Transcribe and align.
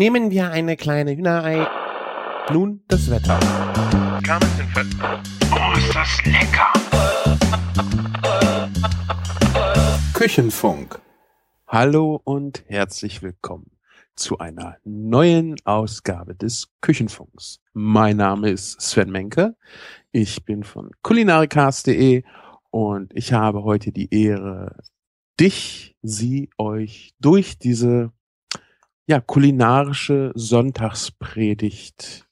Nehmen 0.00 0.30
wir 0.30 0.50
eine 0.50 0.78
kleine 0.78 1.14
Hühnerei. 1.14 1.66
Nun 2.50 2.82
das 2.88 3.10
Wetter. 3.10 3.38
Oh, 5.52 5.76
ist 5.76 5.94
das 5.94 6.24
lecker! 6.24 6.72
Küchenfunk. 10.14 10.98
Hallo 11.68 12.18
und 12.24 12.64
herzlich 12.66 13.20
willkommen 13.20 13.72
zu 14.16 14.38
einer 14.38 14.78
neuen 14.84 15.56
Ausgabe 15.66 16.34
des 16.34 16.70
Küchenfunks. 16.80 17.60
Mein 17.74 18.16
Name 18.16 18.48
ist 18.48 18.80
Sven 18.80 19.10
Menke. 19.10 19.54
Ich 20.12 20.46
bin 20.46 20.64
von 20.64 20.92
kulinarikast.de 21.02 22.22
und 22.70 23.12
ich 23.14 23.34
habe 23.34 23.64
heute 23.64 23.92
die 23.92 24.08
Ehre, 24.14 24.78
dich, 25.38 25.94
sie, 26.00 26.48
euch 26.56 27.12
durch 27.20 27.58
diese 27.58 28.12
ja, 29.10 29.20
kulinarische 29.20 30.30
Sonntagspredigt 30.36 32.28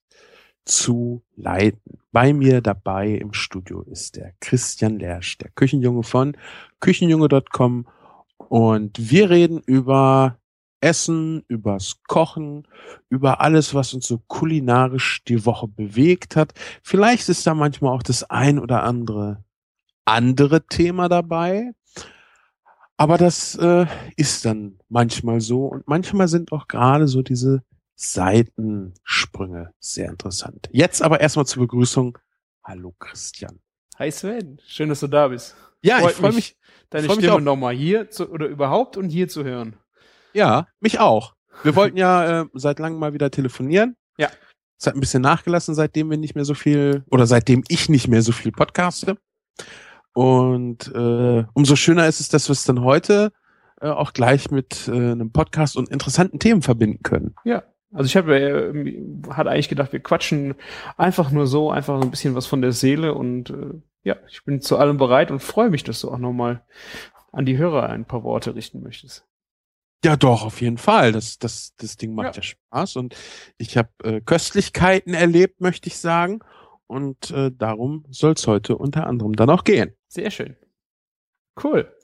zu 0.65 1.25
leiten. 1.35 1.99
Bei 2.13 2.33
mir 2.33 2.61
dabei 2.61 3.15
im 3.15 3.33
Studio 3.33 3.83
ist 3.83 4.15
der 4.15 4.35
Christian 4.39 5.01
Lersch, 5.01 5.39
der 5.39 5.51
Küchenjunge 5.51 6.05
von 6.05 6.37
küchenjunge.com 6.79 7.89
und 8.37 9.11
wir 9.11 9.29
reden 9.29 9.61
über 9.67 10.39
Essen, 10.81 11.43
übers 11.49 11.97
Kochen, 12.07 12.69
über 13.09 13.41
alles, 13.41 13.75
was 13.75 13.93
uns 13.93 14.07
so 14.07 14.23
kulinarisch 14.29 15.25
die 15.25 15.45
Woche 15.45 15.67
bewegt 15.67 16.37
hat. 16.37 16.53
Vielleicht 16.85 17.29
ist 17.29 17.45
da 17.45 17.55
manchmal 17.55 17.93
auch 17.93 18.05
das 18.05 18.23
ein 18.31 18.61
oder 18.61 18.85
andere 18.85 19.43
andere 20.05 20.65
Thema 20.65 21.09
dabei. 21.09 21.73
Aber 23.01 23.17
das 23.17 23.55
äh, 23.55 23.87
ist 24.17 24.45
dann 24.45 24.81
manchmal 24.89 25.41
so 25.41 25.67
und 25.67 25.87
manchmal 25.87 26.27
sind 26.27 26.51
auch 26.51 26.67
gerade 26.67 27.07
so 27.07 27.23
diese 27.23 27.63
Seitensprünge 27.95 29.73
sehr 29.79 30.09
interessant. 30.09 30.69
Jetzt 30.73 31.01
aber 31.01 31.21
erstmal 31.21 31.47
zur 31.47 31.63
Begrüßung. 31.63 32.19
Hallo 32.65 32.93
Christian. 32.99 33.61
Hi 34.01 34.11
Sven, 34.11 34.61
schön, 34.67 34.89
dass 34.89 34.99
du 34.99 35.07
da 35.07 35.29
bist. 35.29 35.55
Ja, 35.81 36.01
Freut 36.01 36.11
ich 36.11 36.17
freue 36.17 36.33
mich, 36.33 36.57
deine 36.91 37.07
freu 37.07 37.15
Stimme 37.15 37.41
nochmal 37.41 37.75
hier 37.75 38.11
zu, 38.11 38.29
oder 38.31 38.47
überhaupt 38.47 38.97
und 38.97 39.11
hier 39.11 39.29
zu 39.29 39.45
hören. 39.45 39.77
Ja, 40.33 40.67
mich 40.81 40.99
auch. 40.99 41.35
Wir 41.63 41.77
wollten 41.77 41.97
ja 41.97 42.43
äh, 42.43 42.47
seit 42.55 42.81
langem 42.81 42.99
mal 42.99 43.13
wieder 43.13 43.31
telefonieren. 43.31 43.97
Ja. 44.17 44.29
Es 44.77 44.89
hat 44.89 44.95
ein 44.95 45.01
bisschen 45.01 45.23
nachgelassen, 45.23 45.77
seitdem 45.77 46.11
wir 46.11 46.19
nicht 46.19 46.35
mehr 46.35 46.45
so 46.45 46.55
viel 46.55 47.05
oder 47.11 47.29
seitdem 47.29 47.63
ich 47.69 47.89
nicht 47.89 48.09
mehr 48.09 48.23
so 48.23 48.33
viel 48.33 48.51
podcaste. 48.51 49.17
Und 50.19 50.93
äh, 50.97 51.45
umso 51.55 51.77
schöner 51.77 52.09
ist 52.09 52.19
es, 52.19 52.29
dass 52.29 52.49
wir 52.49 52.53
es 52.53 52.65
dann 52.65 52.83
heute 52.83 53.31
äh, 53.81 53.87
auch 53.87 54.13
gleich 54.13 54.51
mit 54.51 54.89
äh, 54.89 54.91
einem 54.91 55.31
Podcast 55.31 55.77
und 55.77 55.91
interessanten 55.91 56.41
Themen 56.41 56.61
verbinden 56.61 57.05
können. 57.05 57.37
Ja. 57.45 57.63
Also 57.93 58.07
ich 58.07 58.17
habe 58.17 58.37
äh, 58.37 59.01
hatte 59.31 59.51
eigentlich 59.51 59.69
gedacht, 59.69 59.93
wir 59.93 60.01
quatschen 60.01 60.57
einfach 60.97 61.31
nur 61.31 61.47
so, 61.47 61.71
einfach 61.71 62.01
so 62.01 62.03
ein 62.09 62.11
bisschen 62.11 62.35
was 62.35 62.47
von 62.47 62.63
der 62.63 62.73
Seele 62.73 63.15
und 63.15 63.51
äh, 63.51 63.75
ja, 64.03 64.17
ich 64.29 64.45
bin 64.45 64.61
zu 64.61 64.77
allem 64.77 64.97
bereit 64.97 65.31
und 65.31 65.39
freue 65.39 65.71
mich, 65.71 65.85
dass 65.85 66.01
du 66.01 66.11
auch 66.11 66.19
nochmal 66.19 66.65
an 67.31 67.47
die 67.47 67.57
Hörer 67.57 67.89
ein 67.89 68.05
paar 68.05 68.25
Worte 68.25 68.57
richten 68.57 68.83
möchtest. 68.83 69.25
Ja, 70.05 70.17
doch, 70.17 70.45
auf 70.45 70.61
jeden 70.61 70.79
Fall. 70.79 71.13
Das, 71.13 71.39
das, 71.39 71.77
das 71.77 71.97
Ding 71.97 72.17
macht 72.17 72.35
ja, 72.35 72.43
ja 72.43 72.43
Spaß 72.43 72.97
und 72.97 73.15
ich 73.57 73.77
habe 73.77 73.91
äh, 74.03 74.21
Köstlichkeiten 74.21 75.15
erlebt, 75.15 75.61
möchte 75.61 75.87
ich 75.87 75.97
sagen. 75.99 76.41
Und 76.89 77.31
äh, 77.31 77.53
darum 77.53 78.05
soll 78.11 78.33
es 78.33 78.47
heute 78.47 78.77
unter 78.77 79.07
anderem 79.07 79.37
dann 79.37 79.51
auch 79.51 79.63
gehen. 79.63 79.93
Sehr 80.09 80.31
schön. 80.31 80.57
Cool. 81.63 81.95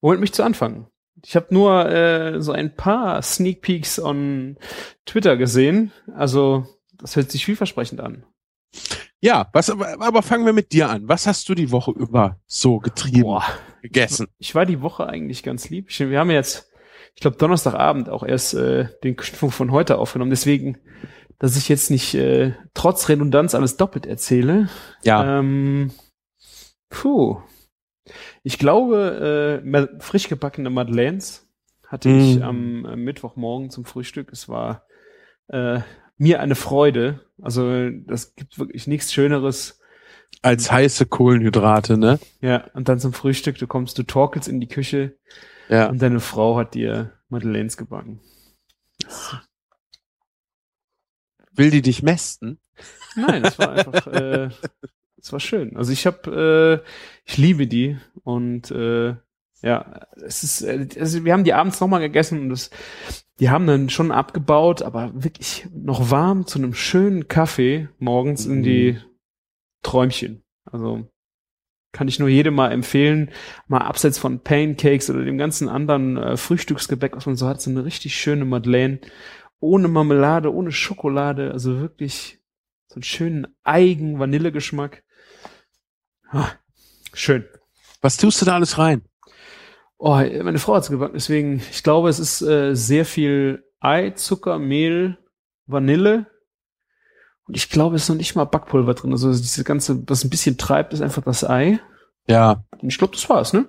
Womit 0.00 0.20
mich 0.20 0.32
zu 0.32 0.42
anfangen? 0.42 0.88
Ich 1.24 1.36
habe 1.36 1.46
nur 1.50 1.90
äh, 1.90 2.40
so 2.40 2.52
ein 2.52 2.74
paar 2.74 3.22
Sneak 3.22 3.62
Peeks 3.62 3.98
on 3.98 4.56
Twitter 5.06 5.36
gesehen. 5.36 5.92
Also, 6.14 6.66
das 6.92 7.16
hört 7.16 7.30
sich 7.30 7.44
vielversprechend 7.44 8.00
an. 8.00 8.24
Ja, 9.20 9.48
was 9.52 9.70
aber, 9.70 10.22
fangen 10.22 10.46
wir 10.46 10.52
mit 10.52 10.72
dir 10.72 10.90
an. 10.90 11.08
Was 11.08 11.26
hast 11.26 11.48
du 11.48 11.54
die 11.54 11.72
Woche 11.72 11.90
über 11.90 12.40
so 12.46 12.78
getrieben, 12.78 13.22
Boah. 13.22 13.44
gegessen? 13.82 14.28
Ich 14.38 14.54
war 14.54 14.64
die 14.64 14.80
Woche 14.80 15.08
eigentlich 15.08 15.42
ganz 15.42 15.70
lieb. 15.70 15.86
Ich, 15.90 15.98
wir 15.98 16.18
haben 16.20 16.30
jetzt, 16.30 16.70
ich 17.14 17.20
glaube, 17.20 17.36
Donnerstagabend 17.36 18.08
auch 18.10 18.22
erst 18.22 18.54
äh, 18.54 18.88
den 19.02 19.16
Küchenfunk 19.16 19.52
von 19.52 19.72
heute 19.72 19.98
aufgenommen. 19.98 20.30
Deswegen 20.30 20.78
dass 21.38 21.56
ich 21.56 21.68
jetzt 21.68 21.90
nicht 21.90 22.14
äh, 22.14 22.52
trotz 22.74 23.08
Redundanz 23.08 23.54
alles 23.54 23.76
doppelt 23.76 24.06
erzähle. 24.06 24.68
Ja. 25.02 25.38
Ähm, 25.38 25.92
puh. 26.90 27.40
Ich 28.42 28.58
glaube, 28.58 29.60
äh, 29.62 30.00
frisch 30.00 30.28
gebackene 30.28 30.70
Madeleines 30.70 31.46
hatte 31.86 32.08
mm. 32.08 32.20
ich 32.20 32.42
am 32.42 32.84
äh, 32.84 32.96
Mittwochmorgen 32.96 33.70
zum 33.70 33.84
Frühstück. 33.84 34.30
Es 34.32 34.48
war 34.48 34.86
äh, 35.48 35.80
mir 36.16 36.40
eine 36.40 36.54
Freude. 36.54 37.20
Also 37.40 37.90
das 37.90 38.34
gibt 38.34 38.58
wirklich 38.58 38.86
nichts 38.86 39.12
Schöneres. 39.12 39.80
Als 40.42 40.70
heiße 40.70 41.06
Kohlenhydrate, 41.06 41.96
ne? 41.96 42.18
Ja, 42.40 42.66
und 42.74 42.88
dann 42.88 43.00
zum 43.00 43.12
Frühstück, 43.12 43.58
du 43.58 43.66
kommst, 43.66 43.98
du 43.98 44.02
torkelst 44.02 44.48
in 44.48 44.60
die 44.60 44.68
Küche 44.68 45.16
ja. 45.68 45.88
und 45.88 46.02
deine 46.02 46.20
Frau 46.20 46.56
hat 46.56 46.74
dir 46.74 47.12
Madeleines 47.28 47.76
gebacken. 47.76 48.20
Das 49.02 49.34
Will 51.58 51.70
die 51.70 51.82
dich 51.82 52.02
mästen? 52.02 52.58
Nein, 53.16 53.44
es 53.44 53.58
war 53.58 53.72
einfach, 53.72 54.06
äh, 54.12 54.48
es 55.20 55.32
war 55.32 55.40
schön. 55.40 55.76
Also 55.76 55.92
ich 55.92 56.06
habe, 56.06 56.82
äh, 56.84 56.88
ich 57.24 57.36
liebe 57.36 57.66
die 57.66 57.98
und 58.22 58.70
äh, 58.70 59.16
ja, 59.60 60.06
es 60.24 60.44
ist, 60.44 60.62
äh, 60.62 60.88
also 60.98 61.24
wir 61.24 61.32
haben 61.32 61.44
die 61.44 61.54
abends 61.54 61.80
nochmal 61.80 62.00
gegessen 62.00 62.40
und 62.42 62.50
das, 62.50 62.70
die 63.40 63.50
haben 63.50 63.66
dann 63.66 63.90
schon 63.90 64.12
abgebaut, 64.12 64.82
aber 64.82 65.10
wirklich 65.14 65.66
noch 65.74 66.10
warm 66.10 66.46
zu 66.46 66.58
einem 66.58 66.74
schönen 66.74 67.28
Kaffee 67.28 67.88
morgens 67.98 68.46
mhm. 68.46 68.54
in 68.54 68.62
die 68.62 68.92
mhm. 68.92 69.02
Träumchen. 69.82 70.44
Also 70.64 71.08
kann 71.92 72.06
ich 72.06 72.18
nur 72.18 72.28
jedem 72.28 72.54
mal 72.54 72.70
empfehlen, 72.70 73.30
mal 73.66 73.78
abseits 73.78 74.18
von 74.18 74.40
Pancakes 74.40 75.10
oder 75.10 75.24
dem 75.24 75.38
ganzen 75.38 75.68
anderen 75.68 76.16
äh, 76.16 76.36
Frühstücksgebäck, 76.36 77.16
was 77.16 77.26
man 77.26 77.36
so 77.36 77.48
hat, 77.48 77.60
so 77.60 77.70
eine 77.70 77.84
richtig 77.84 78.14
schöne 78.14 78.44
Madeleine 78.44 79.00
ohne 79.60 79.88
Marmelade, 79.88 80.52
ohne 80.52 80.72
Schokolade, 80.72 81.52
also 81.52 81.80
wirklich 81.80 82.40
so 82.88 82.96
einen 82.96 83.02
schönen 83.02 83.46
Eigen-Vanillegeschmack. 83.64 85.04
Ah, 86.30 86.50
schön. 87.12 87.44
Was 88.00 88.16
tust 88.16 88.40
du 88.40 88.46
da 88.46 88.54
alles 88.54 88.78
rein? 88.78 89.02
Oh, 89.98 90.14
meine 90.14 90.58
Frau 90.58 90.76
hat's 90.76 90.90
gebacken, 90.90 91.14
deswegen, 91.14 91.56
ich 91.70 91.82
glaube, 91.82 92.08
es 92.08 92.18
ist 92.20 92.40
äh, 92.42 92.74
sehr 92.74 93.04
viel 93.04 93.64
Ei, 93.80 94.10
Zucker, 94.10 94.58
Mehl, 94.58 95.18
Vanille. 95.66 96.26
Und 97.46 97.56
ich 97.56 97.70
glaube, 97.70 97.96
es 97.96 98.02
ist 98.02 98.08
noch 98.08 98.16
nicht 98.16 98.36
mal 98.36 98.44
Backpulver 98.44 98.94
drin. 98.94 99.12
Also 99.12 99.30
diese 99.30 99.64
ganze, 99.64 100.08
was 100.08 100.22
ein 100.22 100.30
bisschen 100.30 100.58
treibt, 100.58 100.92
ist 100.92 101.00
einfach 101.00 101.24
das 101.24 101.48
Ei. 101.48 101.80
Ja. 102.26 102.64
Und 102.70 102.90
ich 102.90 102.98
glaube, 102.98 103.14
das 103.14 103.28
war's, 103.28 103.52
ne? 103.52 103.66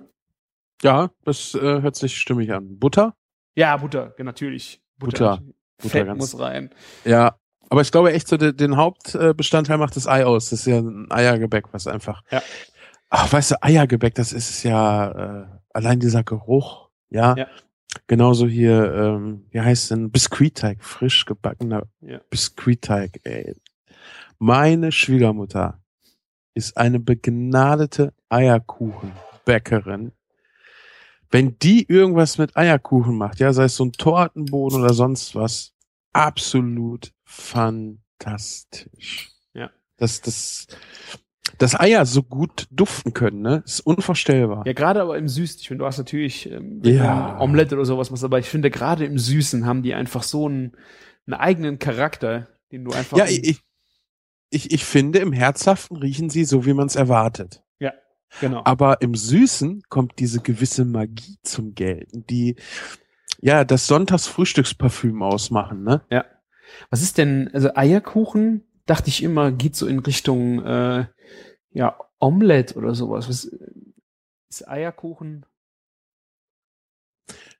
Ja, 0.82 1.10
das 1.24 1.54
äh, 1.54 1.82
hört 1.82 1.96
sich 1.96 2.16
stimmig 2.16 2.52
an. 2.52 2.78
Butter? 2.78 3.14
Ja, 3.54 3.76
Butter, 3.76 4.14
natürlich. 4.18 4.82
Butter. 4.98 5.38
Butter. 5.38 5.42
Fett 5.88 6.06
ganz, 6.06 6.18
muss 6.18 6.38
rein. 6.38 6.70
Ja, 7.04 7.36
aber 7.68 7.82
ich 7.82 7.92
glaube 7.92 8.12
echt 8.12 8.28
so, 8.28 8.36
den, 8.36 8.56
den 8.56 8.76
Hauptbestandteil 8.76 9.78
macht 9.78 9.96
das 9.96 10.06
Ei 10.06 10.26
aus. 10.26 10.50
Das 10.50 10.60
ist 10.60 10.66
ja 10.66 10.78
ein 10.78 11.10
Eiergebäck, 11.10 11.72
was 11.72 11.86
einfach. 11.86 12.22
Ja. 12.30 12.42
Ach, 13.10 13.32
weißt 13.32 13.52
du, 13.52 13.62
Eiergebäck, 13.62 14.14
das 14.14 14.32
ist 14.32 14.62
ja 14.62 15.42
äh, 15.42 15.46
allein 15.72 16.00
dieser 16.00 16.22
Geruch, 16.24 16.90
ja. 17.10 17.34
ja. 17.36 17.46
Genauso 18.06 18.46
hier, 18.46 18.92
ähm, 18.94 19.46
wie 19.50 19.60
heißt 19.60 19.90
denn 19.90 20.10
Biskuitteig, 20.10 20.82
frisch 20.84 21.24
gebackener 21.24 21.84
ja. 22.00 22.20
Biskuitteig. 22.30 23.20
Ey. 23.24 23.56
Meine 24.38 24.92
Schwiegermutter 24.92 25.80
ist 26.54 26.76
eine 26.76 27.00
begnadete 27.00 28.12
Eierkuchenbäckerin 28.28 30.12
wenn 31.30 31.58
die 31.58 31.88
irgendwas 31.88 32.38
mit 32.38 32.56
Eierkuchen 32.56 33.16
macht, 33.16 33.40
ja, 33.40 33.52
sei 33.52 33.64
es 33.64 33.76
so 33.76 33.84
ein 33.84 33.92
Tortenboden 33.92 34.80
oder 34.80 34.94
sonst 34.94 35.34
was, 35.34 35.72
absolut 36.12 37.12
fantastisch. 37.24 39.30
Ja. 39.54 39.70
Das, 39.96 40.20
das, 40.20 40.66
dass 41.58 41.78
Eier 41.78 42.04
so 42.06 42.22
gut 42.22 42.66
duften 42.70 43.12
können, 43.12 43.42
ne, 43.42 43.62
ist 43.64 43.80
unvorstellbar. 43.80 44.64
Ja, 44.66 44.72
gerade 44.72 45.02
aber 45.02 45.18
im 45.18 45.28
Süßen. 45.28 45.60
Ich 45.60 45.68
finde, 45.68 45.82
du 45.82 45.86
hast 45.86 45.98
natürlich 45.98 46.50
ähm, 46.50 46.80
ja. 46.84 47.38
Omelette 47.40 47.76
oder 47.76 47.84
sowas, 47.84 48.10
was, 48.10 48.24
aber 48.24 48.38
ich 48.38 48.48
finde, 48.48 48.70
gerade 48.70 49.04
im 49.04 49.18
Süßen 49.18 49.66
haben 49.66 49.82
die 49.82 49.94
einfach 49.94 50.24
so 50.24 50.46
einen, 50.46 50.72
einen 51.26 51.34
eigenen 51.34 51.78
Charakter, 51.78 52.48
den 52.72 52.84
du 52.84 52.92
einfach. 52.92 53.18
Ja, 53.18 53.26
ich, 53.26 53.60
ich, 54.50 54.72
ich 54.72 54.84
finde, 54.84 55.20
im 55.20 55.32
Herzhaften 55.32 55.96
riechen 55.96 56.28
sie 56.28 56.44
so, 56.44 56.66
wie 56.66 56.74
man 56.74 56.88
es 56.88 56.96
erwartet. 56.96 57.62
Genau. 58.40 58.62
Aber 58.64 59.02
im 59.02 59.14
Süßen 59.14 59.82
kommt 59.88 60.18
diese 60.18 60.40
gewisse 60.40 60.84
Magie 60.84 61.38
zum 61.42 61.74
Gelten, 61.74 62.24
die 62.26 62.56
ja 63.40 63.64
das 63.64 63.86
Sonntagsfrühstücksparfüm 63.86 65.22
ausmachen, 65.22 65.82
ne? 65.82 66.02
Ja. 66.10 66.24
Was 66.90 67.02
ist 67.02 67.18
denn, 67.18 67.50
also 67.52 67.74
Eierkuchen, 67.74 68.64
dachte 68.86 69.08
ich 69.08 69.22
immer, 69.22 69.50
geht 69.50 69.74
so 69.74 69.86
in 69.86 69.98
Richtung 69.98 70.64
äh, 70.64 71.06
ja, 71.72 71.98
Omelette 72.20 72.76
oder 72.76 72.94
sowas. 72.94 73.28
Was 73.28 73.50
ist 74.48 74.68
Eierkuchen? 74.68 75.46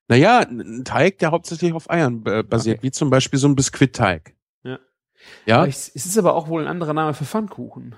Naja, 0.09 0.41
ein 0.41 0.85
Teig, 0.85 1.19
der 1.19 1.31
hauptsächlich 1.31 1.73
auf 1.73 1.89
Eiern 1.89 2.25
äh, 2.27 2.43
basiert, 2.43 2.79
Okay. 2.79 2.87
wie 2.87 2.91
zum 2.91 3.11
Beispiel 3.11 3.39
so 3.39 3.49
ein 3.49 3.55
Biskuitteig. 3.55 4.35
Ja. 4.65 4.79
Ja, 5.47 5.67
es 5.67 5.89
ist 5.89 6.19
aber 6.19 6.35
auch 6.35 6.49
wohl 6.49 6.63
ein 6.63 6.69
anderer 6.69 6.95
Name 6.95 7.15
für 7.15 7.25
Pfannkuchen. 7.25 7.95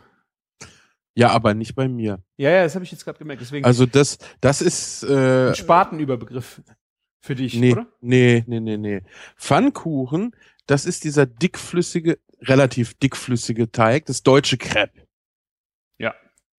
Ja, 1.14 1.30
aber 1.30 1.54
nicht 1.54 1.74
bei 1.74 1.88
mir. 1.88 2.22
Ja, 2.36 2.50
ja, 2.50 2.62
das 2.64 2.74
habe 2.74 2.84
ich 2.84 2.92
jetzt 2.92 3.04
gerade 3.04 3.18
gemerkt. 3.18 3.42
Deswegen 3.42 3.64
Also 3.64 3.86
das, 3.86 4.18
das 4.40 4.62
ist 4.62 5.02
äh, 5.04 5.48
ein 5.50 5.54
Spatenüberbegriff 5.54 6.62
für 7.20 7.34
dich, 7.34 7.54
nee, 7.54 7.72
oder? 7.72 7.86
nee, 8.00 8.42
nee, 8.46 8.60
nee, 8.60 8.76
nee. 8.76 9.02
Pfannkuchen, 9.36 10.34
das 10.66 10.86
ist 10.86 11.04
dieser 11.04 11.26
dickflüssige, 11.26 12.18
relativ 12.40 12.94
dickflüssige 12.94 13.70
Teig, 13.70 14.06
das 14.06 14.22
deutsche 14.22 14.56
Crepe. 14.58 15.06
Ja. 15.98 16.14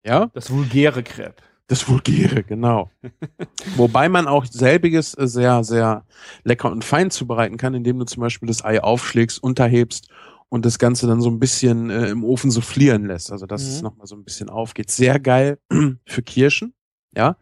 Ja, 0.05 0.27
Das 0.33 0.51
vulgäre 0.51 1.01
Crepe. 1.03 1.41
das 1.67 1.87
vulgäre, 1.89 2.43
genau. 2.43 2.91
Wobei 3.75 4.07
man 4.09 4.27
auch 4.27 4.45
selbiges 4.45 5.11
sehr, 5.13 5.63
sehr 5.63 6.05
lecker 6.43 6.71
und 6.71 6.83
fein 6.85 7.09
zubereiten 7.09 7.57
kann, 7.57 7.73
indem 7.73 7.99
du 7.99 8.05
zum 8.05 8.21
Beispiel 8.21 8.47
das 8.47 8.63
Ei 8.63 8.81
aufschlägst, 8.83 9.41
unterhebst 9.41 10.09
und 10.53 10.65
das 10.65 10.77
Ganze 10.77 11.07
dann 11.07 11.19
so 11.19 11.31
ein 11.31 11.39
bisschen 11.39 11.89
äh, 11.89 12.09
im 12.09 12.23
Ofen 12.23 12.51
soufflieren 12.51 13.07
lässt. 13.07 13.31
Also 13.31 13.47
dass 13.47 13.63
es 13.63 13.77
Mhm. 13.77 13.83
nochmal 13.85 14.05
so 14.05 14.15
ein 14.15 14.23
bisschen 14.23 14.49
aufgeht. 14.49 14.91
Sehr 14.91 15.19
geil 15.19 15.57
für 16.05 16.21
Kirschen. 16.21 16.75
Ja, 17.15 17.37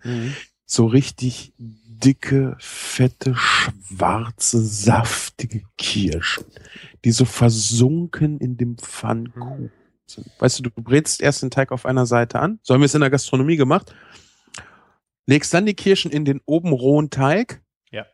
so 0.65 0.85
richtig 0.85 1.53
dicke, 1.57 2.55
fette, 2.59 3.35
schwarze, 3.35 4.59
saftige 4.61 5.63
Kirschen, 5.77 6.45
die 7.05 7.11
so 7.11 7.25
versunken 7.25 8.37
in 8.39 8.55
dem 8.57 8.77
Pfannkuchen 8.77 9.71
sind. 10.07 10.27
Weißt 10.39 10.59
du, 10.59 10.63
du 10.63 10.69
brätst 10.81 11.21
erst 11.21 11.41
den 11.43 11.51
Teig 11.51 11.71
auf 11.73 11.85
einer 11.85 12.05
Seite 12.05 12.39
an, 12.39 12.59
so 12.63 12.73
haben 12.73 12.81
wir 12.81 12.85
es 12.85 12.95
in 12.95 13.01
der 13.01 13.09
Gastronomie 13.09 13.55
gemacht, 13.57 13.93
legst 15.25 15.53
dann 15.53 15.65
die 15.65 15.73
Kirschen 15.73 16.11
in 16.11 16.25
den 16.25 16.41
oben 16.45 16.71
rohen 16.73 17.09
Teig, 17.09 17.61
Ja. 17.91 18.05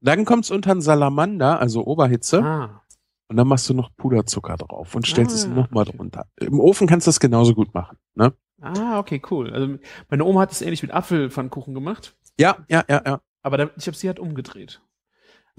dann 0.00 0.24
kommt's 0.24 0.50
unter 0.50 0.70
einen 0.70 0.80
Salamander, 0.80 1.60
also 1.60 1.84
Oberhitze, 1.86 2.42
Ah. 2.42 2.82
Und 3.28 3.36
dann 3.36 3.46
machst 3.48 3.68
du 3.68 3.74
noch 3.74 3.90
Puderzucker 3.96 4.56
drauf 4.56 4.94
und 4.94 5.06
stellst 5.06 5.32
Ah, 5.32 5.38
es 5.38 5.46
nochmal 5.46 5.86
okay. 5.86 5.96
drunter. 5.96 6.26
Im 6.40 6.60
Ofen 6.60 6.86
kannst 6.86 7.06
du 7.06 7.10
das 7.10 7.20
genauso 7.20 7.54
gut 7.54 7.72
machen. 7.74 7.96
Ne? 8.14 8.32
ah, 8.60 8.98
okay, 8.98 9.22
cool. 9.30 9.52
Also 9.52 9.76
meine 10.08 10.24
Oma 10.24 10.40
hat 10.40 10.52
es 10.52 10.62
ähnlich 10.62 10.82
mit 10.82 10.92
Apfelpfannkuchen 10.92 11.74
gemacht, 11.74 12.16
Ja, 12.40 12.58
ja, 12.68 12.84
ja, 12.88 13.02
ja. 13.06 13.20
aber 13.42 13.56
da, 13.56 13.70
ich 13.76 13.86
habe 13.86 13.96
sie 13.96 14.08
halt 14.08 14.18
umgedreht. 14.18 14.80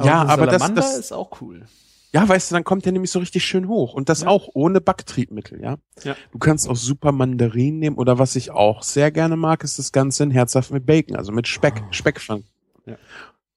Ja, 0.01 0.23
so 0.25 0.31
aber 0.33 0.45
das- 0.47 0.73
das- 0.73 0.97
ist 0.97 1.11
auch 1.13 1.41
cool. 1.41 1.65
Ja, 2.11 2.27
weißt 2.27 2.49
du, 2.49 2.55
dann 2.55 2.63
kommt 2.63 2.85
der 2.85 2.91
nämlich 2.91 3.11
so 3.11 3.19
richtig 3.19 3.45
schön 3.45 3.67
hoch. 3.67 3.93
Und 3.93 4.09
das 4.09 4.21
Ja. 4.21 4.29
auch 4.29 4.49
ohne 4.55 4.81
Backtriebmittel, 4.81 5.61
ja? 5.61 5.77
Ja. 6.03 6.15
Du 6.31 6.39
kannst 6.39 6.67
auch 6.67 6.75
super 6.75 7.11
Mandarinen 7.11 7.77
nehmen 7.77 7.97
oder 7.97 8.17
was 8.17 8.35
ich 8.35 8.49
auch 8.49 8.81
sehr 8.81 9.11
gerne 9.11 9.35
mag, 9.35 9.63
ist 9.63 9.77
das 9.77 9.91
Ganze 9.91 10.23
in 10.23 10.31
herzhaft 10.31 10.71
mit 10.71 10.87
Bacon, 10.87 11.15
also 11.15 11.31
mit 11.31 11.47
Speck, 11.47 11.83
Oh. 11.87 11.91
Speckpfann. 11.91 12.45
Ja. 12.87 12.95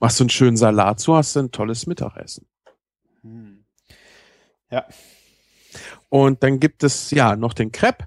Machst 0.00 0.20
du 0.20 0.24
einen 0.24 0.30
schönen 0.30 0.58
Salat, 0.58 1.00
so 1.00 1.16
hast 1.16 1.34
du 1.34 1.40
ein 1.40 1.50
tolles 1.50 1.86
Mittagessen. 1.86 2.44
Hm. 3.22 3.51
Ja. 4.72 4.86
Und 6.08 6.42
dann 6.42 6.58
gibt 6.58 6.82
es 6.82 7.10
ja 7.10 7.36
noch 7.36 7.54
den 7.54 7.70
Crepe. 7.70 8.06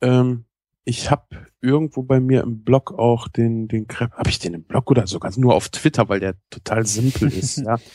Ähm, 0.00 0.44
ich 0.84 1.10
habe 1.10 1.46
irgendwo 1.60 2.02
bei 2.02 2.20
mir 2.20 2.42
im 2.42 2.62
Blog 2.62 2.92
auch 2.92 3.28
den, 3.28 3.68
den 3.68 3.86
Crepe. 3.86 4.16
Habe 4.16 4.30
ich 4.30 4.38
den 4.38 4.54
im 4.54 4.64
Blog 4.64 4.90
oder 4.90 5.06
sogar 5.06 5.32
nur 5.36 5.54
auf 5.54 5.68
Twitter, 5.68 6.08
weil 6.08 6.20
der 6.20 6.34
total 6.50 6.86
simpel 6.86 7.32
ist. 7.32 7.58
ja. 7.58 7.76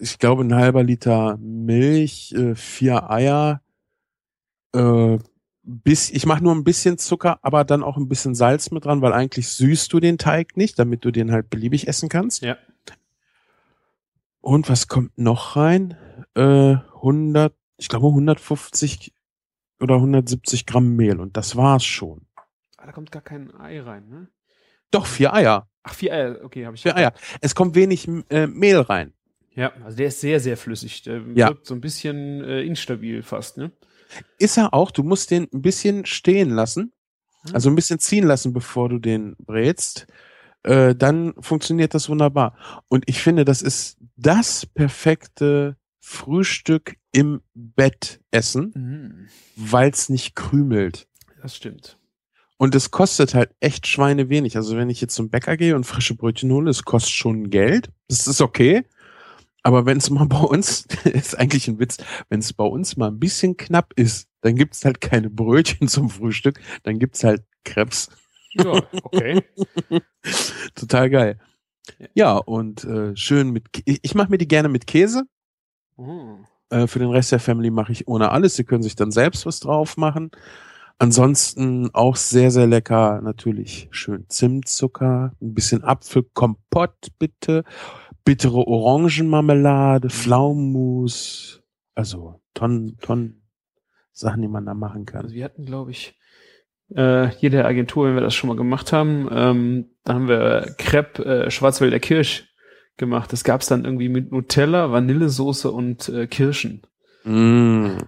Ich 0.00 0.18
glaube, 0.18 0.44
ein 0.44 0.54
halber 0.54 0.84
Liter 0.84 1.38
Milch, 1.38 2.32
äh, 2.36 2.54
vier 2.54 3.10
Eier, 3.10 3.62
äh, 4.74 5.18
bis, 5.62 6.10
ich 6.10 6.26
mache 6.26 6.44
nur 6.44 6.54
ein 6.54 6.62
bisschen 6.62 6.98
Zucker, 6.98 7.38
aber 7.42 7.64
dann 7.64 7.82
auch 7.82 7.96
ein 7.96 8.08
bisschen 8.08 8.34
Salz 8.34 8.70
mit 8.70 8.84
dran, 8.84 9.00
weil 9.00 9.12
eigentlich 9.12 9.48
süßt 9.48 9.92
du 9.92 9.98
den 9.98 10.18
Teig 10.18 10.56
nicht, 10.56 10.78
damit 10.78 11.04
du 11.04 11.10
den 11.10 11.32
halt 11.32 11.50
beliebig 11.50 11.88
essen 11.88 12.08
kannst. 12.08 12.42
Ja. 12.42 12.58
Und 14.40 14.68
was 14.68 14.88
kommt 14.88 15.16
noch 15.16 15.56
rein? 15.56 15.96
Äh, 16.34 16.76
100, 17.02 17.54
ich 17.76 17.88
glaube 17.88 18.06
150 18.08 19.12
oder 19.80 19.96
170 19.96 20.66
Gramm 20.66 20.96
Mehl 20.96 21.20
und 21.20 21.36
das 21.36 21.56
war's 21.56 21.84
schon. 21.84 22.26
Ah, 22.76 22.86
da 22.86 22.92
kommt 22.92 23.12
gar 23.12 23.22
kein 23.22 23.54
Ei 23.54 23.80
rein, 23.80 24.08
ne? 24.08 24.28
Doch, 24.90 25.06
vier 25.06 25.32
Eier. 25.34 25.68
Ach, 25.82 25.94
vier 25.94 26.12
Eier, 26.12 26.38
okay, 26.44 26.64
habe 26.66 26.76
ich. 26.76 26.82
Vier 26.82 26.96
Eier. 26.96 27.12
Es 27.40 27.54
kommt 27.54 27.74
wenig 27.74 28.08
äh, 28.30 28.46
Mehl 28.46 28.78
rein. 28.80 29.12
Ja, 29.54 29.72
also 29.84 29.96
der 29.96 30.06
ist 30.08 30.20
sehr, 30.20 30.40
sehr 30.40 30.56
flüssig. 30.56 31.02
Der 31.02 31.20
Ja. 31.34 31.48
wirkt 31.48 31.66
so 31.66 31.74
ein 31.74 31.80
bisschen 31.80 32.42
äh, 32.44 32.62
instabil 32.62 33.22
fast, 33.22 33.58
ne? 33.58 33.72
Ist 34.38 34.56
er 34.58 34.72
auch, 34.74 34.90
du 34.90 35.02
musst 35.02 35.30
den 35.30 35.48
ein 35.52 35.62
bisschen 35.62 36.06
stehen 36.06 36.50
lassen, 36.50 36.92
Hm. 37.46 37.54
also 37.54 37.68
ein 37.70 37.74
bisschen 37.74 37.98
ziehen 37.98 38.26
lassen, 38.26 38.52
bevor 38.52 38.88
du 38.88 38.98
den 38.98 39.34
brätst. 39.38 40.06
Äh, 40.62 40.94
dann 40.94 41.34
funktioniert 41.40 41.92
das 41.94 42.08
wunderbar. 42.08 42.56
Und 42.88 43.04
ich 43.08 43.20
finde, 43.20 43.44
das 43.44 43.62
ist 43.62 43.98
das 44.16 44.64
perfekte 44.66 45.76
Frühstück 46.04 46.96
im 47.12 47.40
Bett 47.54 48.20
essen, 48.32 48.72
Mhm. 48.74 49.28
weil 49.56 49.90
es 49.90 50.08
nicht 50.08 50.34
krümelt. 50.34 51.06
Das 51.40 51.56
stimmt. 51.56 51.96
Und 52.58 52.74
es 52.74 52.90
kostet 52.90 53.34
halt 53.34 53.50
echt 53.60 53.86
Schweine 53.86 54.28
wenig. 54.28 54.56
Also 54.56 54.76
wenn 54.76 54.90
ich 54.90 55.00
jetzt 55.00 55.14
zum 55.14 55.30
Bäcker 55.30 55.56
gehe 55.56 55.74
und 55.76 55.84
frische 55.84 56.14
Brötchen 56.16 56.52
hole, 56.52 56.70
es 56.70 56.84
kostet 56.84 57.12
schon 57.12 57.50
Geld. 57.50 57.90
Das 58.08 58.26
ist 58.26 58.40
okay. 58.40 58.84
Aber 59.62 59.86
wenn 59.86 59.98
es 59.98 60.10
mal 60.10 60.26
bei 60.26 60.40
uns, 60.40 60.86
ist 61.04 61.38
eigentlich 61.38 61.68
ein 61.68 61.78
Witz, 61.78 61.98
wenn 62.28 62.40
es 62.40 62.52
bei 62.52 62.64
uns 62.64 62.96
mal 62.96 63.08
ein 63.08 63.18
bisschen 63.20 63.56
knapp 63.56 63.92
ist, 63.94 64.28
dann 64.40 64.56
gibt's 64.56 64.84
halt 64.84 65.00
keine 65.00 65.30
Brötchen 65.30 65.86
zum 65.88 66.10
Frühstück, 66.10 66.60
dann 66.82 66.98
gibt's 66.98 67.22
halt 67.22 67.44
Krebs. 67.64 68.10
Ja, 68.54 68.82
okay. 69.04 69.42
Total 70.74 71.08
geil. 71.10 71.38
Ja. 72.14 72.36
Und 72.36 72.84
äh, 72.84 73.16
schön 73.16 73.50
mit, 73.50 73.68
Kä- 73.70 73.82
ich 73.86 74.00
ich 74.02 74.14
mache 74.14 74.30
mir 74.30 74.38
die 74.38 74.48
gerne 74.48 74.68
mit 74.68 74.86
Käse. 74.86 75.22
Mhm. 75.96 76.46
Äh, 76.70 76.86
für 76.86 76.98
den 76.98 77.10
Rest 77.10 77.32
der 77.32 77.40
Family 77.40 77.70
mache 77.70 77.92
ich 77.92 78.08
ohne 78.08 78.30
alles. 78.30 78.54
Sie 78.54 78.64
können 78.64 78.82
sich 78.82 78.96
dann 78.96 79.10
selbst 79.10 79.46
was 79.46 79.60
drauf 79.60 79.96
machen. 79.96 80.30
Ansonsten 80.98 81.90
auch 81.94 82.16
sehr, 82.16 82.50
sehr 82.50 82.66
lecker. 82.66 83.20
Natürlich 83.22 83.88
schön 83.90 84.24
Zimtzucker, 84.28 85.32
ein 85.40 85.54
bisschen 85.54 85.82
Apfelkompott 85.82 87.08
bitte, 87.18 87.64
bittere 88.24 88.66
Orangenmarmelade, 88.66 90.10
Pflaumenmus. 90.10 91.62
Also 91.94 92.40
Tonnen, 92.54 92.98
Tonnen 92.98 93.42
Sachen, 94.12 94.42
die 94.42 94.48
man 94.48 94.64
da 94.64 94.74
machen 94.74 95.04
kann. 95.04 95.22
Also 95.22 95.34
wir 95.34 95.44
hatten, 95.44 95.64
glaube 95.64 95.90
ich, 95.90 96.18
äh, 96.94 97.34
jede 97.36 97.64
Agentur, 97.64 98.06
wenn 98.06 98.14
wir 98.14 98.20
das 98.20 98.34
schon 98.34 98.48
mal 98.48 98.56
gemacht 98.56 98.92
haben, 98.92 99.28
ähm, 99.32 99.90
da 100.04 100.14
haben 100.14 100.28
wir 100.28 100.74
Crepe 100.78 101.24
äh, 101.24 101.50
Schwarzwälder 101.50 101.98
Kirsch 101.98 102.51
gemacht. 102.96 103.32
Das 103.32 103.44
gab's 103.44 103.66
dann 103.66 103.84
irgendwie 103.84 104.08
mit 104.08 104.32
Nutella, 104.32 104.90
Vanillesoße 104.92 105.70
und 105.70 106.08
äh, 106.08 106.26
Kirschen. 106.26 106.82
Mm. 107.24 107.98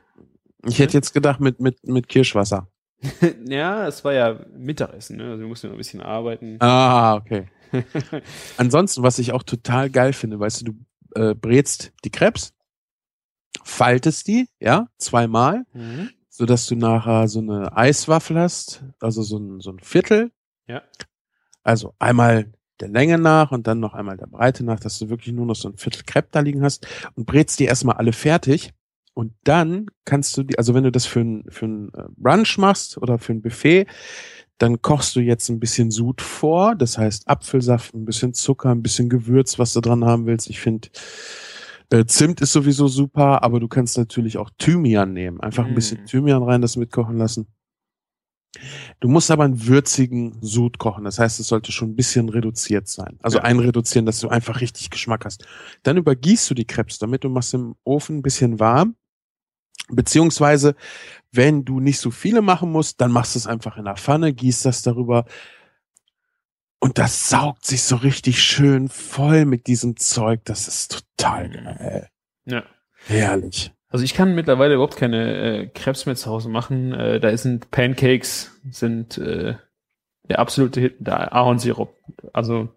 Ich 0.66 0.78
hätte 0.78 0.94
jetzt 0.94 1.12
gedacht 1.12 1.40
mit, 1.40 1.60
mit, 1.60 1.86
mit 1.86 2.08
Kirschwasser. 2.08 2.68
ja, 3.46 3.86
es 3.86 4.04
war 4.04 4.12
ja 4.14 4.40
Mittagessen, 4.56 5.16
ne? 5.18 5.24
Also 5.30 5.40
wir 5.40 5.48
mussten 5.48 5.66
noch 5.68 5.74
ein 5.74 5.78
bisschen 5.78 6.00
arbeiten. 6.00 6.56
Ah, 6.60 7.16
okay. 7.16 7.48
Ansonsten, 8.56 9.02
was 9.02 9.18
ich 9.18 9.32
auch 9.32 9.42
total 9.42 9.90
geil 9.90 10.12
finde, 10.12 10.38
weißt 10.38 10.62
du, 10.62 10.72
du 10.72 11.20
äh, 11.20 11.34
brätst 11.34 11.92
die 12.04 12.10
Krebs, 12.10 12.54
faltest 13.62 14.26
die, 14.28 14.48
ja, 14.60 14.88
zweimal, 14.98 15.64
Mhm. 15.74 16.10
so 16.28 16.46
dass 16.46 16.66
du 16.66 16.76
nachher 16.76 17.28
so 17.28 17.40
eine 17.40 17.76
Eiswaffel 17.76 18.38
hast, 18.38 18.84
also 19.00 19.22
so 19.22 19.38
ein, 19.38 19.60
so 19.60 19.70
ein 19.70 19.80
Viertel. 19.80 20.30
Ja. 20.66 20.82
Also 21.62 21.94
einmal 21.98 22.52
der 22.80 22.88
Länge 22.88 23.18
nach 23.18 23.52
und 23.52 23.66
dann 23.66 23.80
noch 23.80 23.94
einmal 23.94 24.16
der 24.16 24.26
Breite 24.26 24.64
nach, 24.64 24.80
dass 24.80 24.98
du 24.98 25.08
wirklich 25.08 25.34
nur 25.34 25.46
noch 25.46 25.54
so 25.56 25.68
ein 25.68 25.76
Viertel 25.76 26.02
Crepe 26.04 26.28
da 26.32 26.40
liegen 26.40 26.62
hast 26.62 26.86
und 27.14 27.26
brätst 27.26 27.58
die 27.60 27.64
erstmal 27.66 27.96
alle 27.96 28.12
fertig. 28.12 28.70
Und 29.14 29.32
dann 29.44 29.86
kannst 30.04 30.36
du 30.36 30.42
die, 30.42 30.58
also 30.58 30.74
wenn 30.74 30.82
du 30.82 30.90
das 30.90 31.06
für 31.06 31.20
ein, 31.20 31.44
für 31.48 31.66
ein 31.66 31.88
äh, 31.94 32.02
Brunch 32.16 32.58
machst 32.58 32.98
oder 32.98 33.18
für 33.18 33.32
ein 33.32 33.42
Buffet, 33.42 33.86
dann 34.58 34.82
kochst 34.82 35.14
du 35.14 35.20
jetzt 35.20 35.48
ein 35.50 35.60
bisschen 35.60 35.90
Sud 35.92 36.20
vor, 36.20 36.74
das 36.74 36.98
heißt 36.98 37.28
Apfelsaft, 37.28 37.94
ein 37.94 38.04
bisschen 38.04 38.34
Zucker, 38.34 38.70
ein 38.70 38.82
bisschen 38.82 39.08
Gewürz, 39.08 39.58
was 39.58 39.72
du 39.72 39.80
dran 39.80 40.04
haben 40.04 40.26
willst. 40.26 40.50
Ich 40.50 40.60
finde, 40.60 40.88
äh, 41.90 42.04
Zimt 42.06 42.40
ist 42.40 42.52
sowieso 42.52 42.88
super, 42.88 43.42
aber 43.44 43.60
du 43.60 43.68
kannst 43.68 43.96
natürlich 43.98 44.36
auch 44.38 44.50
Thymian 44.58 45.12
nehmen. 45.12 45.40
Einfach 45.40 45.64
ein 45.64 45.72
Mm. 45.72 45.76
bisschen 45.76 46.04
Thymian 46.06 46.42
rein, 46.42 46.60
das 46.62 46.76
mitkochen 46.76 47.16
lassen. 47.16 47.46
Du 49.00 49.08
musst 49.08 49.30
aber 49.30 49.44
einen 49.44 49.66
würzigen 49.66 50.36
Sud 50.40 50.78
kochen. 50.78 51.04
Das 51.04 51.18
heißt, 51.18 51.40
es 51.40 51.48
sollte 51.48 51.72
schon 51.72 51.90
ein 51.90 51.96
bisschen 51.96 52.28
reduziert 52.28 52.88
sein. 52.88 53.18
Also 53.22 53.38
Ja. 53.38 53.44
einreduzieren, 53.44 54.06
dass 54.06 54.20
du 54.20 54.28
einfach 54.28 54.60
richtig 54.60 54.90
Geschmack 54.90 55.24
hast. 55.24 55.44
Dann 55.82 55.96
übergießt 55.96 56.48
du 56.50 56.54
die 56.54 56.66
Krebs 56.66 56.98
damit 56.98 57.24
und 57.24 57.32
machst 57.32 57.54
im 57.54 57.74
Ofen 57.84 58.18
ein 58.18 58.22
bisschen 58.22 58.60
warm. 58.60 58.96
Beziehungsweise, 59.88 60.76
wenn 61.30 61.64
du 61.64 61.78
nicht 61.80 61.98
so 61.98 62.10
viele 62.10 62.40
machen 62.40 62.72
musst, 62.72 63.00
dann 63.00 63.12
machst 63.12 63.34
du 63.34 63.38
es 63.38 63.46
einfach 63.46 63.76
in 63.76 63.84
der 63.84 63.96
Pfanne, 63.96 64.32
gießt 64.32 64.64
das 64.64 64.82
darüber. 64.82 65.26
Und 66.80 66.98
das 66.98 67.28
saugt 67.28 67.66
sich 67.66 67.82
so 67.82 67.96
richtig 67.96 68.42
schön 68.42 68.88
voll 68.88 69.44
mit 69.44 69.66
diesem 69.66 69.96
Zeug. 69.96 70.40
Das 70.44 70.68
ist 70.68 71.04
total 71.16 71.48
geil. 71.50 72.08
Ja. 72.46 72.62
Herrlich. 73.06 73.72
Also 73.94 74.04
ich 74.04 74.14
kann 74.14 74.34
mittlerweile 74.34 74.74
überhaupt 74.74 74.96
keine 74.96 75.36
äh, 75.36 75.66
Krebs 75.68 76.04
mehr 76.04 76.16
zu 76.16 76.28
Hause 76.28 76.48
machen. 76.48 76.92
Äh, 76.92 77.20
da 77.20 77.36
sind 77.36 77.70
Pancakes, 77.70 78.50
sind 78.68 79.18
äh, 79.18 79.54
der 80.28 80.40
absolute 80.40 80.80
Hit, 80.80 80.96
der 80.98 81.32
Ahornsirup. 81.32 81.94
Also 82.32 82.70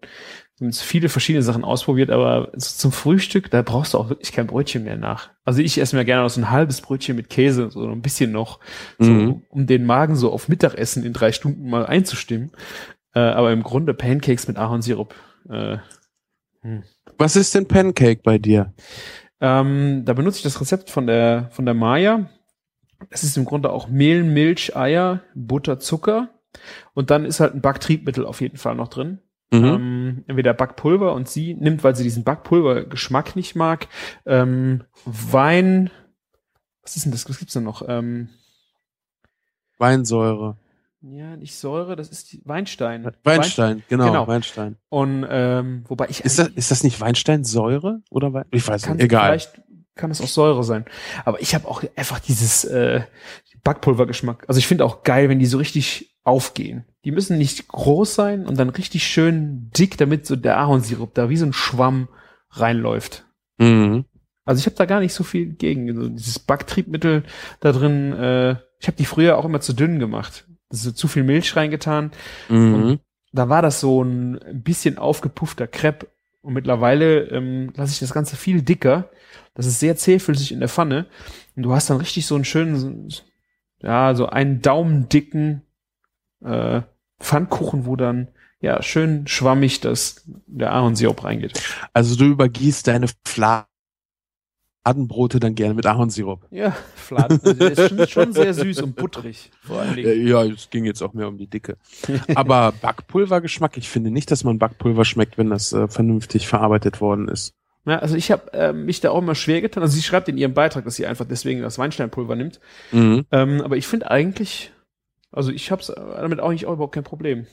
und 0.60 0.76
viele 0.76 1.08
verschiedene 1.08 1.42
Sachen 1.42 1.64
ausprobiert, 1.64 2.10
aber 2.10 2.52
zum 2.56 2.92
Frühstück, 2.92 3.50
da 3.50 3.62
brauchst 3.62 3.94
du 3.94 3.98
auch 3.98 4.10
wirklich 4.10 4.30
kein 4.30 4.46
Brötchen 4.46 4.84
mehr 4.84 4.96
nach. 4.96 5.30
Also 5.44 5.60
ich 5.60 5.78
esse 5.80 5.96
mir 5.96 6.04
gerne 6.04 6.22
noch 6.22 6.30
so 6.30 6.40
ein 6.40 6.50
halbes 6.50 6.80
Brötchen 6.82 7.16
mit 7.16 7.30
Käse, 7.30 7.68
so 7.72 7.88
ein 7.88 8.00
bisschen 8.00 8.30
noch, 8.30 8.60
so, 9.00 9.10
Mhm. 9.10 9.42
um 9.48 9.66
den 9.66 9.86
Magen 9.86 10.14
so 10.14 10.32
auf 10.32 10.48
Mittagessen 10.48 11.04
in 11.04 11.14
drei 11.14 11.32
Stunden 11.32 11.68
mal 11.68 11.84
einzustimmen. 11.84 12.52
Äh, 13.12 13.18
aber 13.18 13.50
im 13.50 13.64
Grunde 13.64 13.92
Pancakes 13.92 14.46
mit 14.46 14.56
Ahornsirup. 14.56 15.16
Äh, 15.50 15.78
Was 17.16 17.34
ist 17.34 17.56
denn 17.56 17.66
Pancake 17.66 18.20
bei 18.22 18.38
dir? 18.38 18.72
Ähm, 19.40 20.04
da 20.04 20.12
benutze 20.12 20.38
ich 20.38 20.42
das 20.42 20.60
Rezept 20.60 20.90
von 20.90 21.06
der, 21.06 21.48
von 21.50 21.64
der 21.64 21.74
Maya. 21.74 22.28
Es 23.10 23.22
ist 23.22 23.36
im 23.36 23.44
Grunde 23.44 23.70
auch 23.70 23.88
Mehl, 23.88 24.24
Milch, 24.24 24.76
Eier, 24.76 25.22
Butter, 25.34 25.78
Zucker. 25.78 26.30
Und 26.94 27.10
dann 27.10 27.24
ist 27.24 27.40
halt 27.40 27.54
ein 27.54 27.60
Backtriebmittel 27.60 28.26
auf 28.26 28.40
jeden 28.40 28.56
Fall 28.56 28.74
noch 28.74 28.88
drin. 28.88 29.20
Mhm. 29.50 29.64
Ähm, 29.64 30.24
entweder 30.26 30.52
Backpulver 30.52 31.14
und 31.14 31.28
sie 31.28 31.54
nimmt, 31.54 31.82
weil 31.82 31.96
sie 31.96 32.02
diesen 32.02 32.24
Backpulvergeschmack 32.24 33.34
nicht 33.34 33.54
mag, 33.54 33.88
ähm, 34.26 34.84
Wein, 35.06 35.90
was 36.82 36.96
ist 36.96 37.04
denn 37.04 37.12
das, 37.12 37.28
was 37.28 37.38
gibt's 37.38 37.54
denn 37.54 37.64
noch? 37.64 37.82
Ähm, 37.86 38.28
Weinsäure. 39.78 40.56
Ja, 41.00 41.36
nicht 41.36 41.54
Säure, 41.54 41.94
das 41.94 42.08
ist 42.08 42.32
die 42.32 42.42
Weinstein. 42.44 43.08
Weinstein, 43.22 43.82
genau, 43.88 44.06
Genau. 44.06 44.26
Weinstein. 44.26 44.76
Und 44.88 45.26
ähm, 45.28 45.84
wobei 45.86 46.08
ich 46.08 46.20
Ist 46.24 46.38
das, 46.38 46.48
ist 46.48 46.70
das 46.70 46.82
nicht 46.82 47.00
Weinsteinsäure 47.00 48.02
oder 48.10 48.32
Wein? 48.32 48.46
Ich 48.50 48.66
weiß 48.66 48.88
nicht. 48.88 49.00
Egal. 49.00 49.38
Vielleicht 49.38 49.62
kann 49.94 50.10
es 50.10 50.20
auch 50.20 50.28
Säure 50.28 50.64
sein. 50.64 50.84
Aber 51.24 51.40
ich 51.40 51.54
habe 51.54 51.68
auch 51.68 51.82
einfach 51.96 52.18
dieses 52.18 52.64
äh, 52.64 53.02
Backpulvergeschmack. 53.62 54.44
Also 54.48 54.58
ich 54.58 54.66
finde 54.66 54.84
auch 54.84 55.02
geil, 55.02 55.28
wenn 55.28 55.38
die 55.38 55.46
so 55.46 55.58
richtig 55.58 56.16
aufgehen. 56.24 56.84
Die 57.04 57.12
müssen 57.12 57.38
nicht 57.38 57.68
groß 57.68 58.14
sein 58.14 58.46
und 58.46 58.58
dann 58.58 58.70
richtig 58.70 59.06
schön 59.06 59.70
dick, 59.76 59.98
damit 59.98 60.26
so 60.26 60.36
der 60.36 60.58
Ahornsirup 60.58 61.14
da 61.14 61.30
wie 61.30 61.36
so 61.36 61.46
ein 61.46 61.52
Schwamm 61.52 62.08
reinläuft. 62.50 63.24
Mhm. 63.58 64.04
Also 64.44 64.60
ich 64.60 64.66
habe 64.66 64.76
da 64.76 64.84
gar 64.84 65.00
nicht 65.00 65.14
so 65.14 65.24
viel 65.24 65.46
gegen. 65.46 65.94
So 65.94 66.08
dieses 66.08 66.38
Backtriebmittel 66.38 67.22
da 67.60 67.72
drin, 67.72 68.12
äh, 68.14 68.56
ich 68.80 68.86
habe 68.86 68.96
die 68.96 69.04
früher 69.04 69.36
auch 69.38 69.44
immer 69.44 69.60
zu 69.60 69.74
dünn 69.74 69.98
gemacht. 69.98 70.47
Das 70.68 70.80
ist 70.80 70.84
so 70.84 70.92
zu 70.92 71.08
viel 71.08 71.24
Milch 71.24 71.56
reingetan. 71.56 72.12
Mhm. 72.48 73.00
Da 73.32 73.48
war 73.48 73.62
das 73.62 73.80
so 73.80 74.02
ein 74.02 74.62
bisschen 74.62 74.98
aufgepuffter 74.98 75.66
Crepe. 75.66 76.08
Und 76.40 76.54
mittlerweile 76.54 77.24
ähm, 77.28 77.72
lasse 77.74 77.92
ich 77.92 77.98
das 77.98 78.14
Ganze 78.14 78.36
viel 78.36 78.62
dicker. 78.62 79.10
Das 79.54 79.66
ist 79.66 79.80
sehr 79.80 79.96
zähflüssig 79.96 80.52
in 80.52 80.60
der 80.60 80.68
Pfanne. 80.68 81.06
Und 81.56 81.64
du 81.64 81.74
hast 81.74 81.90
dann 81.90 81.98
richtig 81.98 82.26
so 82.26 82.34
einen 82.34 82.44
schönen, 82.44 83.12
ja, 83.80 84.14
so 84.14 84.26
einen 84.26 84.62
daumendicken 84.62 85.62
äh, 86.44 86.82
Pfannkuchen, 87.20 87.86
wo 87.86 87.96
dann 87.96 88.28
ja 88.60 88.82
schön 88.82 89.26
schwammig 89.26 89.80
das 89.80 90.24
der 90.46 90.72
Ahornsirup 90.72 91.24
reingeht. 91.24 91.60
Also 91.92 92.16
du 92.16 92.24
übergießt 92.26 92.86
deine 92.86 93.08
Fladenbrote 94.88 95.38
dann 95.38 95.54
gerne 95.54 95.74
mit 95.74 95.84
Ahornsirup. 95.86 96.46
Ja, 96.50 96.74
Fladen. 96.94 97.40
Also 97.44 97.64
ist 97.64 97.88
schon, 97.90 98.08
schon 98.08 98.32
sehr 98.32 98.54
süß 98.54 98.80
und 98.82 98.96
butterig. 98.96 99.50
Vor 99.60 99.80
allen 99.80 99.98
Ja, 99.98 100.12
Dingen. 100.12 100.26
ja, 100.26 100.44
es 100.44 100.70
ging 100.70 100.84
jetzt 100.86 101.02
auch 101.02 101.12
mehr 101.12 101.28
um 101.28 101.36
die 101.36 101.46
Dicke. 101.46 101.76
Aber 102.34 102.72
Backpulvergeschmack, 102.80 103.76
ich 103.76 103.88
finde 103.88 104.10
nicht, 104.10 104.30
dass 104.30 104.44
man 104.44 104.58
Backpulver 104.58 105.04
schmeckt, 105.04 105.36
wenn 105.36 105.50
das 105.50 105.72
äh, 105.74 105.88
vernünftig 105.88 106.48
verarbeitet 106.48 107.02
worden 107.02 107.28
ist. 107.28 107.52
Ja, 107.84 107.98
also 107.98 108.16
ich 108.16 108.30
habe 108.30 108.50
äh, 108.54 108.72
mich 108.72 109.00
da 109.00 109.10
auch 109.10 109.18
immer 109.18 109.34
schwer 109.34 109.60
getan. 109.60 109.82
Also 109.82 109.94
sie 109.94 110.02
schreibt 110.02 110.28
in 110.28 110.38
ihrem 110.38 110.54
Beitrag, 110.54 110.84
dass 110.84 110.96
sie 110.96 111.06
einfach 111.06 111.26
deswegen 111.26 111.60
das 111.60 111.78
Weinsteinpulver 111.78 112.34
nimmt. 112.34 112.60
Mhm. 112.92 113.26
Ähm, 113.30 113.60
aber 113.60 113.76
ich 113.76 113.86
finde 113.86 114.10
eigentlich, 114.10 114.72
also 115.32 115.50
ich 115.50 115.70
habe 115.70 115.82
damit 116.16 116.40
auch 116.40 116.50
nicht 116.50 116.64
auch 116.66 116.72
überhaupt 116.72 116.94
kein 116.94 117.04
Problem. 117.04 117.46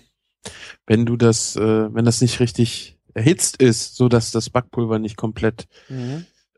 Wenn 0.88 1.06
du 1.06 1.18
das, 1.18 1.58
äh, 1.58 1.94
wenn 1.94 2.06
das 2.06 2.22
nicht 2.22 2.40
richtig 2.40 2.98
erhitzt 3.14 3.62
ist, 3.62 3.96
so 3.96 4.08
dass 4.10 4.32
das 4.32 4.50
Backpulver 4.50 5.00
nicht 5.00 5.18
komplett 5.18 5.68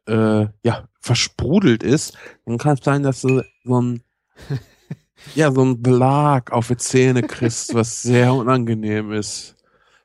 äh, 0.07 0.47
ja 0.63 0.87
versprudelt 0.99 1.83
ist, 1.83 2.17
dann 2.45 2.57
kann 2.57 2.73
es 2.77 2.83
sein, 2.83 3.03
dass 3.03 3.21
du 3.21 3.43
so 3.63 3.81
ein 3.81 4.03
ja 5.35 5.51
so 5.51 5.63
ein 5.63 5.81
Belag 5.81 6.51
auf 6.51 6.67
die 6.67 6.77
Zähne 6.77 7.23
kriegst, 7.23 7.73
was 7.73 8.01
sehr 8.01 8.33
unangenehm 8.33 9.11
ist. 9.11 9.55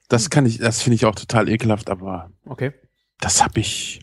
Das 0.08 0.30
kann 0.30 0.46
ich, 0.46 0.58
das 0.58 0.82
finde 0.82 0.96
ich 0.96 1.06
auch 1.06 1.14
total 1.14 1.48
ekelhaft, 1.48 1.88
aber 1.90 2.30
Okay. 2.46 2.72
das 3.20 3.42
habe 3.42 3.60
ich. 3.60 4.00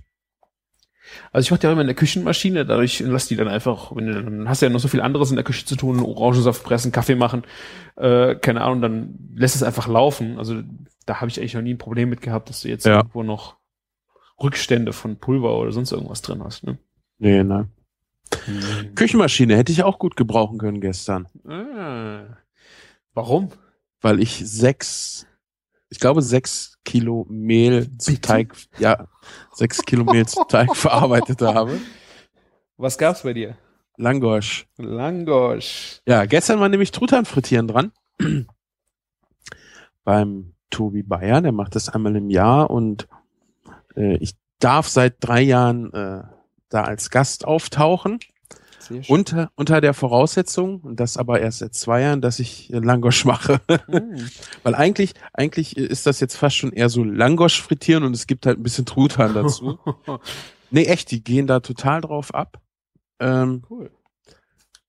Also 1.32 1.46
ich 1.46 1.51
mache 1.51 1.63
ja 1.63 1.72
immer 1.72 1.82
in 1.82 1.88
der 1.88 1.96
Küchenmaschine, 1.96 2.65
dadurch 2.65 3.00
lass 3.00 3.27
die 3.27 3.36
dann 3.36 3.48
einfach, 3.48 3.96
wenn 3.96 4.06
du, 4.08 4.24
dann 4.24 4.50
hast 4.50 4.62
du 4.62 4.68
ja 4.68 4.72
noch 4.72 4.79
so 4.79 4.88
viel 4.88 5.01
anderes 5.01 5.32
in 5.32 5.36
der 5.38 5.44
Küche 5.46 5.65
zu 5.65 5.75
tun, 5.75 6.00
Orangensaft 6.00 6.63
pressen, 6.63 6.91
Kaffee 6.91 7.15
machen, 7.15 7.44
äh, 7.96 8.36
keine 8.36 8.62
Ahnung, 8.62 8.82
dann 8.82 9.20
lässt 9.36 9.56
es 9.56 9.63
einfach 9.63 9.88
laufen. 9.88 10.38
Also 10.38 10.62
da 11.06 11.20
habe 11.20 11.29
ich 11.29 11.39
eigentlich 11.39 11.56
noch 11.56 11.62
nie 11.63 11.74
ein 11.74 11.77
Problem 11.79 12.10
mit 12.10 12.22
gehabt, 12.22 12.50
dass 12.50 12.62
du 12.62 12.68
jetzt 12.70 12.86
Ja. 12.86 12.98
irgendwo 12.98 13.24
noch 13.24 13.58
Rückstände 14.41 14.93
von 14.93 15.17
Pulver 15.17 15.58
oder 15.58 15.72
sonst 15.72 15.91
irgendwas 15.91 16.22
drin 16.22 16.43
hast. 16.43 16.63
Ne? 16.63 16.77
Nee, 17.17 17.43
nein. 17.43 17.72
Küchenmaschine 18.96 19.58
hätte 19.58 19.72
ich 19.72 19.84
auch 19.84 19.98
gut 20.00 20.15
gebrauchen 20.15 20.60
können 20.60 20.81
gestern, 20.81 21.27
Ah. 21.48 22.38
Warum? 23.13 23.50
weil 24.01 24.22
ich 24.22 24.38
sechs, 24.48 25.25
ich 25.89 26.00
glaube 26.00 26.22
sechs 26.22 26.77
Kilo 26.86 27.25
Mehl 27.29 27.89
zu 27.98 28.12
Bitte? 28.12 28.22
Teig, 28.22 28.55
ja, 28.77 29.08
sechs 29.51 29.81
Kilo 29.84 30.05
Mehl 30.05 30.25
zu 30.27 30.43
Teig 30.46 30.74
verarbeitet 30.75 31.41
habe. 31.41 31.79
Was 32.77 32.98
gab's 32.98 33.24
bei 33.24 33.34
dir? 33.34 33.58
Langosch. 33.98 34.67
Langosch. 34.77 36.00
Ja, 36.08 36.24
gestern 36.25 36.60
war 36.62 36.69
nämlich 36.69 36.91
Truthahn 36.91 37.25
frittieren 37.25 37.67
dran. 37.67 37.91
Beim 40.03 40.53
Tobi 40.69 41.03
Bayer, 41.03 41.41
der 41.41 41.51
macht 41.51 41.75
das 41.75 41.89
einmal 41.89 42.15
im 42.15 42.29
Jahr 42.29 42.69
und 42.69 43.08
äh, 44.00 44.18
ich 44.18 44.34
darf 44.60 44.88
seit 44.88 45.15
drei 45.20 45.41
Jahren 45.41 45.94
äh, 45.94 46.24
da 46.70 46.84
als 46.84 47.10
Gast 47.10 47.46
auftauchen. 47.46 48.20
Unter, 49.08 49.51
unter 49.56 49.82
der 49.82 49.94
Voraussetzung, 49.94 50.79
und 50.79 51.00
das 51.00 51.15
aber 51.15 51.39
erst 51.39 51.60
seit 51.60 51.75
zwei 51.75 52.01
Jahren, 52.01 52.22
dass 52.22 52.39
ich 52.39 52.74
äh, 52.74 52.79
Langosch 52.79 53.24
mache. 53.24 53.62
Hm. 53.86 54.29
Weil 54.63 54.74
eigentlich, 54.74 55.13
eigentlich 55.32 55.77
ist 55.77 56.08
das 56.08 56.20
jetzt 56.20 56.36
fast 56.36 56.56
schon 56.56 56.74
eher 56.74 56.89
so 56.89 57.03
Langosch 57.03 57.62
frittieren 57.62 58.03
und 58.03 58.15
es 58.15 58.25
gibt 58.25 58.48
halt 58.48 58.58
ein 58.58 58.63
bisschen 58.63 58.88
Truthahn 58.88 59.36
dazu. 59.36 59.77
nee, 60.72 60.86
echt, 60.86 61.12
die 61.12 61.24
gehen 61.24 61.46
da 61.46 61.60
total 61.60 62.01
drauf 62.01 62.34
ab. 62.34 62.60
Ähm, 63.20 63.63
cool. 63.70 63.91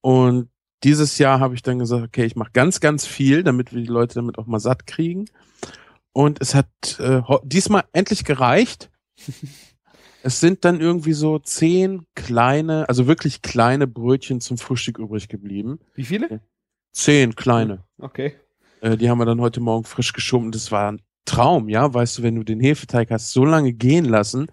und 0.01 0.49
dieses 0.83 1.19
Jahr 1.19 1.41
habe 1.41 1.55
ich 1.55 1.63
dann 1.63 1.79
gesagt, 1.79 2.05
okay, 2.05 2.25
ich 2.25 2.37
mache 2.37 2.53
ganz, 2.53 2.81
ganz 2.81 3.05
viel, 3.05 3.43
damit 3.43 3.75
wir 3.75 3.83
die 3.83 3.89
Leute 3.89 4.15
damit 4.15 4.39
auch 4.39 4.47
mal 4.47 4.61
satt 4.61 4.87
kriegen. 4.87 5.27
Und 6.13 6.41
es 6.41 6.55
hat 6.55 6.69
äh, 6.99 7.21
diesmal 7.45 7.85
endlich 7.93 8.25
gereicht. 8.25 8.91
Es 10.23 10.41
sind 10.41 10.65
dann 10.65 10.81
irgendwie 10.81 11.13
so 11.13 11.39
zehn 11.39 12.07
kleine, 12.15 12.89
also 12.89 13.07
wirklich 13.07 13.43
kleine 13.43 13.87
Brötchen 13.87 14.41
zum 14.41 14.59
Frühstück 14.59 14.99
übrig 14.99 15.29
geblieben. 15.29 15.79
Wie 15.95 16.05
viele? 16.05 16.41
Zehn 16.93 17.35
kleine. 17.35 17.85
Okay. 17.99 18.35
Äh, 18.81 18.97
die 18.97 19.09
haben 19.09 19.19
wir 19.19 19.27
dann 19.27 19.41
heute 19.41 19.61
Morgen 19.61 19.85
frisch 19.85 20.13
geschoben. 20.13 20.53
Das 20.53 20.73
war 20.73 20.93
ein 20.93 21.03
Traum, 21.25 21.69
ja. 21.69 21.93
Weißt 21.93 22.19
du, 22.19 22.23
wenn 22.23 22.35
du 22.35 22.43
den 22.43 22.61
Hefeteig 22.61 23.11
hast 23.11 23.33
so 23.33 23.45
lange 23.45 23.73
gehen 23.73 24.05
lassen, 24.05 24.49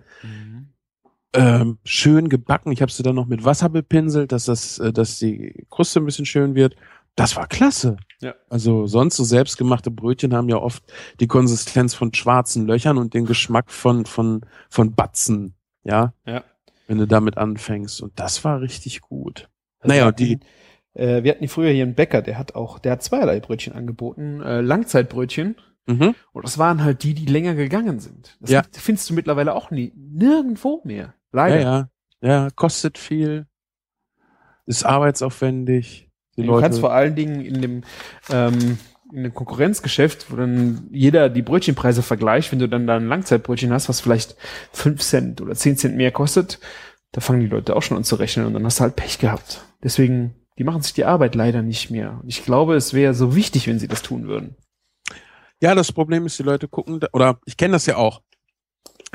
ähm, 1.34 1.78
schön 1.84 2.30
gebacken. 2.30 2.72
Ich 2.72 2.82
habe 2.82 2.92
sie 2.92 3.04
dann 3.04 3.16
noch 3.16 3.28
mit 3.28 3.46
Wasser 3.46 3.70
bepinselt, 3.70 4.32
dass 4.32 4.46
das, 4.46 4.80
äh, 4.80 4.92
dass 4.92 5.20
die 5.20 5.66
Kruste 5.70 6.00
ein 6.00 6.06
bisschen 6.06 6.26
schön 6.26 6.56
wird. 6.56 6.76
Das 7.18 7.36
war 7.36 7.48
klasse. 7.48 7.98
Ja. 8.22 8.36
Also 8.50 8.88
sonst 8.88 9.18
so 9.18 9.24
selbstgemachte 9.26 9.92
Brötchen 9.92 10.34
haben 10.34 10.48
ja 10.50 10.58
oft 10.58 10.84
die 11.20 11.28
Konsistenz 11.28 11.94
von 11.94 12.14
schwarzen 12.14 12.66
Löchern 12.66 12.98
und 12.98 13.14
den 13.14 13.26
Geschmack 13.26 13.70
von 13.72 14.06
von 14.06 14.42
von 14.70 14.94
Batzen. 14.96 15.56
Ja. 15.84 16.14
Ja. 16.26 16.44
Wenn 16.88 17.00
du 17.00 17.08
damit 17.08 17.38
anfängst. 17.38 18.02
Und 18.02 18.18
das 18.20 18.46
war 18.46 18.62
richtig 18.62 19.02
gut. 19.02 19.50
Also 19.80 19.94
Naja, 19.94 20.08
und 20.08 20.20
die- 20.20 20.36
hatten, 20.36 20.46
Äh, 20.94 21.24
wir 21.24 21.32
hatten 21.32 21.42
hier 21.42 21.50
früher 21.50 21.70
hier 21.72 21.84
einen 21.84 21.94
Bäcker, 21.96 22.22
der 22.24 22.38
hat 22.40 22.56
auch, 22.56 22.80
der 22.80 22.94
hat 22.94 23.04
zweierlei 23.04 23.40
Brötchen 23.40 23.74
angeboten. 23.74 24.42
Äh, 24.42 24.62
Langzeitbrötchen. 24.62 25.56
Mhm. 25.86 26.16
Und 26.34 26.44
das 26.46 26.58
waren 26.58 26.84
halt 26.84 27.04
die, 27.04 27.14
die 27.14 27.26
länger 27.28 27.54
gegangen 27.56 28.00
sind. 28.00 28.36
Das 28.40 28.50
Ja. 28.52 28.64
findest 28.72 29.10
du 29.10 29.14
mittlerweile 29.14 29.54
auch 29.54 29.70
nie. 29.72 29.92
Nirgendwo 29.96 30.82
mehr. 30.86 31.14
Leider. 31.32 31.60
Ja, 31.62 31.62
ja. 31.62 31.90
Ja, 32.22 32.50
kostet 32.56 32.98
viel. 32.98 33.46
Ist 34.66 34.86
arbeitsaufwendig. 34.86 36.07
Die 36.38 36.44
du 36.44 36.48
Leute. 36.50 36.62
kannst 36.64 36.80
vor 36.80 36.94
allen 36.94 37.16
Dingen 37.16 37.42
in 37.42 37.62
dem, 37.62 37.84
ähm, 38.30 38.78
in 39.14 39.24
dem 39.24 39.34
Konkurrenzgeschäft, 39.34 40.32
wo 40.32 40.36
dann 40.36 40.88
jeder 40.92 41.30
die 41.30 41.42
Brötchenpreise 41.42 42.04
vergleicht, 42.04 42.52
wenn 42.52 42.60
du 42.60 42.68
dann 42.70 42.88
da 42.88 42.96
ein 42.98 43.08
Langzeitbrötchen 43.08 43.72
hast, 43.74 43.90
was 43.90 44.02
vielleicht 44.02 44.36
fünf 44.72 45.02
Cent 45.02 45.42
oder 45.42 45.56
zehn 45.56 45.78
Cent 45.78 45.96
mehr 45.96 46.12
kostet, 46.12 46.60
da 47.14 47.22
fangen 47.22 47.40
die 47.40 47.48
Leute 47.48 47.76
auch 47.76 47.82
schon 47.82 47.98
an 47.98 48.04
zu 48.04 48.16
rechnen 48.16 48.46
und 48.46 48.54
dann 48.54 48.66
hast 48.66 48.80
du 48.80 48.84
halt 48.84 48.96
Pech 48.96 49.18
gehabt. 49.18 49.66
Deswegen, 49.84 50.36
die 50.60 50.64
machen 50.64 50.82
sich 50.82 50.94
die 50.94 51.06
Arbeit 51.06 51.36
leider 51.36 51.62
nicht 51.62 51.90
mehr. 51.90 52.20
Und 52.22 52.28
ich 52.30 52.44
glaube, 52.44 52.76
es 52.76 52.94
wäre 52.94 53.14
so 53.14 53.36
wichtig, 53.36 53.68
wenn 53.68 53.80
sie 53.80 53.88
das 53.88 54.02
tun 54.02 54.28
würden. 54.28 54.56
Ja, 55.62 55.74
das 55.74 55.92
Problem 55.92 56.26
ist, 56.26 56.38
die 56.38 56.44
Leute 56.44 56.68
gucken, 56.68 57.00
da- 57.00 57.08
oder 57.14 57.40
ich 57.46 57.58
kenne 57.58 57.72
das 57.74 57.86
ja 57.86 57.96
auch. 57.96 58.22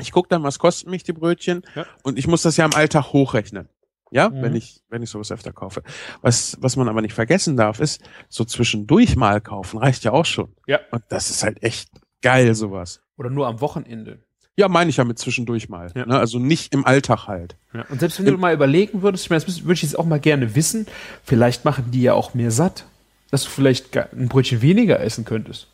Ich 0.01 0.11
gucke 0.11 0.27
dann, 0.27 0.43
was 0.43 0.57
kosten 0.59 0.89
mich 0.89 1.03
die 1.03 1.13
Brötchen 1.13 1.61
Ja. 1.75 1.85
und 2.01 2.17
ich 2.17 2.27
muss 2.27 2.41
das 2.41 2.57
ja 2.57 2.65
im 2.65 2.73
Alltag 2.73 3.13
hochrechnen. 3.13 3.69
Ja, 4.13 4.29
Mhm. 4.29 4.41
wenn 4.41 4.55
ich, 4.55 4.81
wenn 4.89 5.01
ich 5.01 5.09
sowas 5.09 5.31
öfter 5.31 5.51
kaufe. 5.51 5.83
Was, 6.21 6.57
was 6.61 6.75
man 6.75 6.87
aber 6.87 7.01
nicht 7.01 7.13
vergessen 7.13 7.57
darf, 7.57 7.79
ist, 7.79 8.01
so 8.29 8.45
zwischendurch 8.45 9.15
mal 9.15 9.41
kaufen 9.41 9.79
reicht 9.79 10.03
ja 10.03 10.11
auch 10.11 10.25
schon. 10.25 10.53
Ja. 10.67 10.79
Und 10.91 11.03
das 11.09 11.29
ist 11.29 11.43
halt 11.43 11.63
echt 11.63 11.89
geil 12.21 12.53
sowas. 12.55 13.01
Oder 13.17 13.29
nur 13.29 13.47
am 13.47 13.59
Wochenende. 13.61 14.19
Ja, 14.55 14.67
meine 14.67 14.91
ich 14.91 14.97
ja 14.97 15.03
mit 15.03 15.17
zwischendurch 15.17 15.67
mal. 15.67 15.91
Ja. 15.95 16.05
Ne? 16.05 16.19
Also 16.19 16.37
nicht 16.37 16.73
im 16.75 16.85
Alltag 16.85 17.27
halt. 17.27 17.55
Ja. 17.73 17.85
Und 17.89 17.99
selbst 17.99 18.19
wenn 18.19 18.25
du 18.27 18.37
mal 18.37 18.53
überlegen 18.53 19.01
würdest, 19.01 19.23
ich 19.25 19.29
meine, 19.31 19.43
das 19.43 19.63
würde 19.63 19.73
ich 19.73 19.81
jetzt 19.81 19.97
auch 19.97 20.05
mal 20.05 20.19
gerne 20.19 20.53
wissen, 20.55 20.85
vielleicht 21.23 21.65
machen 21.65 21.85
die 21.89 22.03
ja 22.03 22.13
auch 22.13 22.35
mehr 22.35 22.51
satt, 22.51 22.85
dass 23.31 23.43
du 23.43 23.49
vielleicht 23.49 23.97
ein 23.97 24.29
Brötchen 24.29 24.61
weniger 24.61 24.99
essen 24.99 25.25
könntest. 25.25 25.69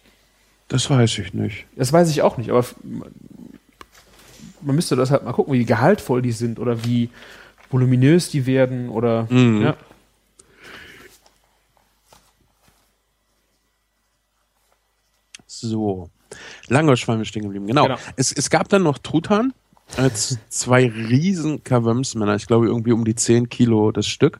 Das 0.69 0.89
weiß 0.89 1.17
ich 1.19 1.33
nicht. 1.33 1.65
Das 1.75 1.91
weiß 1.91 2.09
ich 2.09 2.21
auch 2.21 2.37
nicht, 2.37 2.51
aber 2.51 2.63
man 4.61 4.75
müsste 4.75 4.95
das 4.95 5.11
halt 5.11 5.23
mal 5.23 5.33
gucken, 5.33 5.53
wie 5.53 5.65
gehaltvoll 5.65 6.21
die 6.21 6.31
sind 6.31 6.59
oder 6.59 6.83
wie 6.85 7.09
voluminös 7.69 8.29
die 8.29 8.45
werden 8.45 8.89
oder 8.89 9.27
Mhm. 9.29 9.61
ja. 9.61 9.77
So. 15.47 16.09
Langosch 16.67 17.07
waren 17.07 17.17
wir 17.19 17.25
stehen 17.25 17.43
geblieben. 17.43 17.67
Genau. 17.67 17.83
Genau. 17.83 17.97
Es, 18.15 18.31
es 18.31 18.49
gab 18.49 18.69
dann 18.69 18.83
noch 18.83 18.97
Truthahn. 18.97 19.53
Als 19.97 20.37
zwei 20.49 20.87
riesen 20.87 21.63
Kavömsmänner. 21.63 22.35
Ich 22.35 22.45
glaube 22.45 22.67
irgendwie 22.67 22.91
um 22.91 23.03
die 23.05 23.15
10 23.15 23.49
Kilo 23.49 23.91
das 23.91 24.05
Stück. 24.05 24.39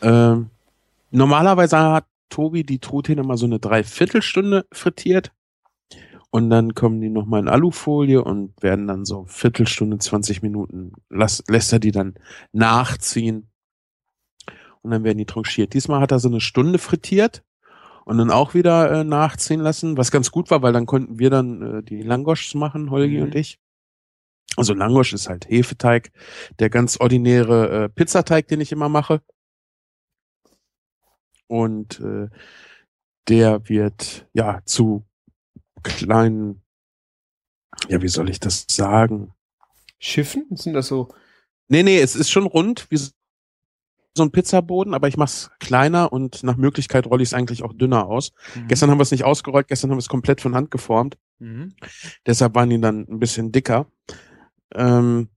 Ähm, 0.00 0.48
normalerweise 1.10 1.78
hat 1.78 2.06
Tobi 2.30 2.64
die 2.64 2.78
Truthähne 2.78 3.22
mal 3.24 3.36
so 3.36 3.44
eine 3.44 3.58
Dreiviertelstunde 3.58 4.64
frittiert. 4.72 5.32
Und 6.30 6.50
dann 6.50 6.74
kommen 6.74 7.00
die 7.00 7.08
nochmal 7.08 7.40
in 7.40 7.48
Alufolie 7.48 8.22
und 8.22 8.52
werden 8.62 8.86
dann 8.86 9.04
so 9.06 9.24
Viertelstunde, 9.26 9.98
20 9.98 10.42
Minuten, 10.42 10.92
lass, 11.08 11.42
lässt 11.48 11.72
er 11.72 11.78
die 11.78 11.90
dann 11.92 12.14
nachziehen. 12.52 13.50
Und 14.82 14.90
dann 14.90 15.04
werden 15.04 15.18
die 15.18 15.26
tranchiert. 15.26 15.72
Diesmal 15.74 16.00
hat 16.00 16.12
er 16.12 16.18
so 16.18 16.28
eine 16.28 16.40
Stunde 16.40 16.78
frittiert 16.78 17.42
und 18.04 18.18
dann 18.18 18.30
auch 18.30 18.54
wieder 18.54 18.90
äh, 18.90 19.04
nachziehen 19.04 19.60
lassen, 19.60 19.96
was 19.96 20.10
ganz 20.10 20.30
gut 20.30 20.50
war, 20.50 20.62
weil 20.62 20.72
dann 20.72 20.86
konnten 20.86 21.18
wir 21.18 21.30
dann 21.30 21.62
äh, 21.62 21.82
die 21.82 22.02
Langoschs 22.02 22.54
machen, 22.54 22.90
Holgi 22.90 23.16
Mhm. 23.18 23.22
und 23.24 23.34
ich. 23.34 23.58
Also 24.56 24.74
Langosch 24.74 25.12
ist 25.12 25.28
halt 25.28 25.48
Hefeteig, 25.48 26.10
der 26.58 26.70
ganz 26.70 26.98
ordinäre 27.00 27.84
äh, 27.84 27.88
Pizzateig, 27.88 28.48
den 28.48 28.60
ich 28.60 28.72
immer 28.72 28.88
mache. 28.88 29.20
Und 31.46 32.00
äh, 32.00 32.28
der 33.28 33.68
wird 33.68 34.26
ja 34.32 34.60
zu 34.64 35.04
kleinen, 35.88 36.62
ja, 37.88 38.00
wie 38.02 38.08
soll 38.08 38.30
ich 38.30 38.40
das 38.40 38.66
sagen? 38.70 39.32
Schiffen? 39.98 40.46
Sind 40.52 40.74
das 40.74 40.86
so? 40.88 41.08
Nee, 41.68 41.82
nee, 41.82 42.00
es 42.00 42.16
ist 42.16 42.30
schon 42.30 42.46
rund, 42.46 42.86
wie 42.90 42.96
so 42.96 43.12
ein 44.22 44.32
Pizzaboden, 44.32 44.94
aber 44.94 45.08
ich 45.08 45.16
mach's 45.16 45.50
kleiner 45.60 46.12
und 46.12 46.42
nach 46.42 46.56
Möglichkeit 46.56 47.06
rolle 47.06 47.22
ich 47.22 47.30
es 47.30 47.34
eigentlich 47.34 47.62
auch 47.62 47.72
dünner 47.72 48.06
aus. 48.06 48.32
Gestern 48.66 48.90
haben 48.90 48.98
wir 48.98 49.02
es 49.02 49.10
nicht 49.10 49.24
ausgerollt, 49.24 49.68
gestern 49.68 49.90
haben 49.90 49.96
wir 49.96 50.00
es 50.00 50.08
komplett 50.08 50.40
von 50.40 50.54
Hand 50.54 50.70
geformt. 50.70 51.18
Mhm. 51.38 51.74
Deshalb 52.26 52.54
waren 52.54 52.70
die 52.70 52.80
dann 52.80 53.06
ein 53.08 53.20
bisschen 53.20 53.52
dicker. 53.52 53.86
Ähm, 54.74 55.28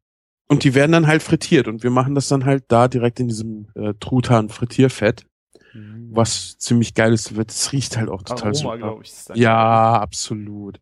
und 0.48 0.64
die 0.64 0.74
werden 0.74 0.92
dann 0.92 1.08
halt 1.08 1.22
frittiert 1.22 1.68
und 1.68 1.84
wir 1.84 1.92
machen 1.92 2.16
das 2.16 2.28
dann 2.28 2.46
halt 2.46 2.66
da 2.68 2.88
direkt 2.88 3.20
in 3.20 3.28
diesem 3.28 3.68
äh, 3.76 3.94
Truthahn-Frittierfett, 4.00 5.26
Mhm. 5.26 5.31
Was 5.74 6.58
ziemlich 6.58 6.94
geil 6.94 7.14
ist. 7.14 7.36
wird. 7.36 7.52
Es 7.52 7.72
riecht 7.72 7.98
halt 7.98 8.10
auch 8.10 8.24
total 8.24 8.54
Aroma, 8.56 8.78
super. 8.78 9.00
ich. 9.02 9.42
Ja, 9.42 10.00
absolut. 10.00 10.80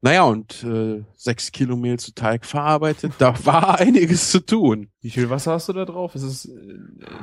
Naja, 0.00 0.22
und 0.24 0.62
äh, 0.62 1.04
sechs 1.16 1.50
Kilo 1.50 1.76
Mehl 1.76 1.98
zu 1.98 2.14
Teig 2.14 2.46
verarbeitet, 2.46 3.14
da 3.18 3.34
war 3.44 3.80
einiges 3.80 4.30
zu 4.30 4.44
tun. 4.44 4.92
Wie 5.00 5.10
viel 5.10 5.28
Wasser 5.28 5.52
hast 5.52 5.68
du 5.68 5.72
da 5.72 5.84
drauf? 5.84 6.14
Ist 6.14 6.22
es 6.22 6.44
äh, 6.44 6.78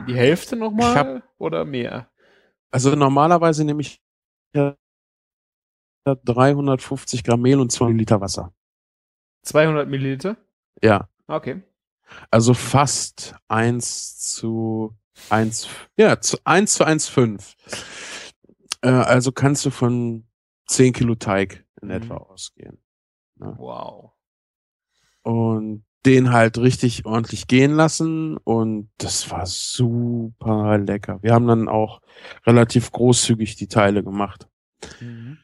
die 0.07 0.15
Hälfte 0.15 0.55
Ich 0.55 0.61
nochmal 0.61 0.95
hab- 0.95 1.23
oder 1.37 1.63
mehr? 1.63 2.09
Also 2.71 2.93
normalerweise 2.93 3.63
nehme 3.63 3.79
ich 3.81 4.01
ja 4.53 4.75
350 6.05 7.23
Gramm 7.23 7.41
Mehl 7.41 7.59
und 7.59 7.71
2 7.71 7.91
Liter 7.91 8.21
Wasser. 8.21 8.53
200 9.43 9.87
Milliliter? 9.87 10.37
Ja, 10.83 11.07
Okay. 11.27 11.63
also 12.29 12.53
fast 12.53 13.35
eins 13.47 14.17
zu 14.19 14.95
eins, 15.29 15.67
ja, 15.97 16.19
zu 16.19 16.37
eins 16.43 16.73
zu 16.75 16.85
1,5. 16.85 17.55
Äh, 18.81 18.89
also 18.89 19.31
kannst 19.31 19.65
du 19.65 19.69
von 19.71 20.27
10 20.67 20.93
Kilo 20.93 21.15
Teig 21.15 21.65
in 21.81 21.87
Mhm. 21.89 21.93
etwa 21.93 22.17
ausgehen. 22.17 22.77
Wow. 23.37 24.11
Und 25.23 25.85
den 26.05 26.31
halt 26.31 26.59
richtig 26.59 27.05
ordentlich 27.05 27.47
gehen 27.47 27.71
lassen 27.71 28.37
und 28.37 28.91
das 28.99 29.31
war 29.31 29.47
super 29.47 30.77
lecker. 30.77 31.17
Wir 31.23 31.33
haben 31.33 31.47
dann 31.47 31.67
auch 31.67 31.99
relativ 32.45 32.91
großzügig 32.91 33.55
die 33.55 33.67
Teile 33.67 34.03
gemacht. 34.03 34.47
Mhm. 34.99 35.39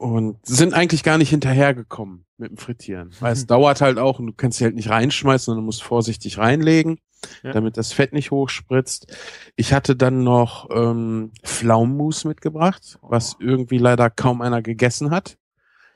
Und 0.00 0.38
sind 0.46 0.72
eigentlich 0.72 1.02
gar 1.02 1.18
nicht 1.18 1.28
hinterhergekommen 1.28 2.24
mit 2.38 2.50
dem 2.50 2.56
Frittieren. 2.56 3.10
Weil 3.20 3.34
es 3.34 3.46
dauert 3.46 3.80
halt 3.82 3.98
auch 3.98 4.18
und 4.18 4.26
du 4.28 4.32
kannst 4.32 4.58
sie 4.58 4.64
halt 4.64 4.74
nicht 4.74 4.88
reinschmeißen, 4.88 5.44
sondern 5.46 5.62
du 5.62 5.66
musst 5.66 5.82
vorsichtig 5.82 6.38
reinlegen, 6.38 6.98
Ja. 7.42 7.52
damit 7.52 7.76
das 7.76 7.92
Fett 7.92 8.14
nicht 8.14 8.30
hochspritzt. 8.30 9.14
Ich 9.56 9.74
hatte 9.74 9.96
dann 9.96 10.22
noch 10.24 10.68
ähm, 10.74 11.32
Pflaumenmus 11.44 12.24
mitgebracht, 12.24 12.98
was 13.02 13.34
Oh. 13.34 13.38
irgendwie 13.42 13.76
leider 13.78 14.08
kaum 14.08 14.40
einer 14.40 14.62
gegessen 14.62 15.10
hat. 15.10 15.36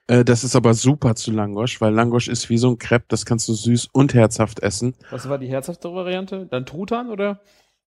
Äh, 0.07 0.23
das 0.23 0.45
ist 0.45 0.55
aber 0.55 0.75
super 0.75 1.14
zu 1.14 1.31
Langosch, 1.33 1.81
weil 1.81 1.95
Langosch 1.95 2.29
ist 2.29 2.51
wie 2.51 2.59
so 2.59 2.69
ein 2.69 2.79
Crepe, 2.79 3.07
das 3.09 3.25
kannst 3.25 3.49
du 3.49 3.55
süß 3.55 3.88
und 3.93 4.12
herzhaft 4.12 4.61
essen. 4.61 4.95
Was 5.11 5.27
war 5.31 5.38
die 5.38 5.49
herzhafte 5.49 5.95
Variante? 5.95 6.47
Dann 6.51 6.67
Truthahn 6.67 7.09
oder? 7.09 7.40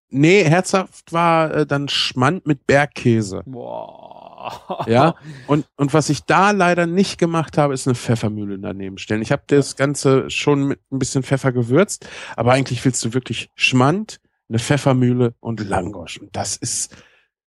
Nee, 0.09 0.43
herzhaft 0.45 1.13
war 1.13 1.53
äh, 1.53 1.65
dann 1.67 1.89
Schmand 1.89 2.47
mit 2.47 2.65
Bergkäse. 2.65 3.43
Boah. 3.45 4.26
Ja, 4.87 5.15
und, 5.47 5.67
und 5.75 5.93
was 5.93 6.09
ich 6.09 6.23
da 6.23 6.51
leider 6.51 6.85
nicht 6.85 7.17
gemacht 7.17 7.57
habe, 7.57 7.73
ist 7.73 7.87
eine 7.87 7.95
Pfeffermühle 7.95 8.59
daneben 8.59 8.97
stellen. 8.97 9.21
Ich 9.21 9.31
habe 9.31 9.43
das 9.47 9.75
Ganze 9.75 10.29
schon 10.29 10.67
mit 10.67 10.79
ein 10.91 10.99
bisschen 10.99 11.23
Pfeffer 11.23 11.51
gewürzt, 11.51 12.07
aber 12.35 12.53
eigentlich 12.53 12.83
willst 12.85 13.03
du 13.03 13.13
wirklich 13.13 13.49
Schmand, 13.55 14.19
eine 14.49 14.59
Pfeffermühle 14.59 15.33
und 15.39 15.59
Langosch. 15.59 16.19
Und 16.19 16.35
das 16.35 16.55
ist 16.55 16.95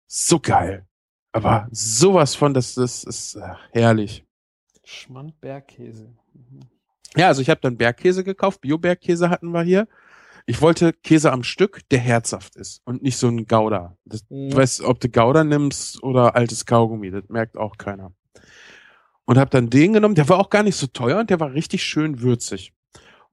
so 0.07 0.39
geil. 0.39 0.85
Aber 1.31 1.67
sowas 1.71 2.35
von, 2.35 2.53
das, 2.53 2.75
das 2.75 3.03
ist 3.03 3.35
äh, 3.35 3.41
herrlich. 3.71 4.23
Schmand 4.85 5.39
Bergkäse. 5.41 6.13
Mhm. 6.33 6.61
Ja, 7.17 7.27
also 7.27 7.41
ich 7.41 7.49
habe 7.49 7.61
dann 7.61 7.77
Bergkäse 7.77 8.23
gekauft, 8.23 8.61
Bio-Bergkäse 8.61 9.29
hatten 9.29 9.51
wir 9.51 9.63
hier. 9.63 9.87
Ich 10.47 10.61
wollte 10.61 10.93
Käse 10.93 11.31
am 11.31 11.43
Stück, 11.43 11.81
der 11.89 11.99
herzhaft 11.99 12.55
ist 12.55 12.81
und 12.85 13.01
nicht 13.01 13.17
so 13.17 13.27
ein 13.27 13.47
Gouda. 13.47 13.97
Das, 14.05 14.23
Mhm. 14.29 14.51
Du 14.51 14.57
weißt, 14.57 14.81
ob 14.81 14.99
du 14.99 15.09
Gouda 15.09 15.43
nimmst 15.43 16.03
oder 16.03 16.35
altes 16.35 16.65
Kaugummi, 16.65 17.11
das 17.11 17.23
merkt 17.29 17.57
auch 17.57 17.77
keiner. 17.77 18.13
Und 19.25 19.39
habe 19.39 19.49
dann 19.49 19.71
den 19.71 19.93
genommen, 19.93 20.13
der 20.15 20.29
war 20.29 20.37
auch 20.37 20.51
gar 20.51 20.61
nicht 20.61 20.75
so 20.75 20.85
teuer 20.85 21.19
und 21.19 21.31
der 21.31 21.39
war 21.39 21.53
richtig 21.53 21.83
schön 21.83 22.21
würzig. 22.21 22.73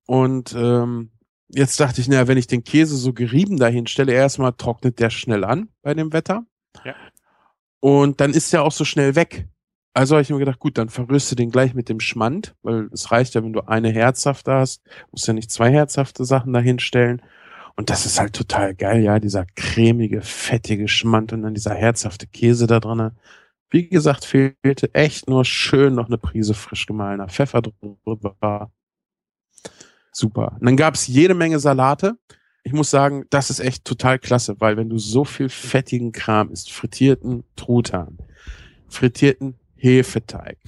Und 0.07 0.55
ähm, 0.57 1.11
jetzt 1.49 1.79
dachte 1.81 2.01
ich, 2.01 2.09
naja, 2.09 2.29
wenn 2.29 2.39
ich 2.39 2.47
den 2.47 2.65
Käse 2.65 2.97
so 2.97 3.13
gerieben 3.13 3.59
dahin 3.59 3.87
stelle, 3.87 4.13
erstmal 4.13 4.55
trocknet 4.55 4.99
der 4.99 5.11
schnell 5.11 5.45
an 5.45 5.69
bei 5.83 5.93
dem 5.93 6.15
Wetter. 6.15 6.47
Ja. 6.85 6.95
Und 7.81 8.21
dann 8.21 8.33
ist 8.33 8.53
der 8.53 8.63
auch 8.63 8.73
so 8.73 8.85
schnell 8.85 9.17
weg. 9.17 9.49
Also 9.95 10.15
habe 10.15 10.23
ich 10.23 10.31
mir 10.31 10.39
gedacht, 10.39 10.59
gut, 10.59 10.79
dann 10.79 10.89
verrührst 10.89 11.31
du 11.31 11.35
den 11.35 11.51
gleich 11.51 11.75
mit 11.75 11.89
dem 11.89 12.01
Schmand, 12.01 12.55
weil 12.63 12.89
es 12.93 13.11
reicht 13.11 13.35
ja, 13.35 13.45
wenn 13.45 13.53
du 13.53 13.61
eine 13.67 13.91
herzhafte 13.91 14.53
hast, 14.53 14.83
musst 15.11 15.27
ja 15.29 15.35
nicht 15.35 15.51
zwei 15.51 15.71
herzhafte 15.71 16.25
Sachen 16.25 16.53
dahin 16.53 16.79
stellen. 16.79 17.21
Und 17.77 17.91
das 17.91 18.07
ist 18.07 18.19
halt 18.19 18.35
total 18.35 18.75
geil, 18.75 19.03
ja, 19.03 19.19
dieser 19.19 19.47
cremige, 19.55 20.23
fettige 20.23 20.89
Schmand 20.89 21.33
und 21.33 21.43
dann 21.43 21.55
dieser 21.55 21.75
herzhafte 21.75 22.27
Käse 22.27 22.67
da 22.67 22.81
drinne. 22.81 23.15
Wie 23.71 23.89
gesagt, 23.89 24.25
fehlte 24.25 24.95
echt 24.95 25.29
nur 25.29 25.45
schön 25.45 25.95
noch 25.95 26.07
eine 26.07 26.19
Prise 26.19 26.55
frisch 26.55 26.87
gemahlener 26.87 27.29
Pfeffer 27.29 27.63
drüber. 27.63 28.71
Super. 30.13 30.53
Und 30.61 30.67
dann 30.67 30.77
gab's 30.77 31.07
jede 31.07 31.35
Menge 31.35 31.59
Salate. 31.59 32.19
Ich 32.65 32.73
muss 32.73 32.91
sagen, 32.91 33.25
das 33.31 33.51
ist 33.51 33.61
echt 33.61 33.85
total 33.85 34.19
klasse, 34.19 34.61
weil 34.61 34.77
wenn 34.77 34.91
du 34.91 34.99
so 34.99 35.25
viel 35.25 35.49
fettigen 35.49 36.13
Kram 36.13 36.51
isst, 36.51 36.71
frittierten 36.71 37.45
Truthahn, 37.57 38.19
frittierten 38.89 39.55
Hefeteig, 39.83 40.59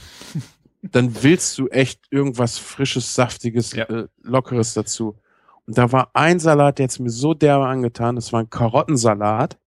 dann 0.82 1.22
willst 1.22 1.56
du 1.58 1.68
echt 1.68 2.00
irgendwas 2.10 2.58
frisches, 2.58 3.14
saftiges, 3.14 3.72
Ja. 3.72 3.84
äh, 3.84 4.08
lockeres 4.22 4.74
dazu. 4.74 5.16
Und 5.66 5.78
da 5.78 5.90
war 5.92 6.10
ein 6.14 6.40
Salat, 6.40 6.78
der 6.78 6.84
hat's 6.84 6.98
mir 6.98 7.10
so 7.10 7.32
derbe 7.32 7.66
angetan, 7.66 8.16
das 8.16 8.32
war 8.32 8.40
ein 8.40 8.50
Karottensalat. 8.50 9.58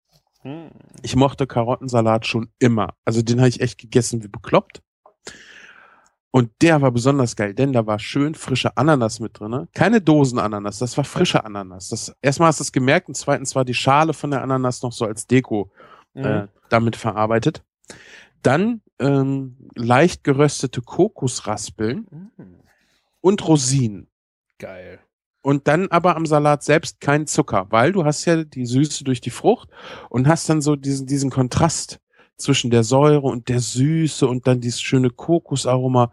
Hm. 0.42 0.70
Ich 1.02 1.16
mochte 1.16 1.48
Karottensalat 1.48 2.28
schon 2.28 2.50
immer. 2.60 2.94
Also 3.06 3.22
den 3.24 3.40
habe 3.40 3.50
ich 3.50 3.62
echt 3.62 3.80
gegessen 3.80 4.24
wie 4.24 4.28
bekloppt. 4.28 4.82
Und 6.30 6.52
der 6.62 6.82
war 6.82 6.92
besonders 6.92 7.36
geil, 7.36 7.54
denn 7.56 7.74
da 7.74 7.88
war 7.88 7.98
schön 7.98 8.36
frische 8.36 8.76
Ananas 8.78 9.20
mit 9.20 9.40
drinne. 9.40 9.70
Keine 9.74 10.02
Dosenananas, 10.02 10.78
das 10.78 10.96
war 10.98 11.04
frische 11.04 11.44
Ananas. 11.44 11.90
Das, 11.90 12.14
erstmal 12.22 12.50
hast 12.50 12.60
du 12.60 12.64
es 12.64 12.72
gemerkt 12.72 13.08
und 13.08 13.16
zweitens 13.16 13.56
war 13.56 13.66
die 13.66 13.74
Schale 13.74 14.14
von 14.14 14.30
der 14.30 14.44
Ananas 14.44 14.84
noch 14.84 14.92
so 14.92 15.06
als 15.06 15.26
Deko 15.26 15.72
äh, 16.14 16.42
Mhm. 16.42 16.48
damit 16.70 16.96
verarbeitet. 16.96 17.64
Dann 18.44 18.82
ähm, 19.00 19.58
leicht 19.76 20.24
geröstete 20.24 20.82
Kokosraspeln 20.82 22.08
Mhm. 22.38 22.60
und 23.22 23.48
Rosinen. 23.48 24.08
Geil. 24.60 25.00
Und 25.42 25.68
dann 25.68 25.88
aber 25.90 26.16
am 26.16 26.26
Salat 26.26 26.64
selbst 26.64 27.00
kein 27.00 27.26
Zucker, 27.28 27.68
weil 27.70 27.92
du 27.92 28.04
hast 28.04 28.26
ja 28.26 28.44
die 28.44 28.66
Süße 28.66 29.04
durch 29.04 29.22
die 29.22 29.30
Frucht 29.30 29.70
und 30.10 30.28
hast 30.28 30.50
dann 30.50 30.62
so 30.62 30.76
diesen, 30.76 31.08
diesen 31.08 31.30
Kontrast 31.30 32.00
zwischen 32.38 32.70
der 32.70 32.84
Säure 32.84 33.28
und 33.28 33.48
der 33.50 33.60
Süße 33.60 34.28
und 34.28 34.46
dann 34.48 34.60
dieses 34.62 34.82
schöne 34.82 35.10
Kokosaroma. 35.10 36.12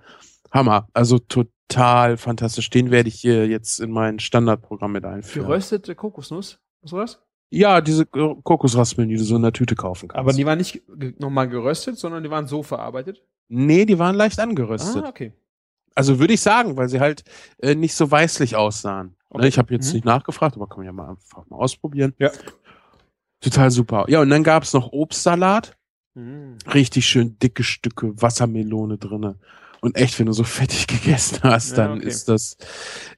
Hammer. 0.53 0.87
Also 0.93 1.19
total 1.19 2.17
fantastisch. 2.17 2.71
Den 2.71 2.93
werde 2.93 3.09
ich 3.09 3.17
hier 3.21 3.49
jetzt 3.49 3.81
in 3.81 3.91
mein 3.91 4.21
Standardprogramm 4.21 4.93
mit 4.93 5.05
einführen. 5.05 5.49
Geröstete 5.49 5.97
Kokosnuss? 5.97 6.61
Was 6.83 6.93
war 6.93 7.01
das? 7.01 7.21
Ja, 7.57 7.81
diese 7.81 8.07
Kokosraspeln, 8.07 9.09
die 9.09 9.17
du 9.17 9.25
so 9.25 9.37
in 9.37 9.43
der 9.43 9.53
Tüte 9.53 9.75
kaufen 9.75 10.09
kannst. 10.09 10.19
Aber 10.21 10.33
die 10.33 10.45
waren 10.47 10.59
nicht 10.59 10.83
nochmal 11.21 11.49
geröstet, 11.49 11.99
sondern 11.99 12.23
die 12.23 12.31
waren 12.31 12.47
so 12.47 12.63
verarbeitet? 12.63 13.23
Nee, 13.49 13.85
die 13.87 13.99
waren 13.99 14.17
leicht 14.17 14.41
angeröstet. 14.41 15.05
Ah, 15.05 15.09
okay. 15.09 15.33
Also 15.95 16.19
würde 16.19 16.35
ich 16.35 16.41
sagen, 16.41 16.77
weil 16.77 16.89
sie 16.89 16.99
halt 17.01 17.23
äh, 17.59 17.75
nicht 17.75 17.95
so 17.95 18.11
weißlich 18.11 18.57
aussahen. 18.57 19.09
Ne, 19.09 19.15
Okay. 19.31 19.49
Ich 19.49 19.59
habe 19.59 19.75
jetzt 19.75 19.89
Mhm. 19.89 19.95
nicht 19.95 20.05
nachgefragt, 20.05 20.57
aber 20.57 20.67
kann 20.69 20.79
man 20.79 20.87
ja 20.87 20.93
mal 20.93 21.11
einfach 21.11 21.45
mal 21.49 21.57
ausprobieren. 21.57 22.15
Ja. 22.19 22.31
Total 23.41 23.71
super. 23.71 24.05
Ja, 24.09 24.21
und 24.21 24.31
dann 24.31 24.43
gab's 24.43 24.73
noch 24.73 24.93
Obstsalat. 24.93 25.77
Mhm. 26.15 26.57
Richtig 26.73 27.07
schön 27.07 27.39
dicke 27.39 27.63
Stücke 27.63 28.21
Wassermelone 28.21 28.97
drinne. 28.99 29.37
Und 29.85 29.97
echt, 29.97 30.19
wenn 30.19 30.25
du 30.27 30.33
so 30.33 30.45
fettig 30.45 30.87
gegessen 30.87 31.41
hast, 31.43 31.73
Ja, 31.73 31.77
dann 31.89 31.99
okay. 31.99 32.09
ist 32.09 32.29
das, 32.31 32.57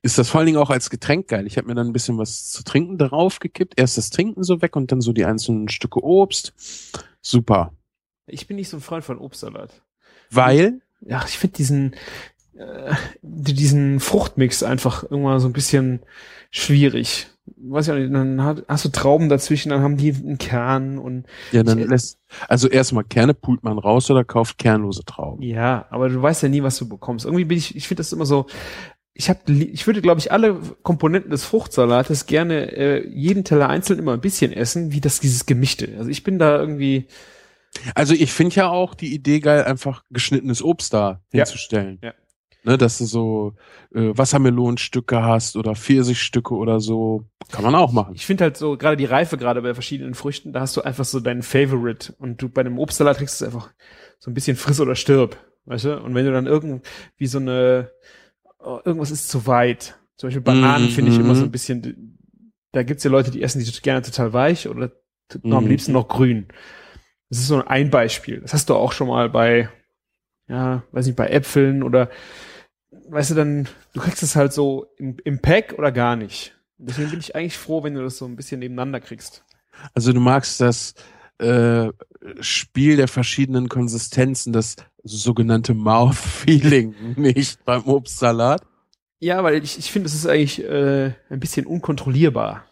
ist 0.03 0.19
das 0.19 0.29
vor 0.29 0.41
allen 0.41 0.47
Dingen 0.47 0.59
auch 0.59 0.71
als 0.71 0.91
Getränk 0.91 1.29
geil. 1.29 1.47
Ich 1.47 1.57
habe 1.57 1.69
mir 1.69 1.75
dann 1.77 1.87
ein 1.87 1.93
bisschen 1.93 2.19
was 2.19 2.51
zu 2.51 2.65
trinken 2.65 2.99
drauf 2.99 3.39
gekippt. 3.39 3.75
Erst 3.77 3.97
das 3.99 4.11
Trinken 4.11 4.43
so 4.43 4.63
weg 4.63 4.75
und 4.75 4.91
dann 4.91 5.01
so 5.01 5.13
die 5.13 5.25
einzelnen 5.25 5.69
Stücke 5.69 6.03
Obst. 6.03 6.53
Super. 7.23 7.73
Ich 8.27 8.49
bin 8.49 8.57
nicht 8.57 8.69
so 8.69 8.79
ein 8.79 8.81
Freund 8.81 9.05
von 9.05 9.19
Obstsalat. 9.19 9.83
Weil, 10.31 10.81
Ja, 11.01 11.25
ich 11.29 11.39
finde 11.39 11.57
diesen, 11.57 11.95
äh, 12.59 12.93
die- 13.23 13.55
diesen 13.55 14.01
Fruchtmix 14.01 14.63
einfach 14.65 15.05
irgendwann 15.05 15.39
so 15.39 15.47
ein 15.49 15.53
bisschen 15.53 16.01
schwierig. 16.51 17.29
Weiß 17.57 17.87
ich 17.89 17.93
auch 17.93 17.97
nicht, 17.99 18.13
dann 18.13 18.43
hat, 18.43 18.65
hast 18.69 18.85
du 18.85 18.89
Trauben 18.91 19.29
dazwischen, 19.29 19.71
dann 19.71 19.83
haben 19.83 19.97
die 19.97 20.13
einen 20.13 20.39
Kern 20.39 20.99
und 20.99 21.27
ja, 21.53 21.63
dann 21.63 21.79
Ich- 21.79 21.87
lässt, 21.87 22.19
also 22.49 22.69
erstmal 22.69 23.05
Kerne 23.05 23.35
pult 23.35 23.63
man 23.63 23.79
raus 23.79 24.11
oder 24.11 24.25
kauft 24.25 24.59
kernlose 24.59 25.05
Trauben. 25.05 25.43
ja, 25.43 25.87
aber 25.91 26.09
du 26.09 26.21
weißt 26.21 26.43
ja 26.43 26.49
nie, 26.49 26.63
was 26.63 26.77
du 26.79 26.89
bekommst. 26.89 27.25
Irgendwie 27.25 27.45
bin 27.45 27.59
ich, 27.59 27.77
ich 27.77 27.87
finde 27.89 28.01
das 28.01 28.13
immer 28.13 28.27
so, 28.27 28.47
ich 29.15 29.29
habe, 29.31 29.51
ich 29.51 29.87
würde, 29.87 30.03
glaube 30.03 30.21
ich, 30.21 30.31
alle 30.33 30.61
Komponenten 30.83 31.31
des 31.31 31.45
Fruchtsalates 31.45 32.27
gerne 32.27 32.73
äh, 32.77 33.09
jeden 33.09 33.45
Teller 33.45 33.69
einzeln 33.69 33.99
immer 33.99 34.13
ein 34.13 34.21
bisschen 34.21 34.53
essen, 34.53 34.93
wie 34.93 35.01
das 35.01 35.21
dieses 35.21 35.47
Gemischte. 35.47 35.95
Also 35.99 36.11
ich 36.11 36.23
bin 36.23 36.39
da 36.39 36.59
irgendwie, 36.59 37.07
Also 37.95 38.13
ich 38.15 38.33
finde 38.33 38.57
ja 38.57 38.69
auch 38.69 38.95
die 38.95 39.15
Idee 39.15 39.41
geil, 39.41 39.65
einfach 39.65 40.03
geschnittenes 40.11 40.63
Obst 40.63 40.93
da 40.93 41.21
Ja. 41.33 41.45
hinzustellen. 41.45 41.99
Ja. 42.03 42.13
Ne, 42.67 42.77
dass 42.79 42.99
du 42.99 43.05
so 43.05 43.55
äh, 43.95 44.11
Wassermelonenstücke 44.19 45.23
hast 45.23 45.57
oder 45.57 45.77
Pfirsichstücke 45.77 46.55
oder 46.55 46.81
so. 46.81 47.25
Kann 47.53 47.65
man 47.65 47.75
auch 47.77 47.93
machen. 47.93 48.17
ich 48.17 48.27
finde 48.27 48.45
halt 48.45 48.57
so 48.57 48.77
gerade 48.77 48.97
die 48.97 49.05
Reife 49.05 49.37
gerade 49.37 49.63
bei 49.63 49.75
verschiedenen 49.75 50.15
Früchten, 50.15 50.53
da 50.53 50.61
hast 50.61 50.77
du 50.77 50.83
einfach 50.83 51.05
so 51.05 51.21
deinen 51.21 51.43
Favorite 51.43 52.15
und 52.19 52.41
du 52.41 52.49
bei 52.49 52.63
einem 52.63 52.79
Obstsalat 52.79 53.19
kriegst 53.19 53.41
du 53.41 53.45
es 53.45 53.53
einfach 53.55 53.71
so 54.19 54.31
ein 54.31 54.35
bisschen 54.35 54.57
friss 54.57 54.81
oder 54.81 54.95
stirb, 54.95 55.37
weißt 55.67 55.85
du? 55.85 56.01
Und 56.03 56.15
wenn 56.15 56.25
du 56.25 56.33
dann 56.33 56.47
irgendwie 56.47 57.27
so 57.27 57.39
eine 57.39 57.91
oh, 58.59 58.81
irgendwas 58.85 59.11
ist 59.11 59.29
zu 59.29 59.47
weit, 59.47 59.99
zum 60.17 60.29
Beispiel 60.29 60.43
Bananen 60.43 60.89
Mhm, 60.89 60.91
finde 60.91 61.11
ich 61.11 61.19
immer 61.19 61.35
so 61.35 61.45
mhm. 61.45 61.49
ein 61.49 61.53
bisschen, 61.53 62.19
da 62.73 62.83
gibt's 62.83 63.05
ja 63.05 63.11
Leute, 63.11 63.31
die 63.31 63.43
essen 63.43 63.63
die 63.63 63.81
gerne 63.83 64.03
total 64.03 64.33
weich 64.33 64.69
oder 64.69 64.91
t- 65.29 65.41
am 65.51 65.67
Mhm. 65.67 65.69
liebsten 65.69 65.93
noch 65.93 66.09
grün. 66.09 66.49
Das 67.31 67.39
ist 67.41 67.49
so 67.49 67.65
ein 67.65 67.91
Beispiel. 67.91 68.41
Das 68.41 68.55
hast 68.55 68.71
du 68.71 68.75
auch 68.75 68.93
schon 68.93 69.09
mal 69.09 69.29
bei, 69.31 69.69
ja, 70.49 70.85
weiß 70.93 71.07
nicht, 71.07 71.17
bei 71.17 71.29
Äpfeln 71.29 71.83
oder, 71.83 72.11
weißt 73.09 73.31
du, 73.31 73.35
dann, 73.35 73.69
du 73.93 74.01
kriegst 74.01 74.23
es 74.23 74.37
halt 74.37 74.53
so 74.53 74.87
im, 74.97 75.17
im 75.25 75.41
Pack 75.41 75.75
oder 75.79 75.93
gar 75.93 76.17
nicht. 76.17 76.55
Deswegen 76.79 77.11
bin 77.11 77.21
ich 77.21 77.35
eigentlich 77.35 77.57
froh, 77.57 77.83
wenn 77.83 77.95
du 77.95 78.03
das 78.03 78.19
so 78.19 78.27
ein 78.27 78.37
bisschen 78.37 78.61
nebeneinander 78.61 79.01
kriegst. 79.01 79.45
Also 79.95 80.13
du 80.13 80.21
magst 80.21 80.61
das 80.61 80.95
äh, 81.39 81.89
Spiel 82.41 82.97
der 82.97 83.09
verschiedenen 83.09 83.69
Konsistenzen, 83.69 84.53
das 84.53 84.77
sogenannte 85.03 85.75
Mouth-Feeling 85.75 86.95
nicht 87.17 87.65
beim 87.65 87.85
Obstsalat. 87.85 88.63
Ja, 89.19 89.43
weil 89.43 89.63
ich, 89.63 89.79
ich 89.79 89.91
finde, 89.91 90.07
es 90.07 90.15
ist 90.15 90.27
eigentlich 90.27 90.63
äh, 90.63 91.13
ein 91.31 91.41
bisschen 91.41 91.67
unkontrollierbar. 91.67 92.67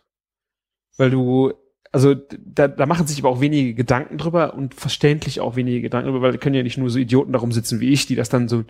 Weil 0.96 1.10
du, 1.10 1.54
also 1.92 2.14
da, 2.14 2.68
da 2.68 2.86
machen 2.86 3.06
sich 3.06 3.18
aber 3.18 3.30
auch 3.30 3.40
wenige 3.40 3.74
Gedanken 3.74 4.18
drüber 4.18 4.54
und 4.54 4.74
verständlich 4.74 5.40
auch 5.40 5.56
wenige 5.56 5.80
Gedanken 5.80 6.10
drüber, 6.10 6.22
weil 6.22 6.32
da 6.32 6.38
können 6.38 6.54
ja 6.54 6.62
nicht 6.62 6.78
nur 6.78 6.90
so 6.90 6.98
Idioten 6.98 7.32
darum 7.32 7.52
sitzen 7.52 7.80
wie 7.80 7.90
ich, 7.90 8.06
die 8.06 8.16
das 8.16 8.28
dann 8.28 8.48
so. 8.48 8.64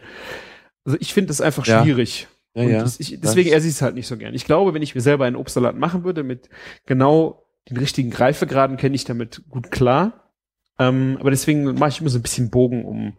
Also 0.84 0.98
ich 1.00 1.14
finde 1.14 1.28
das 1.28 1.40
einfach 1.40 1.66
Ja. 1.66 1.82
schwierig. 1.82 2.28
Ja, 2.54 2.62
und 2.62 2.70
ja. 2.70 2.80
das, 2.80 3.00
ich, 3.00 3.18
deswegen 3.20 3.50
esse 3.52 3.66
ich 3.66 3.74
es 3.74 3.82
halt 3.82 3.94
nicht 3.96 4.06
so 4.06 4.16
gern. 4.16 4.34
Ich 4.34 4.44
glaube, 4.44 4.74
wenn 4.74 4.82
ich 4.82 4.94
mir 4.94 5.00
selber 5.00 5.24
einen 5.24 5.36
Obstsalat 5.36 5.76
machen 5.76 6.04
würde, 6.04 6.22
mit 6.22 6.48
genau 6.86 7.44
den 7.68 7.76
richtigen 7.78 8.10
Greifegraden, 8.10 8.76
kenne 8.76 8.94
ich 8.94 9.04
damit 9.04 9.42
gut 9.48 9.70
klar. 9.70 10.30
Ähm, 10.78 11.16
aber 11.20 11.30
deswegen 11.30 11.64
mache 11.74 11.88
ich 11.90 12.00
immer 12.00 12.10
so 12.10 12.18
ein 12.18 12.22
bisschen 12.22 12.50
Bogen 12.50 12.84
um 12.84 13.18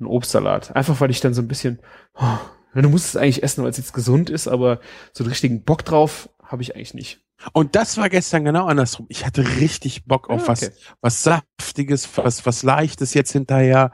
einen 0.00 0.06
Obstsalat. 0.08 0.74
Einfach 0.74 1.00
weil 1.00 1.10
ich 1.10 1.20
dann 1.20 1.34
so 1.34 1.42
ein 1.42 1.48
bisschen, 1.48 1.80
oh, 2.14 2.38
du 2.74 2.88
musst 2.88 3.06
es 3.06 3.16
eigentlich 3.16 3.42
essen, 3.42 3.62
weil 3.62 3.70
es 3.70 3.76
jetzt 3.76 3.92
gesund 3.92 4.30
ist, 4.30 4.48
aber 4.48 4.80
so 5.12 5.22
den 5.22 5.30
richtigen 5.30 5.62
Bock 5.62 5.84
drauf 5.84 6.28
habe 6.42 6.62
ich 6.62 6.74
eigentlich 6.74 6.94
nicht. 6.94 7.20
Und 7.52 7.74
das 7.76 7.98
war 7.98 8.08
gestern 8.08 8.44
genau 8.44 8.66
andersrum. 8.66 9.06
Ich 9.08 9.26
hatte 9.26 9.44
richtig 9.60 10.06
Bock 10.06 10.30
auf 10.30 10.48
Ah, 10.48 10.52
okay. 10.52 10.70
was, 11.00 11.22
was 11.22 11.42
Saftiges, 11.58 12.08
was, 12.16 12.46
was 12.46 12.62
Leichtes 12.62 13.14
jetzt 13.14 13.32
hinterher. 13.32 13.92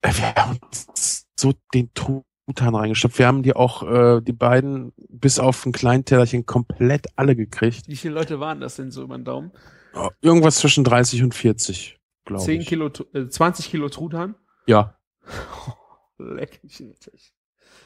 Äh, 0.00 0.12
Wir 0.14 0.34
haben 0.34 0.58
uns 0.70 1.21
so 1.42 1.52
den 1.74 1.90
Truthahn 1.94 2.74
reingestopft. 2.74 3.18
Wir 3.18 3.26
haben 3.26 3.42
die 3.42 3.54
auch, 3.54 3.82
äh, 3.82 4.20
die 4.22 4.32
beiden, 4.32 4.92
bis 5.08 5.38
auf 5.38 5.66
ein 5.66 5.72
kleinen 5.72 6.04
Tellerchen 6.06 6.46
komplett 6.46 7.06
alle 7.16 7.36
gekriegt. 7.36 7.86
Wie 7.88 7.96
viele 7.96 8.14
Leute 8.14 8.40
waren 8.40 8.60
das 8.60 8.76
denn 8.76 8.90
so 8.90 9.02
über 9.02 9.16
den 9.18 9.24
Daumen? 9.24 9.52
Oh, 9.94 10.08
Irgendwas 10.22 10.56
zwischen 10.56 10.84
30 10.84 11.22
und 11.22 11.34
40, 11.34 12.00
glaube 12.24 12.42
10 12.44 12.60
ich. 12.62 12.66
Kilo, 12.68 12.86
Tru- 12.86 13.14
äh, 13.14 13.28
20 13.28 13.68
Kilo 13.70 13.88
Truthahn? 13.90 14.34
Ja. 14.66 14.96
Leck 16.18 16.60
mich 16.62 16.80
natürlich. 16.80 17.34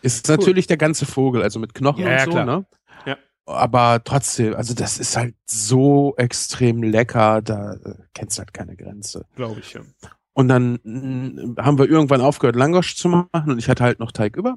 Ist 0.02 0.28
natürlich 0.28 0.66
der 0.66 0.76
ganze 0.76 1.06
Vogel, 1.06 1.42
also 1.42 1.58
mit 1.58 1.74
Knochen 1.74 2.02
Ja, 2.02 2.08
und 2.08 2.12
ja, 2.12 2.24
so, 2.24 2.30
klar. 2.30 2.44
ne? 2.44 2.66
Ja. 3.06 3.16
Aber 3.46 4.02
trotzdem, 4.04 4.54
also 4.54 4.74
das 4.74 4.98
ist 4.98 5.16
halt 5.16 5.34
so 5.46 6.14
extrem 6.16 6.82
lecker, 6.82 7.40
da 7.42 7.74
äh, 7.74 7.94
kennst 8.14 8.38
halt 8.38 8.52
keine 8.52 8.76
Grenze. 8.76 9.24
Glaube 9.36 9.60
ich, 9.60 9.72
ja. 9.72 9.80
Und 10.36 10.48
dann 10.48 10.78
mm, 10.84 11.56
haben 11.58 11.78
wir 11.78 11.88
irgendwann 11.88 12.20
aufgehört, 12.20 12.56
Langosch 12.56 12.94
zu 12.94 13.08
machen 13.08 13.50
und 13.50 13.58
ich 13.58 13.70
hatte 13.70 13.82
halt 13.82 14.00
noch 14.00 14.12
Teig 14.12 14.36
über. 14.36 14.56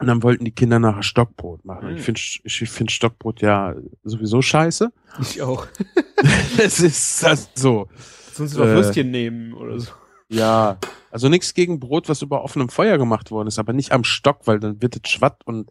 Und 0.00 0.08
dann 0.08 0.24
wollten 0.24 0.44
die 0.44 0.50
Kinder 0.50 0.80
nachher 0.80 1.04
Stockbrot 1.04 1.64
machen. 1.64 1.90
Mhm. 1.90 1.96
Ich 1.96 2.02
finde 2.02 2.20
ich 2.42 2.70
find 2.70 2.90
Stockbrot 2.90 3.40
ja 3.40 3.76
sowieso 4.02 4.42
scheiße. 4.42 4.92
Ich 5.20 5.42
auch. 5.42 5.66
Es 6.58 6.80
ist 6.80 7.22
das 7.22 7.50
so. 7.54 7.88
Sonst 8.32 8.56
doch 8.56 8.64
Äh. 8.64 8.74
Würstchen 8.74 9.12
nehmen 9.12 9.54
oder 9.54 9.78
so. 9.78 9.92
Ja, 10.28 10.78
also 11.12 11.28
nichts 11.28 11.54
gegen 11.54 11.78
Brot, 11.78 12.08
was 12.08 12.20
über 12.22 12.42
offenem 12.42 12.68
Feuer 12.68 12.98
gemacht 12.98 13.30
worden 13.30 13.46
ist, 13.46 13.60
aber 13.60 13.72
nicht 13.72 13.92
am 13.92 14.02
Stock, 14.04 14.40
weil 14.46 14.58
dann 14.58 14.82
wird 14.82 14.96
es 14.96 15.10
schwatt 15.10 15.40
und 15.44 15.70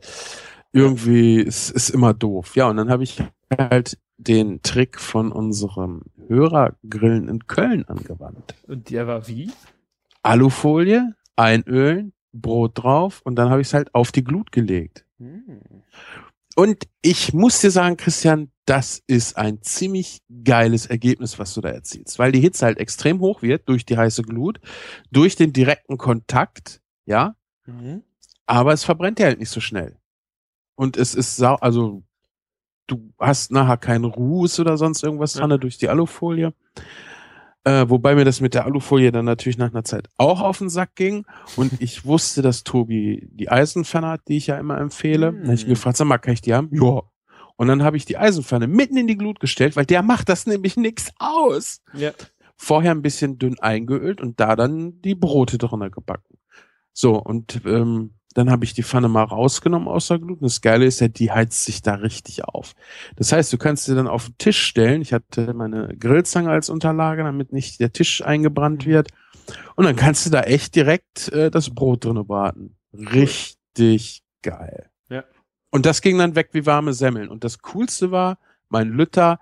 irgendwie 0.71 1.41
ist, 1.41 1.71
ist 1.71 1.89
immer 1.89 2.13
doof. 2.13 2.55
Ja, 2.55 2.69
und 2.69 2.77
dann 2.77 2.89
habe 2.89 3.03
ich 3.03 3.21
halt 3.57 3.97
den 4.19 4.61
Trick 4.61 4.99
von 4.99 5.31
unserem 5.31 6.03
Hörergrillen 6.27 7.29
in 7.29 7.47
Köln 7.47 7.85
angewandt. 7.85 8.53
Und 8.67 8.89
der 8.89 9.07
war 9.07 9.27
wie? 9.27 9.49
Alufolie, 10.23 11.15
einölen, 11.35 12.13
Brot 12.33 12.83
drauf 12.83 13.21
und 13.23 13.35
dann 13.35 13.49
habe 13.49 13.61
ich 13.61 13.67
es 13.67 13.73
halt 13.73 13.95
auf 13.95 14.11
die 14.11 14.23
Glut 14.23 14.51
gelegt. 14.51 15.05
Hm. 15.17 15.61
Und 16.55 16.83
ich 17.01 17.33
muss 17.33 17.61
dir 17.61 17.71
sagen, 17.71 17.95
Christian, 17.95 18.51
das 18.65 19.01
ist 19.07 19.37
ein 19.37 19.61
ziemlich 19.61 20.21
geiles 20.43 20.85
Ergebnis, 20.85 21.39
was 21.39 21.53
du 21.53 21.61
da 21.61 21.69
erzielst, 21.69 22.19
weil 22.19 22.33
die 22.33 22.41
Hitze 22.41 22.65
halt 22.65 22.77
extrem 22.77 23.21
hoch 23.21 23.41
wird 23.41 23.67
durch 23.69 23.85
die 23.85 23.97
heiße 23.97 24.23
Glut, 24.23 24.59
durch 25.09 25.37
den 25.37 25.53
direkten 25.53 25.97
Kontakt, 25.97 26.81
ja, 27.05 27.35
Mhm. 27.65 28.03
aber 28.45 28.73
es 28.73 28.83
verbrennt 28.83 29.19
ja 29.19 29.27
halt 29.27 29.39
nicht 29.39 29.49
so 29.51 29.61
schnell. 29.61 29.97
Und 30.75 30.97
es 30.97 31.15
ist 31.15 31.37
sau, 31.37 31.55
also 31.55 32.03
du 32.91 33.11
hast 33.19 33.51
nachher 33.51 33.77
keinen 33.77 34.05
Ruß 34.05 34.59
oder 34.59 34.77
sonst 34.77 35.03
irgendwas 35.03 35.35
Ja. 35.35 35.45
dran 35.47 35.59
durch 35.59 35.77
die 35.77 35.89
Alufolie. 35.89 36.53
Äh, 37.65 37.89
wobei 37.89 38.15
mir 38.15 38.23
das 38.25 38.39
mit 38.39 38.53
der 38.53 38.65
Alufolie 38.65 39.11
dann 39.11 39.25
natürlich 39.25 39.57
nach 39.57 39.71
einer 39.71 39.83
Zeit 39.83 40.07
auch 40.17 40.39
auf 40.41 40.59
den 40.59 40.69
Sack 40.69 40.95
ging. 40.95 41.25
Und 41.57 41.81
ich 41.81 42.05
wusste, 42.05 42.41
dass 42.41 42.63
Tobi 42.63 43.27
die 43.31 43.49
Eisenpfanne 43.51 44.07
hat, 44.07 44.21
die 44.29 44.37
ich 44.37 44.47
ja 44.47 44.57
immer 44.57 44.77
empfehle. 44.79 45.33
Dann 45.33 45.47
hab 45.47 45.53
ich 45.55 45.61
ihn 45.63 45.67
Hm. 45.67 45.73
gefragt, 45.73 45.97
sag 45.97 46.05
mal, 46.05 46.17
kann 46.19 46.33
ich 46.33 46.41
die 46.41 46.53
haben? 46.53 46.69
Ja. 46.71 47.01
Und 47.57 47.67
dann 47.67 47.83
habe 47.83 47.97
ich 47.97 48.05
die 48.05 48.17
Eisenpfanne 48.17 48.67
mitten 48.67 48.95
in 48.95 49.07
die 49.07 49.17
Glut 49.17 49.41
gestellt, 49.41 49.75
weil 49.75 49.85
der 49.85 50.01
macht 50.01 50.29
das 50.29 50.47
nämlich 50.47 50.77
nix 50.77 51.11
aus. 51.19 51.81
Ja. 51.93 52.11
Vorher 52.55 52.91
ein 52.91 53.01
bisschen 53.01 53.37
dünn 53.37 53.59
eingeölt 53.59 54.21
und 54.21 54.39
da 54.39 54.55
dann 54.55 55.01
die 55.01 55.15
Brote 55.15 55.57
drunter 55.57 55.89
gebacken. 55.89 56.37
So, 56.93 57.15
und 57.21 57.61
ähm, 57.65 58.11
dann 58.35 58.51
habe 58.51 58.63
ich 58.63 58.73
die 58.73 58.83
Pfanne 58.83 59.07
mal 59.07 59.23
rausgenommen 59.23 59.87
aus 59.87 60.07
der 60.07 60.19
Glut. 60.19 60.39
Und 60.39 60.45
das 60.45 60.61
Geile 60.61 60.85
ist 60.85 60.99
ja, 60.99 61.07
die 61.07 61.31
heizt 61.31 61.65
sich 61.65 61.81
da 61.81 61.95
richtig 61.95 62.43
auf. 62.45 62.73
Das 63.15 63.31
heißt, 63.31 63.51
du 63.51 63.57
kannst 63.57 63.85
sie 63.85 63.95
dann 63.95 64.07
auf 64.07 64.25
den 64.25 64.37
Tisch 64.37 64.61
stellen. 64.61 65.01
Ich 65.01 65.13
hatte 65.13 65.53
meine 65.53 65.95
Grillzange 65.97 66.51
als 66.51 66.69
Unterlage, 66.69 67.23
damit 67.23 67.51
nicht 67.53 67.79
der 67.79 67.91
Tisch 67.91 68.23
eingebrannt 68.23 68.85
wird. 68.85 69.09
Und 69.75 69.85
dann 69.85 69.95
kannst 69.95 70.25
du 70.25 70.29
da 70.29 70.41
echt 70.41 70.75
direkt 70.75 71.29
äh, 71.29 71.49
das 71.49 71.71
Brot 71.71 72.05
drinne 72.05 72.23
braten. 72.23 72.75
Richtig 72.93 74.23
geil. 74.43 74.89
Ja. 75.09 75.23
Und 75.71 75.85
das 75.87 76.01
ging 76.01 76.17
dann 76.19 76.35
weg 76.35 76.49
wie 76.51 76.67
warme 76.67 76.93
Semmeln. 76.93 77.29
Und 77.29 77.43
das 77.43 77.59
Coolste 77.61 78.11
war, 78.11 78.37
mein 78.69 78.89
Lütter 78.89 79.39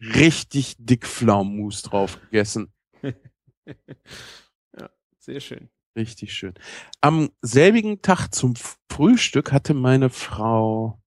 richtig 0.00 0.76
dick 0.78 1.06
Pflaumenmus 1.06 1.82
drauf 1.82 2.20
gegessen. 2.20 2.72
ja, 3.02 3.12
sehr 5.18 5.40
schön. 5.40 5.68
Richtig 5.96 6.32
schön. 6.32 6.54
Am 7.00 7.30
selbigen 7.42 8.00
Tag 8.02 8.28
zum 8.28 8.54
Frühstück 8.88 9.52
hatte 9.52 9.74
meine 9.74 10.10
Frau 10.10 11.00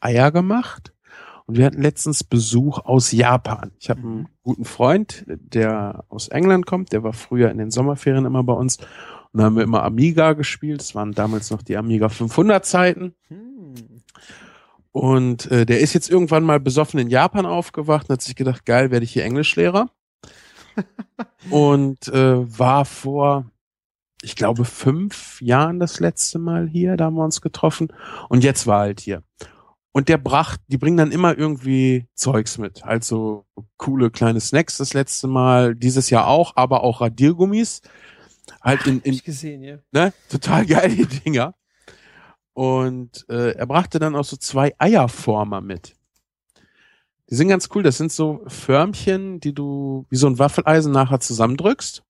Eier 0.00 0.30
gemacht 0.30 0.92
und 1.46 1.56
wir 1.56 1.64
hatten 1.64 1.80
letztens 1.80 2.22
Besuch 2.22 2.78
aus 2.80 3.12
Japan. 3.12 3.72
Ich 3.78 3.88
habe 3.88 4.00
einen 4.00 4.28
guten 4.42 4.64
Freund, 4.64 5.24
der 5.26 6.04
aus 6.08 6.28
England 6.28 6.66
kommt, 6.66 6.92
der 6.92 7.02
war 7.02 7.12
früher 7.12 7.50
in 7.50 7.58
den 7.58 7.70
Sommerferien 7.70 8.26
immer 8.26 8.42
bei 8.42 8.52
uns 8.52 8.78
und 9.32 9.40
da 9.40 9.44
haben 9.44 9.56
wir 9.56 9.64
immer 9.64 9.82
Amiga 9.82 10.32
gespielt. 10.32 10.80
Das 10.80 10.94
waren 10.94 11.12
damals 11.12 11.50
noch 11.50 11.62
die 11.62 11.76
Amiga 11.76 12.08
500 12.08 12.64
Zeiten. 12.64 13.14
Hm. 13.28 13.74
Und 14.92 15.50
äh, 15.50 15.66
der 15.66 15.80
ist 15.80 15.92
jetzt 15.92 16.10
irgendwann 16.10 16.42
mal 16.42 16.58
besoffen 16.58 16.98
in 16.98 17.10
Japan 17.10 17.44
aufgewacht 17.44 18.08
und 18.08 18.14
hat 18.14 18.22
sich 18.22 18.34
gedacht, 18.34 18.64
geil, 18.64 18.90
werde 18.90 19.04
ich 19.04 19.12
hier 19.12 19.24
Englischlehrer. 19.24 19.90
und 21.50 22.08
äh, 22.08 22.58
war 22.58 22.86
vor, 22.86 23.50
ich 24.26 24.34
glaube, 24.34 24.64
fünf 24.64 25.40
Jahren 25.40 25.78
das 25.78 26.00
letzte 26.00 26.40
Mal 26.40 26.66
hier, 26.66 26.96
da 26.96 27.04
haben 27.04 27.14
wir 27.14 27.22
uns 27.22 27.40
getroffen. 27.40 27.92
Und 28.28 28.42
jetzt 28.42 28.66
war 28.66 28.80
halt 28.80 28.98
hier. 28.98 29.22
Und 29.92 30.08
der 30.08 30.18
bracht, 30.18 30.60
die 30.66 30.78
bringen 30.78 30.96
dann 30.96 31.12
immer 31.12 31.38
irgendwie 31.38 32.08
Zeugs 32.16 32.58
mit. 32.58 32.84
Also 32.84 33.46
coole 33.76 34.10
kleine 34.10 34.40
Snacks 34.40 34.78
das 34.78 34.94
letzte 34.94 35.28
Mal, 35.28 35.76
dieses 35.76 36.10
Jahr 36.10 36.26
auch, 36.26 36.56
aber 36.56 36.82
auch 36.82 37.02
Radiergummis. 37.02 37.82
Halt 38.60 38.84
in, 38.88 39.00
in 39.02 39.16
gesehen, 39.18 39.62
ja. 39.62 39.78
Ne? 39.92 40.12
Total 40.28 40.66
geile 40.66 41.06
Dinger. 41.24 41.54
Und 42.52 43.26
äh, 43.28 43.52
er 43.52 43.66
brachte 43.66 44.00
dann 44.00 44.16
auch 44.16 44.24
so 44.24 44.36
zwei 44.36 44.74
Eierformer 44.78 45.60
mit. 45.60 45.94
Die 47.30 47.36
sind 47.36 47.46
ganz 47.46 47.68
cool. 47.76 47.84
Das 47.84 47.96
sind 47.96 48.10
so 48.10 48.42
Förmchen, 48.48 49.38
die 49.38 49.54
du 49.54 50.04
wie 50.10 50.16
so 50.16 50.26
ein 50.26 50.40
Waffeleisen 50.40 50.90
nachher 50.90 51.20
zusammendrückst. 51.20 52.02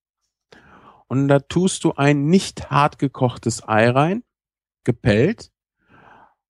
Und 1.09 1.29
da 1.29 1.39
tust 1.39 1.85
du 1.85 1.93
ein 1.93 2.27
nicht 2.27 2.71
hart 2.71 2.99
gekochtes 2.99 3.67
Ei 3.67 3.89
rein, 3.91 4.25
gepellt, 4.85 5.51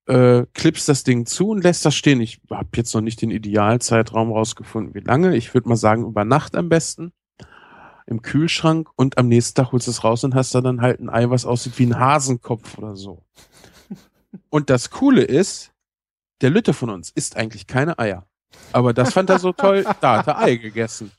äh, 0.07 0.47
klippst 0.55 0.88
das 0.88 1.05
Ding 1.05 1.27
zu 1.27 1.51
und 1.51 1.62
lässt 1.62 1.85
das 1.85 1.95
stehen. 1.95 2.21
Ich 2.21 2.40
habe 2.51 2.69
jetzt 2.77 2.95
noch 2.95 3.01
nicht 3.01 3.21
den 3.23 3.31
Idealzeitraum 3.31 4.33
rausgefunden, 4.33 4.95
wie 4.95 5.01
lange. 5.01 5.37
Ich 5.37 5.53
würde 5.53 5.69
mal 5.69 5.77
sagen, 5.77 6.07
über 6.07 6.25
Nacht 6.25 6.57
am 6.57 6.69
besten 6.69 7.12
im 8.07 8.23
Kühlschrank 8.23 8.88
und 8.97 9.19
am 9.19 9.29
nächsten 9.29 9.57
Tag 9.57 9.73
holst 9.73 9.88
du 9.88 9.90
es 9.90 10.05
raus 10.05 10.23
und 10.25 10.35
hast 10.35 10.55
da 10.55 10.61
dann 10.61 10.81
halt 10.81 11.01
ein 11.01 11.11
Ei, 11.11 11.29
was 11.29 11.45
aussieht 11.45 11.79
wie 11.79 11.87
ein 11.87 11.99
Hasenkopf 11.99 12.79
oder 12.79 12.95
so. 12.95 13.25
Und 14.49 14.71
das 14.71 14.90
Coole 14.90 15.23
ist, 15.23 15.73
der 16.40 16.51
Lütte 16.51 16.73
von 16.73 16.90
uns 16.90 17.11
isst 17.11 17.37
eigentlich 17.37 17.66
keine 17.66 17.99
Eier. 17.99 18.27
Aber 18.73 18.92
das 18.92 19.12
fand 19.12 19.29
er 19.29 19.38
so 19.38 19.53
toll, 19.53 19.85
da 20.01 20.19
hat 20.19 20.29
er 20.29 20.38
Ei 20.38 20.57
gegessen. 20.57 21.11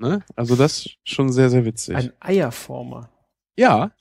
Ne? 0.00 0.22
Also 0.34 0.56
das 0.56 0.88
schon 1.04 1.30
sehr, 1.30 1.50
sehr 1.50 1.66
witzig. 1.66 1.94
Ein 1.94 2.12
Eierformer. 2.20 3.10
Ja. 3.56 3.92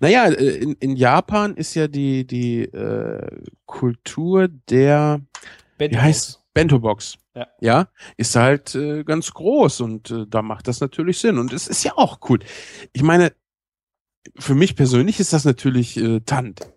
Naja, 0.00 0.24
äh, 0.26 0.56
in, 0.56 0.72
in 0.80 0.96
Japan 0.96 1.54
ist 1.54 1.74
ja 1.74 1.86
die, 1.86 2.26
die 2.26 2.64
äh, 2.64 3.42
Kultur 3.64 4.48
der 4.48 5.20
Bento 5.76 5.96
wie 5.96 6.00
heißt 6.00 6.42
Bento 6.52 6.80
Box. 6.80 7.18
Ja. 7.36 7.46
ja, 7.60 7.88
ist 8.16 8.34
halt 8.34 8.74
äh, 8.74 9.04
ganz 9.04 9.32
groß 9.32 9.82
und 9.82 10.10
äh, 10.10 10.26
da 10.26 10.42
macht 10.42 10.66
das 10.66 10.80
natürlich 10.80 11.18
Sinn. 11.18 11.38
Und 11.38 11.52
es 11.52 11.68
ist 11.68 11.84
ja 11.84 11.92
auch 11.94 12.18
cool. 12.28 12.40
Ich 12.92 13.04
meine, 13.04 13.32
für 14.36 14.56
mich 14.56 14.74
persönlich 14.74 15.20
ist 15.20 15.32
das 15.32 15.44
natürlich 15.44 15.96
äh, 15.96 16.18
Tant 16.20 16.68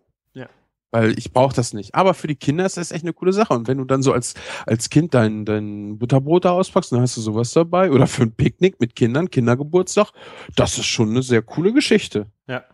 weil 0.91 1.17
ich 1.17 1.31
brauche 1.31 1.55
das 1.55 1.73
nicht. 1.73 1.95
Aber 1.95 2.13
für 2.13 2.27
die 2.27 2.35
Kinder 2.35 2.65
ist 2.65 2.77
das 2.77 2.91
echt 2.91 3.03
eine 3.03 3.13
coole 3.13 3.33
Sache. 3.33 3.53
Und 3.53 3.67
wenn 3.67 3.77
du 3.77 3.85
dann 3.85 4.03
so 4.03 4.11
als, 4.13 4.35
als 4.65 4.89
Kind 4.89 5.13
dein, 5.13 5.45
dein 5.45 5.97
Butterbrot 5.97 6.45
da 6.45 6.51
auspackst, 6.51 6.91
dann 6.91 7.01
hast 7.01 7.17
du 7.17 7.21
sowas 7.21 7.53
dabei. 7.53 7.91
Oder 7.91 8.07
für 8.07 8.23
ein 8.23 8.33
Picknick 8.33 8.79
mit 8.79 8.95
Kindern, 8.95 9.29
Kindergeburtstag, 9.29 10.11
das 10.55 10.77
ist 10.77 10.85
schon 10.85 11.09
eine 11.09 11.23
sehr 11.23 11.41
coole 11.41 11.73
Geschichte. 11.73 12.27
Ja. 12.47 12.65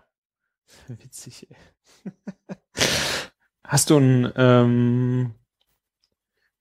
Witzig, 0.88 1.48
ey. 1.50 1.56
Hast 3.64 3.90
du 3.90 3.98
ein, 3.98 4.32
ähm, 4.36 5.32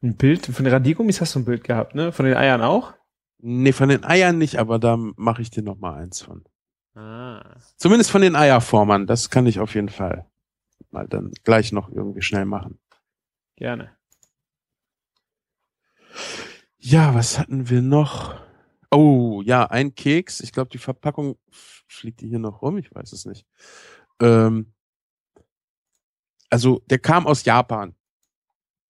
ein 0.03 0.16
Bild, 0.16 0.47
von 0.47 0.64
den 0.64 0.75
Radiergummis 0.75 1.21
hast 1.21 1.35
du 1.35 1.38
ein 1.38 1.45
Bild 1.45 1.64
gehabt, 1.64 1.95
ne? 1.95 2.12
Von 2.12 2.27
den 2.27 2.37
Eiern 2.37 2.62
auch? 2.62 2.95
Nee, 3.38 3.73
von 3.73 3.88
den 3.88 4.05
Eiern 4.05 4.38
nicht, 4.38 4.59
aber 4.59 4.79
da 4.79 4.97
mache 4.97 5.40
ich 5.40 5.51
dir 5.51 5.62
noch 5.62 5.79
mal 5.79 5.95
eins 5.95 6.23
von. 6.23 6.45
Ah. 6.95 7.45
Zumindest 7.77 8.11
von 8.11 8.23
den 8.23 8.35
Eierformern, 8.35 9.07
das 9.07 9.31
kann 9.31 9.47
ich 9.47 9.61
auf 9.61 9.75
jeden 9.75 9.88
Fall 9.88 10.27
mal 10.92 11.09
dann 11.09 11.33
gleich 11.44 11.72
noch 11.72 11.90
irgendwie 11.90 12.22
schnell 12.22 12.44
machen. 12.44 12.79
Gerne. 13.57 13.96
Ja, 16.79 17.14
was 17.14 17.38
hatten 17.38 17.68
wir 17.68 17.83
noch? 17.83 18.38
Oh, 18.90 19.42
ja, 19.44 19.66
ein 19.66 19.94
Keks. 19.94 20.40
Ich 20.40 20.53
glaube, 20.53 20.70
die 20.70 20.79
Verpackung 20.79 21.37
fliegt 21.51 22.20
die 22.20 22.29
hier 22.29 22.38
noch 22.38 22.62
rum. 22.62 22.79
Ich 22.79 22.94
weiß 22.94 23.12
es 23.12 23.25
nicht. 23.25 23.46
Ähm, 24.20 24.72
also, 26.49 26.83
der 26.87 26.99
kam 26.99 27.27
aus 27.27 27.44
Japan. 27.44 27.94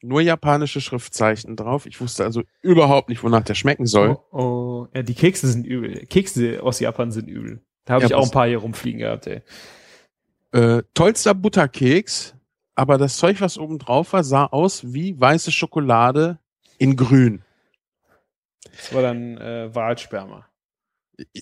Nur 0.03 0.21
japanische 0.21 0.81
Schriftzeichen 0.81 1.57
drauf. 1.57 1.87
Ich 1.87 2.01
wusste 2.01 2.25
also 2.25 2.43
überhaupt 2.61 3.09
nicht, 3.09 3.23
wonach 3.23 3.43
der 3.43 3.55
schmecken 3.55 3.87
soll. 3.87 4.19
Oh, 4.31 4.39
oh. 4.39 4.89
ja, 4.95 5.03
die 5.03 5.15
Kekse 5.15 5.49
sind 5.49 5.67
übel. 5.67 6.07
Kekse 6.07 6.63
aus 6.63 6.81
Japan 6.81 7.11
sind 7.11 7.29
übel. 7.29 7.65
Da 7.87 7.95
habe 7.95 8.03
ja, 8.03 8.09
ich 8.09 8.15
auch 8.15 8.25
ein 8.25 8.31
paar 8.31 8.47
hier 8.47 8.59
rumfliegen 8.59 9.01
gehabt, 9.01 9.27
ey. 9.27 9.43
Äh, 10.57 10.85
tollster 10.95 11.35
Butterkeks, 11.35 12.35
aber 12.75 12.97
das 12.97 13.19
Zeug, 13.19 13.43
was 13.43 13.59
oben 13.59 13.79
drauf 13.79 14.15
war, 14.15 14.25
sah 14.25 14.47
aus 14.47 14.95
wie 14.95 15.21
weiße 15.21 15.53
Schokolade 15.53 16.39
in 16.79 16.97
grün. 16.97 17.43
Das 18.75 18.95
war 18.95 19.03
dann 19.03 19.37
äh, 19.37 19.75
Walsperma. 19.75 20.47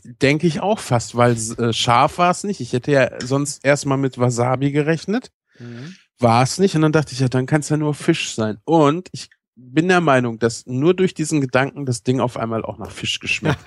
Denke 0.04 0.48
ich 0.48 0.58
auch 0.58 0.80
fast, 0.80 1.16
weil 1.16 1.36
äh, 1.58 1.72
scharf 1.72 2.18
war 2.18 2.32
es 2.32 2.42
nicht. 2.42 2.60
Ich 2.60 2.72
hätte 2.72 2.90
ja 2.90 3.08
sonst 3.20 3.64
erstmal 3.64 3.98
mit 3.98 4.18
Wasabi 4.18 4.72
gerechnet. 4.72 5.30
Mhm. 5.60 5.94
War 6.18 6.42
es 6.42 6.58
nicht. 6.58 6.74
Und 6.74 6.82
dann 6.82 6.92
dachte 6.92 7.12
ich, 7.12 7.20
ja, 7.20 7.28
dann 7.28 7.46
kann 7.46 7.60
es 7.60 7.68
ja 7.68 7.76
nur 7.76 7.94
Fisch 7.94 8.34
sein. 8.34 8.58
Und 8.64 9.10
ich 9.12 9.30
bin 9.54 9.86
der 9.86 10.00
Meinung, 10.00 10.40
dass 10.40 10.66
nur 10.66 10.92
durch 10.92 11.14
diesen 11.14 11.40
Gedanken 11.40 11.86
das 11.86 12.02
Ding 12.02 12.18
auf 12.18 12.36
einmal 12.36 12.64
auch 12.64 12.78
nach 12.78 12.90
Fisch 12.90 13.20
geschmeckt. 13.20 13.60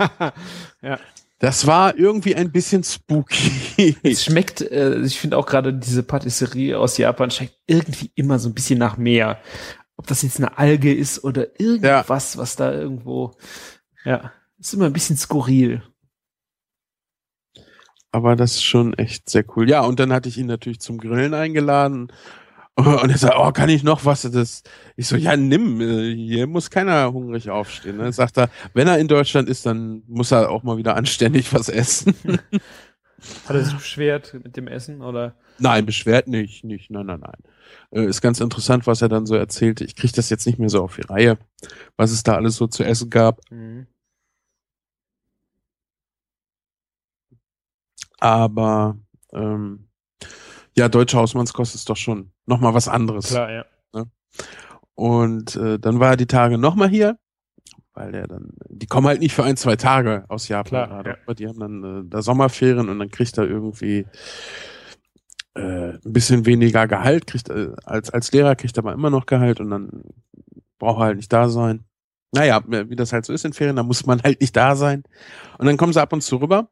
ja. 0.82 1.00
Das 1.40 1.68
war 1.68 1.98
irgendwie 1.98 2.36
ein 2.36 2.52
bisschen 2.52 2.84
spooky. 2.84 3.96
Es 4.04 4.26
schmeckt, 4.26 4.62
äh, 4.62 5.00
ich 5.02 5.20
finde 5.20 5.38
auch 5.38 5.46
gerade 5.46 5.74
diese 5.74 6.02
Patisserie 6.02 6.80
aus 6.80 6.98
Japan 6.98 7.30
schmeckt 7.30 7.60
irgendwie 7.68 8.12
immer 8.16 8.40
so 8.40 8.50
ein 8.50 8.56
bisschen 8.56 8.80
nach 8.80 8.98
Meer. 8.98 9.40
Ob 9.98 10.08
das 10.08 10.24
jetzt 10.24 10.38
eine 10.38 10.58
Alge 10.58 10.94
ist 10.94 11.24
oder 11.24 11.60
irgendwas, 11.60 12.34
ja. 12.34 12.42
was 12.42 12.56
da 12.56 12.72
irgendwo, 12.72 13.36
ja, 14.04 14.32
ist 14.60 14.74
immer 14.74 14.86
ein 14.86 14.94
bisschen 14.94 15.18
skurril. 15.18 15.84
Aber 18.12 18.36
das 18.36 18.56
ist 18.56 18.64
schon 18.64 18.94
echt 18.96 19.30
sehr 19.30 19.46
cool. 19.56 19.70
Ja, 19.70 19.82
und 19.82 20.00
dann 20.00 20.14
hatte 20.14 20.30
ich 20.30 20.38
ihn 20.38 20.48
natürlich 20.48 20.80
zum 20.80 20.98
Grillen 20.98 21.34
eingeladen 21.34 22.12
und 23.02 23.10
er 23.10 23.18
sagt, 23.18 23.34
oh, 23.36 23.52
kann 23.52 23.70
ich 23.70 23.82
noch 23.82 24.06
was? 24.06 24.22
Das, 24.22 24.62
ich 24.96 25.08
so, 25.08 25.16
ja, 25.16 25.36
nimm, 25.36 25.82
äh, 25.82 26.14
hier 26.14 26.46
muss 26.46 26.70
keiner 26.70 27.12
hungrig 27.12 27.50
aufstehen. 27.50 27.98
Ne? 27.98 28.14
Sagt 28.14 28.38
er, 28.38 28.52
wenn 28.76 28.88
er 28.88 29.00
in 29.00 29.08
Deutschland 29.08 29.50
ist, 29.50 29.66
dann 29.66 30.04
muss 30.08 30.32
er 30.32 30.52
auch 30.52 30.62
mal 30.62 30.78
wieder 30.78 30.96
anständig 30.96 31.52
was 31.54 31.70
essen. 31.70 32.14
Hat 33.48 33.56
er 33.56 33.64
sich 33.64 33.74
beschwert 33.74 34.36
mit 34.44 34.56
dem 34.58 34.68
Essen 34.68 35.02
oder? 35.02 35.36
Nein, 35.58 35.88
beschwert 35.88 36.28
nicht, 36.28 36.64
nicht, 36.64 36.92
nein, 36.92 37.08
nein, 37.08 37.20
nein. 37.20 37.42
Äh, 37.90 38.06
ist 38.06 38.22
ganz 38.22 38.40
interessant, 38.42 38.86
was 38.86 39.02
er 39.02 39.10
dann 39.10 39.26
so 39.26 39.34
erzählte. 39.34 39.84
Ich 39.84 39.96
kriege 39.96 40.14
das 40.14 40.30
jetzt 40.30 40.46
nicht 40.46 40.60
mehr 40.60 40.70
so 40.70 40.84
auf 40.84 40.98
die 40.98 41.02
Reihe, 41.02 41.40
was 41.96 42.12
es 42.12 42.22
da 42.22 42.36
alles 42.36 42.58
so 42.58 42.68
zu 42.68 42.84
essen 42.84 43.10
gab. 43.10 43.42
Mhm. 43.50 43.88
Aber 48.20 49.00
ähm, 49.34 49.87
ja, 50.78 50.90
deutsche 50.90 51.18
Hausmannskost 51.18 51.76
ist 51.76 51.90
doch 51.90 51.98
schon 51.98 52.32
nochmal 52.46 52.74
was 52.74 52.88
anderes. 52.88 53.30
Klar, 53.30 53.52
ja. 53.52 53.66
Ne? 53.94 54.06
Und 54.94 55.56
äh, 55.56 55.80
dann 55.80 56.00
war 56.00 56.12
er 56.12 56.18
die 56.18 56.28
Tage 56.28 56.58
nochmal 56.58 56.90
hier, 56.90 57.18
weil 57.94 58.14
er 58.14 58.28
dann, 58.28 58.52
die 58.70 58.86
kommen 58.86 59.08
halt 59.08 59.20
nicht 59.20 59.34
für 59.34 59.44
ein, 59.44 59.58
zwei 59.58 59.76
Tage 59.76 60.26
aus 60.28 60.48
Japan 60.48 60.70
Klar, 60.70 60.88
gerade, 60.88 61.10
ja. 61.10 61.16
aber 61.24 61.36
die 61.36 61.48
haben 61.48 61.60
dann 61.60 61.84
äh, 61.84 62.04
da 62.08 62.22
Sommerferien 62.22 62.90
und 62.90 63.00
dann 63.00 63.10
kriegt 63.10 63.38
er 63.38 63.48
irgendwie 63.48 64.06
äh, 65.56 65.94
ein 65.94 66.14
bisschen 66.14 66.46
weniger 66.46 66.88
Gehalt, 66.88 67.26
kriegt 67.26 67.50
äh, 67.50 67.72
als, 67.84 68.12
als 68.12 68.32
Lehrer 68.32 68.56
kriegt 68.56 68.78
er 68.78 68.84
aber 68.84 68.94
immer 68.94 69.10
noch 69.10 69.26
Gehalt 69.26 69.60
und 69.60 69.72
dann 69.72 69.90
braucht 70.78 71.00
er 71.00 71.06
halt 71.06 71.18
nicht 71.18 71.34
da 71.34 71.50
sein. 71.50 71.86
Naja, 72.34 72.62
wie 72.68 72.96
das 72.96 73.14
halt 73.14 73.26
so 73.26 73.34
ist 73.34 73.46
in 73.46 73.54
Ferien, 73.54 73.78
da 73.78 73.84
muss 73.84 74.06
man 74.06 74.22
halt 74.22 74.42
nicht 74.42 74.56
da 74.56 74.76
sein. 74.76 75.04
Und 75.58 75.66
dann 75.66 75.78
kommen 75.78 75.94
sie 75.94 76.02
ab 76.02 76.14
und 76.14 76.22
zu 76.22 76.36
rüber 76.36 76.70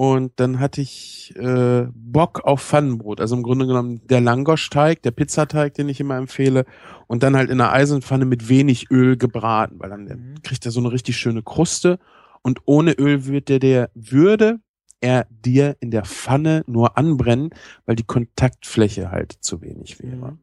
und 0.00 0.32
dann 0.40 0.60
hatte 0.60 0.80
ich 0.80 1.34
äh, 1.36 1.86
Bock 1.92 2.40
auf 2.44 2.62
Pfannenbrot. 2.62 3.20
Also 3.20 3.36
im 3.36 3.42
Grunde 3.42 3.66
genommen 3.66 4.00
der 4.06 4.22
Langosch-Teig, 4.22 5.02
der 5.02 5.10
Pizzateig, 5.10 5.74
den 5.74 5.90
ich 5.90 6.00
immer 6.00 6.16
empfehle. 6.16 6.64
Und 7.06 7.22
dann 7.22 7.36
halt 7.36 7.50
in 7.50 7.60
einer 7.60 7.70
Eisenpfanne 7.70 8.24
mit 8.24 8.48
wenig 8.48 8.90
Öl 8.90 9.18
gebraten, 9.18 9.78
weil 9.78 9.90
dann 9.90 10.04
mhm. 10.04 10.42
kriegt 10.42 10.64
er 10.64 10.72
so 10.72 10.80
eine 10.80 10.90
richtig 10.90 11.18
schöne 11.18 11.42
Kruste. 11.42 11.98
Und 12.40 12.60
ohne 12.64 12.92
Öl 12.92 13.26
würde 13.26 13.42
der, 13.42 13.58
der 13.58 13.90
würde 13.94 14.60
er 15.02 15.26
dir 15.28 15.76
in 15.80 15.90
der 15.90 16.06
Pfanne 16.06 16.64
nur 16.66 16.96
anbrennen, 16.96 17.50
weil 17.84 17.96
die 17.96 18.06
Kontaktfläche 18.06 19.10
halt 19.10 19.32
zu 19.42 19.60
wenig 19.60 20.02
wäre. 20.02 20.30
Mhm. 20.30 20.38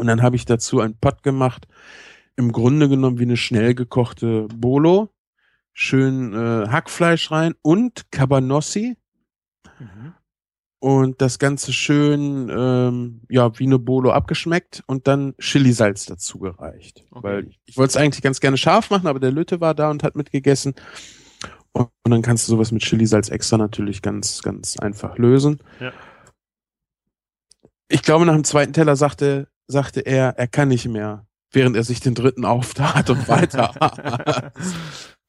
Und 0.00 0.06
dann 0.08 0.22
habe 0.22 0.34
ich 0.34 0.44
dazu 0.46 0.80
einen 0.80 0.98
Pott 0.98 1.22
gemacht, 1.22 1.68
im 2.34 2.50
Grunde 2.50 2.88
genommen 2.88 3.20
wie 3.20 3.22
eine 3.22 3.36
schnell 3.36 3.76
gekochte 3.76 4.48
Bolo 4.52 5.12
schön 5.78 6.32
äh, 6.32 6.68
Hackfleisch 6.68 7.30
rein 7.30 7.54
und 7.62 8.10
Cabanossi 8.10 8.96
Mhm. 9.78 10.14
und 10.78 11.20
das 11.20 11.38
Ganze 11.38 11.70
schön, 11.74 12.48
ähm, 12.50 13.20
ja, 13.28 13.58
wie 13.58 13.64
eine 13.66 13.78
Bolo 13.78 14.10
abgeschmeckt 14.10 14.82
und 14.86 15.06
dann 15.06 15.34
Chilisalz 15.38 16.06
dazu 16.06 16.38
gereicht. 16.38 17.04
Okay. 17.10 17.22
Weil 17.22 17.50
ich 17.66 17.76
wollte 17.76 17.90
es 17.90 17.96
eigentlich 17.98 18.22
ganz 18.22 18.40
gerne 18.40 18.56
scharf 18.56 18.88
machen, 18.88 19.06
aber 19.06 19.20
der 19.20 19.32
Lütte 19.32 19.60
war 19.60 19.74
da 19.74 19.90
und 19.90 20.02
hat 20.02 20.16
mitgegessen. 20.16 20.74
Und, 21.72 21.90
und 22.04 22.10
dann 22.10 22.22
kannst 22.22 22.48
du 22.48 22.52
sowas 22.52 22.72
mit 22.72 22.82
Chilisalz 22.84 23.28
extra 23.28 23.58
natürlich 23.58 24.00
ganz, 24.00 24.40
ganz 24.40 24.78
einfach 24.78 25.18
lösen. 25.18 25.60
Ja. 25.78 25.92
Ich 27.88 28.02
glaube, 28.02 28.24
nach 28.24 28.34
dem 28.34 28.44
zweiten 28.44 28.72
Teller 28.72 28.96
sagte, 28.96 29.48
sagte 29.66 30.00
er, 30.00 30.38
er 30.38 30.46
kann 30.48 30.68
nicht 30.68 30.88
mehr, 30.88 31.26
während 31.52 31.76
er 31.76 31.84
sich 31.84 32.00
den 32.00 32.14
dritten 32.14 32.46
auftat 32.46 33.10
und 33.10 33.28
weiter. 33.28 34.52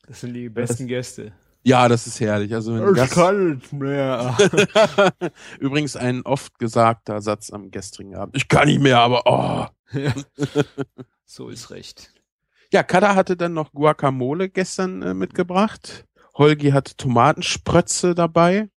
Das 0.08 0.22
sind 0.22 0.34
die 0.34 0.50
besten 0.50 0.88
Gäste. 0.88 1.34
ja, 1.64 1.88
das 1.88 2.08
ist 2.08 2.20
herrlich. 2.20 2.54
Also 2.54 2.74
wenn 2.74 2.84
ein 2.84 2.94
Gast, 2.94 3.18
nicht 3.18 3.74
mehr. 3.74 4.36
Übrigens 5.60 5.96
ein 5.96 6.24
oft 6.24 6.58
gesagter 6.58 7.22
Satz 7.22 7.52
am 7.52 7.70
gestrigen 7.72 8.16
Abend. 8.16 8.36
Ich 8.36 8.48
kann 8.48 8.68
nicht 8.68 8.82
mehr, 8.82 9.00
aber 9.00 9.24
oh. 9.26 9.66
so 11.26 11.50
ist 11.50 11.70
recht. 11.70 12.14
Ja, 12.72 12.84
Kada 12.84 13.16
hatte 13.16 13.38
dann 13.38 13.54
noch 13.54 13.74
Guacamole 13.74 14.50
gestern 14.50 15.02
äh, 15.02 15.14
mitgebracht. 15.14 16.06
Holgi 16.36 16.72
hatte 16.72 16.96
Tomatensprötze 16.96 18.16
dabei. 18.16 18.70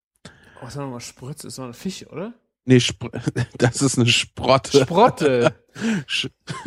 Oh, 0.61 0.67
was 0.67 0.77
haben 0.77 0.89
wir 0.89 0.95
mal 0.95 1.01
Spritze? 1.01 1.47
Ist 1.47 1.59
doch 1.59 1.65
ein 1.65 1.75
Fisch, 1.75 2.07
oder? 2.07 2.35
Nee, 2.65 2.81
Spr 2.81 3.11
das 3.59 3.83
ist 3.83 3.99
eine 3.99 4.07
Sprotte. 4.07 4.83
Sprotte. 4.83 5.55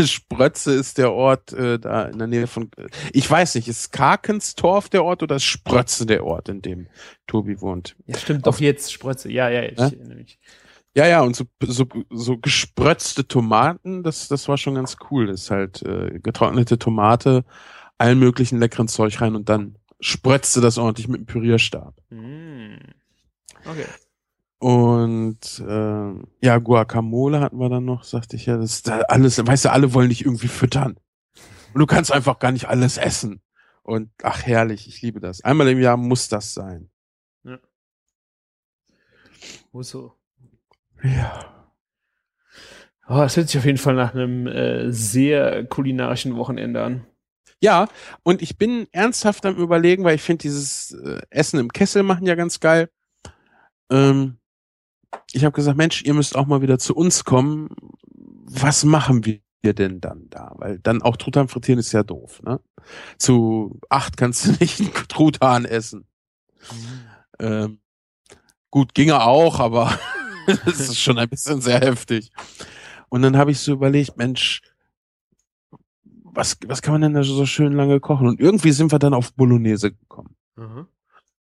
Sprötze 0.04 0.74
ist 0.74 0.98
der 0.98 1.12
Ort 1.14 1.54
äh, 1.54 1.80
da 1.80 2.06
in 2.06 2.18
der 2.18 2.28
Nähe 2.28 2.48
von. 2.48 2.70
Ich 3.12 3.30
weiß 3.30 3.56
nicht, 3.56 3.68
ist 3.68 3.92
Karkenstorf 3.92 4.90
der 4.90 5.04
Ort 5.04 5.24
oder 5.24 5.36
ist 5.38 5.44
Sprötze 5.44 6.06
der 6.06 6.26
Ort, 6.26 6.50
in 6.50 6.62
dem 6.62 6.88
Tobi 7.28 7.60
wohnt? 7.62 7.96
ja, 8.08 8.18
stimmt 8.18 8.48
doch 8.48 8.60
jetzt, 8.60 8.92
Spritze. 8.92 9.32
Ja, 9.32 9.50
ja, 9.50 9.64
ich 9.64 9.78
Ja? 9.78 9.86
erinnere 9.86 10.16
mich. 10.16 10.40
Ja, 10.96 11.08
ja, 11.08 11.22
und 11.22 11.36
so, 11.36 11.46
so, 11.66 11.88
so 12.12 12.38
gesprötzte 12.38 13.28
Tomaten, 13.28 14.04
das, 14.04 14.28
das 14.28 14.48
war 14.48 14.58
schon 14.58 14.76
ganz 14.76 14.98
cool. 15.10 15.26
Das 15.26 15.42
ist 15.42 15.52
halt 15.52 15.82
äh, 15.82 16.20
getrocknete 16.20 16.78
Tomate, 16.78 17.46
allen 17.98 18.20
möglichen 18.20 18.60
leckeren 18.60 18.88
Zeug 18.88 19.20
rein 19.20 19.36
und 19.36 19.50
dann 19.50 19.76
sprötzte 20.00 20.62
das 20.62 20.78
ordentlich 20.78 21.08
mit 21.08 21.22
dem 21.22 21.26
Pürierstab. 21.26 21.96
Mm. 22.12 22.76
Okay. 23.66 23.86
Und 24.64 25.60
äh, 25.60 26.14
ja, 26.40 26.58
Guacamole 26.58 27.42
hatten 27.42 27.58
wir 27.58 27.68
dann 27.68 27.84
noch, 27.84 28.06
sagte 28.06 28.38
ich 28.38 28.46
ja, 28.46 28.56
das 28.56 28.76
ist 28.76 28.88
da 28.88 29.02
alles, 29.10 29.46
weißt 29.46 29.66
du, 29.66 29.72
alle 29.74 29.94
wollen 29.94 30.08
dich 30.08 30.24
irgendwie 30.24 30.48
füttern. 30.48 30.96
Und 31.74 31.82
du 31.82 31.86
kannst 31.86 32.14
einfach 32.14 32.40
gar 32.40 32.54
nicht 32.54 32.70
alles 32.70 32.96
essen. 32.96 33.42
Und 33.82 34.10
ach 34.24 34.44
herrlich, 34.44 34.88
ich 34.88 35.02
liebe 35.02 35.20
das. 35.20 35.44
Einmal 35.44 35.68
im 35.68 35.82
Jahr 35.82 35.98
muss 35.98 36.30
das 36.30 36.54
sein. 36.54 36.90
Wo 39.74 39.84
so? 39.84 40.14
Ja. 41.04 41.74
Oh, 43.10 43.18
das 43.18 43.36
hört 43.36 43.50
sich 43.50 43.58
auf 43.58 43.66
jeden 43.66 43.78
Fall 43.78 43.96
nach 43.96 44.14
einem 44.14 44.48
äh, 44.48 44.94
sehr 44.94 45.66
kulinarischen 45.66 46.38
Wochenende 46.38 46.82
an. 46.82 47.06
Ja, 47.60 47.90
und 48.24 48.42
ich 48.42 48.58
bin 48.58 48.88
ernsthaft 48.94 49.46
am 49.46 49.58
überlegen, 49.58 50.06
weil 50.06 50.16
ich 50.16 50.22
finde 50.22 50.44
dieses 50.44 50.94
äh, 50.94 51.20
Essen 51.32 51.60
im 51.60 51.74
Kessel 51.74 52.04
machen 52.04 52.26
ja 52.26 52.36
ganz 52.36 52.62
geil. 52.62 52.90
Ähm, 53.92 54.38
ich 55.32 55.44
habe 55.44 55.54
gesagt, 55.54 55.78
Mensch, 55.78 56.04
ihr 56.04 56.14
müsst 56.14 56.36
auch 56.36 56.46
mal 56.46 56.62
wieder 56.62 56.80
zu 56.80 56.96
uns 56.96 57.24
kommen. 57.24 57.70
Was 58.46 58.84
machen 58.84 59.26
wir 59.26 59.74
denn 59.74 60.02
dann 60.02 60.30
da? 60.30 60.54
Weil 60.58 60.80
dann 60.80 61.02
auch 61.02 61.18
Truthahn 61.18 61.48
frittieren 61.48 61.80
ist 61.80 61.92
ja 61.92 62.04
doof, 62.04 62.42
ne? 62.44 62.60
Zu 63.18 63.80
acht 63.90 64.18
kannst 64.18 64.46
du 64.46 64.52
nicht 64.60 64.80
einen 64.80 64.94
Truthahn 65.08 65.66
essen. 65.66 66.06
Ähm, 67.40 67.80
gut, 68.70 68.94
ginge 68.94 69.22
auch, 69.22 69.60
aber 69.60 69.98
das 70.48 70.80
ist 70.80 71.00
schon 71.00 71.18
ein 71.18 71.30
bisschen 71.30 71.62
sehr 71.62 71.80
heftig. 71.80 72.32
Und 73.10 73.22
dann 73.22 73.38
habe 73.38 73.52
ich 73.52 73.60
so 73.60 73.74
überlegt, 73.74 74.18
Mensch, 74.18 74.62
was, 76.24 76.58
was 76.66 76.82
kann 76.82 76.94
man 76.94 77.02
denn 77.02 77.14
da 77.14 77.24
so 77.24 77.46
schön 77.46 77.74
lange 77.74 78.00
kochen? 78.00 78.28
Und 78.28 78.40
irgendwie 78.40 78.72
sind 78.72 78.92
wir 78.92 79.00
dann 79.00 79.14
auf 79.14 79.34
Bolognese 79.34 79.92
gekommen. 79.92 80.36
Mhm. 80.56 80.88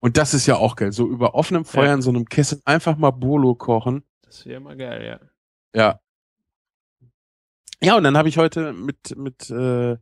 Und 0.04 0.18
das 0.18 0.34
ist 0.34 0.48
ja 0.48 0.58
auch 0.58 0.76
geil. 0.76 0.92
So 0.92 1.08
über 1.08 1.34
offenem 1.34 1.64
Feuer 1.64 1.86
Ja. 1.88 1.94
in 1.94 2.02
so 2.02 2.10
einem 2.10 2.26
Kessel 2.26 2.60
einfach 2.66 2.98
mal 2.98 3.12
Bolo 3.12 3.56
kochen. 3.56 4.04
Das 4.24 4.46
wäre 4.46 4.60
mal 4.60 4.76
geil, 4.76 5.02
ja. 5.06 5.20
Ja. 5.74 6.00
Ja, 7.82 7.96
und 7.96 8.04
dann 8.04 8.18
habe 8.18 8.28
ich 8.28 8.38
heute 8.38 8.74
mit, 8.74 9.16
mit 9.16 9.50
äh, 9.50 9.96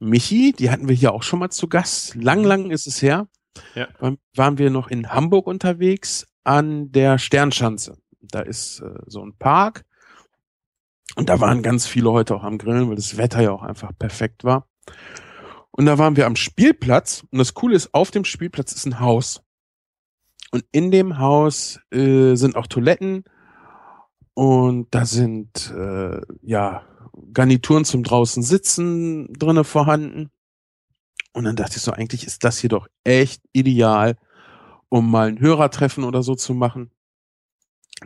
Michi, 0.00 0.52
die 0.52 0.70
hatten 0.70 0.86
wir 0.86 0.94
hier 0.94 1.14
auch 1.14 1.22
schon 1.22 1.38
mal 1.38 1.48
zu 1.48 1.66
Gast. 1.66 2.14
Lang, 2.14 2.44
lang 2.44 2.70
ist 2.70 2.86
es 2.86 3.00
her. 3.00 3.26
Ja. 3.74 3.88
Waren- 3.98 4.18
Waren 4.34 4.58
wir 4.58 4.68
noch 4.68 4.88
in 4.88 5.08
Hamburg 5.10 5.46
unterwegs 5.46 6.26
an 6.44 6.92
der 6.92 7.18
Sternschanze. 7.18 7.96
Da 8.20 8.40
ist 8.40 8.80
äh, 8.80 8.98
so 9.06 9.24
ein 9.24 9.34
Park. 9.38 9.86
Und 11.16 11.30
da 11.30 11.40
waren 11.40 11.62
ganz 11.62 11.86
viele 11.86 12.12
heute 12.12 12.34
auch 12.34 12.44
am 12.44 12.58
Grillen, 12.58 12.90
weil 12.90 12.96
das 12.96 13.16
Wetter 13.16 13.40
ja 13.40 13.50
auch 13.52 13.62
einfach 13.62 13.92
perfekt 13.98 14.44
war. 14.44 14.68
Und 15.78 15.86
da 15.86 15.96
waren 15.96 16.16
wir 16.16 16.26
am 16.26 16.34
Spielplatz. 16.34 17.24
Und 17.30 17.38
das 17.38 17.54
Coole 17.54 17.76
ist, 17.76 17.94
auf 17.94 18.10
dem 18.10 18.24
Spielplatz 18.24 18.72
ist 18.72 18.84
ein 18.84 18.98
Haus. 18.98 19.44
Und 20.50 20.64
in 20.72 20.90
dem 20.90 21.18
Haus 21.18 21.78
äh, 21.92 22.34
sind 22.34 22.56
auch 22.56 22.66
Toiletten. 22.66 23.22
Und 24.34 24.88
da 24.92 25.06
sind 25.06 25.70
äh, 25.70 26.20
ja 26.42 26.82
Garnituren 27.32 27.84
zum 27.84 28.02
draußen 28.02 28.42
sitzen 28.42 29.32
drinne 29.34 29.62
vorhanden. 29.62 30.30
Und 31.32 31.44
dann 31.44 31.54
dachte 31.54 31.76
ich 31.76 31.82
so, 31.82 31.92
eigentlich 31.92 32.26
ist 32.26 32.42
das 32.42 32.58
hier 32.58 32.70
doch 32.70 32.88
echt 33.04 33.40
ideal, 33.52 34.16
um 34.88 35.08
mal 35.08 35.28
ein 35.28 35.38
Hörertreffen 35.38 36.02
oder 36.02 36.24
so 36.24 36.34
zu 36.34 36.54
machen. 36.54 36.90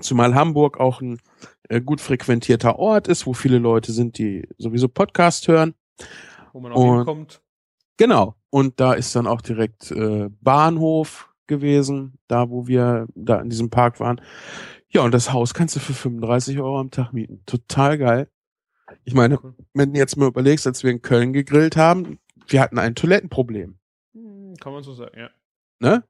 Zumal 0.03 0.35
Hamburg 0.35 0.79
auch 0.79 1.01
ein 1.01 1.23
äh, 1.71 1.81
gut 1.81 2.03
frequentierter 2.03 2.79
Ort 2.79 3.09
ist, 3.09 3.25
wo 3.25 3.33
viele 3.33 3.57
Leute 3.57 3.93
sind, 3.93 4.19
die 4.19 4.47
sowieso 4.59 4.89
Podcast 4.89 5.49
hören. 5.49 5.75
Wo 6.53 6.61
man 6.61 6.73
auch 6.73 6.77
Und- 6.77 6.97
hinkommt. 6.99 7.42
Genau. 8.03 8.35
Und 8.51 8.81
da 8.81 8.95
ist 8.95 9.15
dann 9.15 9.29
auch 9.29 9.41
direkt 9.41 9.93
äh, 9.93 10.29
Bahnhof 10.41 11.33
gewesen, 11.47 12.19
da 12.27 12.51
wo 12.51 12.67
wir 12.67 13.07
da 13.15 13.41
in 13.41 13.49
diesem 13.49 13.71
Park 13.71 14.01
waren. 14.01 14.21
Ja, 14.89 15.03
und 15.03 15.15
das 15.15 15.33
Haus 15.33 15.55
kannst 15.55 15.77
du 15.77 15.81
für 15.81 15.95
35 15.95 16.59
Euro 16.59 16.81
am 16.81 16.91
Tag 16.91 17.13
mieten. 17.13 17.45
Total 17.47 17.99
geil. 17.99 18.29
Ich 19.05 19.15
meine, 19.15 19.39
wenn 19.73 19.93
du 19.93 20.01
jetzt 20.01 20.17
mal 20.17 20.27
überlegst, 20.27 20.67
als 20.67 20.83
wir 20.83 20.91
in 20.91 21.01
Köln 21.01 21.33
gegrillt 21.33 21.77
haben, 21.77 22.19
wir 22.49 22.61
hatten 22.61 22.81
ein 22.81 22.97
Toilettenproblem. 22.97 23.79
Hm, 24.15 24.57
Kann 24.61 24.73
man 24.73 24.83
so 24.83 24.95
sagen, 24.95 25.17
ja. 25.17 25.31
Ne? 25.79 26.03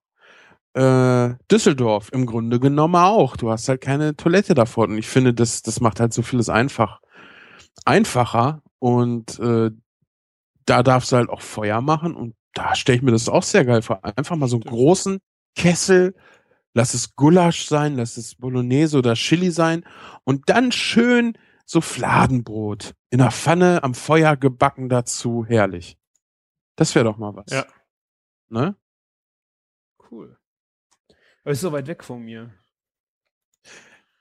Äh, 0.72 1.36
Düsseldorf 1.50 2.08
im 2.14 2.24
Grunde 2.24 2.58
genommen 2.58 2.96
auch. 2.96 3.36
Du 3.36 3.50
hast 3.50 3.68
halt 3.68 3.82
keine 3.82 4.16
Toilette 4.16 4.54
davor. 4.54 4.84
Und 4.88 4.96
ich 4.96 5.08
finde, 5.08 5.34
das, 5.34 5.60
das 5.60 5.82
macht 5.82 6.00
halt 6.00 6.14
so 6.14 6.22
vieles 6.22 6.48
einfach 6.48 7.02
einfacher. 7.84 8.62
Und 8.78 9.38
äh, 9.40 9.72
da 10.66 10.82
darfst 10.82 11.12
du 11.12 11.16
halt 11.16 11.28
auch 11.28 11.42
Feuer 11.42 11.80
machen. 11.80 12.14
Und 12.14 12.34
da 12.54 12.74
stelle 12.74 12.96
ich 12.96 13.02
mir 13.02 13.12
das 13.12 13.28
auch 13.28 13.42
sehr 13.42 13.64
geil 13.64 13.82
vor. 13.82 14.04
Einfach 14.04 14.36
mal 14.36 14.48
so 14.48 14.56
einen 14.56 14.64
großen 14.64 15.18
Kessel, 15.56 16.14
lass 16.74 16.94
es 16.94 17.14
Gulasch 17.16 17.66
sein, 17.66 17.96
lass 17.96 18.16
es 18.16 18.34
Bolognese 18.34 18.98
oder 18.98 19.14
Chili 19.14 19.50
sein. 19.50 19.84
Und 20.24 20.48
dann 20.48 20.72
schön 20.72 21.36
so 21.64 21.80
Fladenbrot 21.80 22.94
in 23.10 23.18
der 23.18 23.30
Pfanne 23.30 23.82
am 23.82 23.94
Feuer 23.94 24.36
gebacken 24.36 24.88
dazu. 24.88 25.44
Herrlich. 25.46 25.98
Das 26.76 26.94
wäre 26.94 27.04
doch 27.04 27.18
mal 27.18 27.34
was. 27.34 27.50
Ja. 27.52 27.66
Ne? 28.48 28.76
Cool. 30.10 30.38
Aber 31.42 31.52
ist 31.52 31.60
so 31.60 31.72
weit 31.72 31.86
weg 31.86 32.04
von 32.04 32.22
mir. 32.22 32.52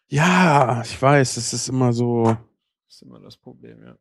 Ja, 0.08 0.82
ich 0.82 1.02
weiß, 1.02 1.38
es 1.38 1.54
ist 1.54 1.70
immer 1.70 1.94
so. 1.94 2.26
Das 2.26 2.96
ist 2.96 3.02
immer 3.04 3.20
das 3.20 3.38
Problem, 3.38 3.84
ja. 3.84 3.98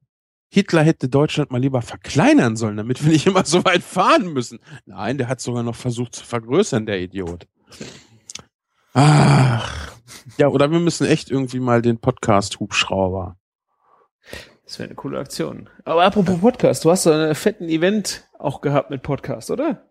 Hitler 0.52 0.82
hätte 0.82 1.08
Deutschland 1.08 1.50
mal 1.52 1.60
lieber 1.60 1.80
verkleinern 1.80 2.56
sollen, 2.56 2.76
damit 2.76 3.04
wir 3.04 3.12
nicht 3.12 3.26
immer 3.26 3.44
so 3.44 3.64
weit 3.64 3.82
fahren 3.82 4.32
müssen. 4.32 4.58
Nein, 4.84 5.16
der 5.16 5.28
hat 5.28 5.40
sogar 5.40 5.62
noch 5.62 5.76
versucht 5.76 6.14
zu 6.16 6.24
vergrößern, 6.24 6.86
der 6.86 7.00
Idiot. 7.00 7.46
Ach. 8.94 9.92
Ja, 10.36 10.48
oder 10.48 10.70
wir 10.70 10.80
müssen 10.80 11.06
echt 11.06 11.30
irgendwie 11.30 11.60
mal 11.60 11.82
den 11.82 11.98
Podcast-Hubschrauber. 11.98 13.36
Das 14.64 14.78
wäre 14.78 14.88
eine 14.88 14.96
coole 14.96 15.18
Aktion. 15.18 15.68
Aber 15.84 16.04
apropos 16.04 16.40
Podcast, 16.40 16.84
du 16.84 16.90
hast 16.90 17.04
so 17.04 17.12
einen 17.12 17.34
fetten 17.34 17.68
Event 17.68 18.28
auch 18.38 18.60
gehabt 18.60 18.90
mit 18.90 19.02
Podcast, 19.02 19.50
oder? 19.50 19.88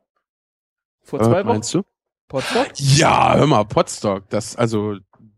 Vor 1.03 1.19
Äh, 1.21 1.23
zwei 1.23 1.39
Wochen? 1.39 1.47
meinst 1.47 1.73
du? 1.73 1.83
Podcast? 2.27 2.79
Ja, 2.79 3.35
hör 3.35 3.47
mal, 3.47 3.63
Podstock, 3.63 4.29
das 4.29 4.55
also 4.55 4.97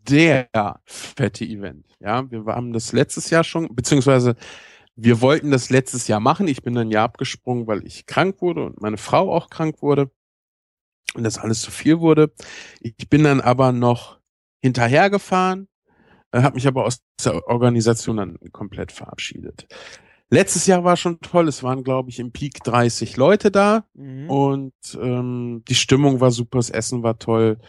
der 0.10 0.50
fette 0.86 1.46
Event. 1.46 1.86
Ja, 2.00 2.30
wir 2.30 2.44
haben 2.46 2.74
das 2.74 2.92
letztes 2.92 3.30
Jahr 3.30 3.44
schon, 3.44 3.74
beziehungsweise 3.76 4.36
wir 4.96 5.22
wollten 5.22 5.52
das 5.52 5.70
letztes 5.70 6.08
Jahr 6.08 6.20
machen. 6.20 6.48
Ich 6.48 6.62
bin 6.62 6.74
dann 6.76 6.92
ja 6.92 7.04
abgesprungen, 7.04 7.68
weil 7.68 7.86
ich 7.86 8.06
krank 8.06 8.42
wurde 8.42 8.66
und 8.66 8.82
meine 8.82 8.98
Frau 8.98 9.34
auch 9.34 9.50
krank 9.50 9.82
wurde 9.82 10.12
und 11.16 11.24
das 11.24 11.38
alles 11.38 11.62
zu 11.62 11.72
viel 11.72 12.00
wurde. 12.00 12.32
Ich 12.82 13.10
bin 13.10 13.24
dann 13.24 13.42
aber 13.42 13.72
noch 13.72 14.20
hinterhergefahren, 14.62 15.68
äh, 16.32 16.42
habe 16.42 16.56
mich 16.56 16.68
aber 16.68 16.86
aus 16.86 17.00
der 17.24 17.48
Organisation 17.48 18.18
dann 18.18 18.38
komplett 18.52 18.92
verabschiedet. 18.92 19.68
Letztes 20.30 20.66
Jahr 20.66 20.86
war 20.86 20.96
schon 20.96 21.20
toll. 21.20 21.50
Es 21.50 21.62
waren, 21.62 21.84
glaube 21.84 22.10
ich, 22.10 22.20
im 22.20 22.32
Peak 22.32 22.64
30 22.64 23.18
Leute 23.18 23.52
da 23.52 23.86
Mhm. 23.94 24.30
und 24.30 24.74
ähm, 25.02 25.64
die 25.68 25.76
Stimmung 25.76 26.22
war 26.22 26.32
super, 26.32 26.58
das 26.60 26.70
Essen 26.70 27.04
war 27.04 27.20
toll. 27.20 27.60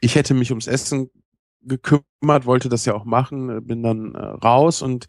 Ich 0.00 0.16
hätte 0.16 0.34
mich 0.34 0.50
ums 0.50 0.66
Essen 0.66 1.10
gekümmert, 1.62 2.46
wollte 2.46 2.68
das 2.68 2.84
ja 2.84 2.94
auch 2.94 3.04
machen, 3.04 3.58
äh, 3.58 3.60
bin 3.60 3.82
dann 3.82 4.14
äh, 4.14 4.18
raus 4.18 4.82
und 4.82 5.06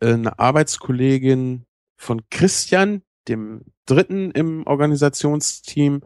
äh, 0.00 0.14
eine 0.14 0.38
Arbeitskollegin 0.38 1.64
von 1.96 2.22
Christian, 2.30 3.02
dem 3.28 3.62
Dritten 3.86 4.30
im 4.32 4.66
Organisationsteam, 4.66 6.02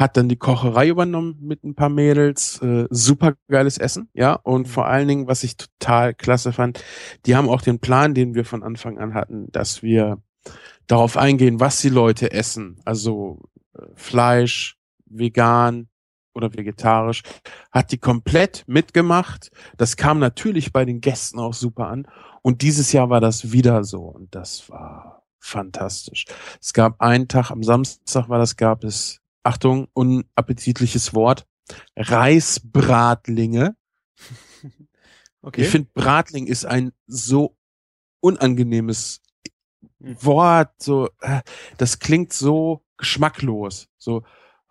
hat 0.00 0.16
dann 0.16 0.30
die 0.30 0.36
Kocherei 0.36 0.88
übernommen 0.88 1.36
mit 1.40 1.62
ein 1.62 1.74
paar 1.74 1.90
Mädels. 1.90 2.60
Äh, 2.62 2.86
super 2.88 3.34
geiles 3.48 3.76
Essen, 3.76 4.08
ja. 4.14 4.32
Und 4.32 4.66
vor 4.66 4.86
allen 4.86 5.06
Dingen, 5.06 5.26
was 5.26 5.44
ich 5.44 5.58
total 5.58 6.14
klasse 6.14 6.52
fand, 6.52 6.82
die 7.26 7.36
haben 7.36 7.50
auch 7.50 7.60
den 7.60 7.80
Plan, 7.80 8.14
den 8.14 8.34
wir 8.34 8.46
von 8.46 8.62
Anfang 8.62 8.98
an 8.98 9.12
hatten, 9.12 9.52
dass 9.52 9.82
wir 9.82 10.22
darauf 10.86 11.18
eingehen, 11.18 11.60
was 11.60 11.82
die 11.82 11.90
Leute 11.90 12.32
essen. 12.32 12.80
Also 12.86 13.40
äh, 13.76 13.82
Fleisch, 13.94 14.78
vegan 15.04 15.89
oder 16.34 16.52
vegetarisch, 16.54 17.22
hat 17.70 17.92
die 17.92 17.98
komplett 17.98 18.64
mitgemacht. 18.66 19.50
Das 19.76 19.96
kam 19.96 20.18
natürlich 20.18 20.72
bei 20.72 20.84
den 20.84 21.00
Gästen 21.00 21.38
auch 21.38 21.54
super 21.54 21.88
an. 21.88 22.06
Und 22.42 22.62
dieses 22.62 22.92
Jahr 22.92 23.10
war 23.10 23.20
das 23.20 23.52
wieder 23.52 23.84
so. 23.84 24.02
Und 24.02 24.34
das 24.34 24.68
war 24.70 25.24
fantastisch. 25.38 26.26
Es 26.60 26.72
gab 26.72 27.00
einen 27.00 27.28
Tag, 27.28 27.50
am 27.50 27.62
Samstag 27.62 28.28
war 28.28 28.38
das, 28.38 28.56
gab 28.56 28.84
es 28.84 29.20
Achtung, 29.42 29.88
unappetitliches 29.94 31.14
Wort, 31.14 31.46
Reisbratlinge. 31.96 33.76
Okay. 35.42 35.62
Ich 35.62 35.68
finde, 35.68 35.88
Bratling 35.94 36.46
ist 36.46 36.66
ein 36.66 36.92
so 37.06 37.56
unangenehmes 38.20 39.22
Mhm. 40.00 40.16
Wort, 40.24 40.70
so, 40.78 41.10
äh, 41.20 41.42
das 41.76 41.98
klingt 41.98 42.32
so 42.32 42.82
geschmacklos, 42.96 43.88
so, 43.98 44.22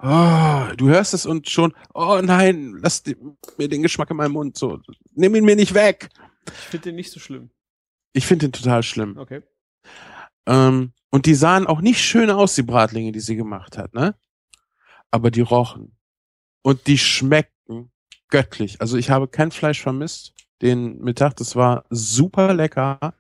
oh, 0.02 0.76
du 0.78 0.90
hörst 0.90 1.14
es 1.14 1.26
und 1.26 1.50
schon, 1.50 1.74
oh 1.94 2.20
nein, 2.24 2.78
lass 2.82 3.04
mir 3.58 3.68
den 3.68 3.84
Geschmack 3.84 4.10
in 4.10 4.18
meinem 4.18 4.34
Mund, 4.34 4.58
so, 4.58 4.80
nimm 5.14 5.36
ihn 5.36 5.46
mir 5.46 5.56
nicht 5.56 5.74
weg. 5.74 6.10
ich 6.48 6.54
finde 6.54 6.84
den 6.86 6.96
nicht 6.96 7.12
so 7.12 7.20
schlimm. 7.20 7.50
Ich 8.14 8.26
finde 8.26 8.48
den 8.48 8.54
total 8.54 8.84
schlimm. 8.84 9.18
Okay. 9.18 9.42
Ähm, 10.48 10.94
und 11.12 11.26
die 11.26 11.36
sahen 11.36 11.68
auch 11.68 11.82
nicht 11.82 12.02
schön 12.02 12.30
aus, 12.30 12.56
die 12.56 12.64
Bratlinge, 12.64 13.12
die 13.12 13.20
sie 13.20 13.36
gemacht 13.36 13.78
hat, 13.78 13.94
ne? 13.94 14.16
Aber 15.12 15.32
die 15.32 15.42
rochen. 15.42 15.96
Und 16.62 16.88
die 16.88 16.98
schmeckten 16.98 17.92
göttlich. 18.30 18.80
Also 18.82 18.98
ich 18.98 19.10
habe 19.10 19.28
kein 19.28 19.52
Fleisch 19.52 19.82
vermisst. 19.82 20.34
Den 20.62 21.00
Mittag, 21.00 21.36
das 21.38 21.56
war 21.56 21.86
super 21.90 22.54
lecker. 22.54 23.14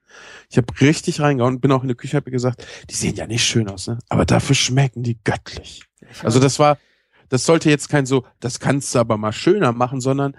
Ich 0.49 0.57
habe 0.57 0.67
richtig 0.81 1.21
reingehauen 1.21 1.55
und 1.55 1.61
bin 1.61 1.71
auch 1.71 1.83
in 1.83 1.87
der 1.87 1.95
Küche, 1.97 2.17
habe 2.17 2.31
gesagt, 2.31 2.65
die 2.89 2.95
sehen 2.95 3.15
ja 3.15 3.27
nicht 3.27 3.43
schön 3.45 3.69
aus, 3.69 3.87
ne? 3.87 3.99
Aber 4.09 4.25
dafür 4.25 4.55
schmecken 4.55 5.03
die 5.03 5.17
göttlich. 5.23 5.83
Also 6.23 6.39
das 6.39 6.59
war, 6.59 6.77
das 7.29 7.45
sollte 7.45 7.69
jetzt 7.69 7.87
kein 7.89 8.05
so, 8.05 8.25
das 8.39 8.59
kannst 8.59 8.93
du 8.93 8.99
aber 8.99 9.17
mal 9.17 9.31
schöner 9.31 9.71
machen, 9.71 10.01
sondern, 10.01 10.35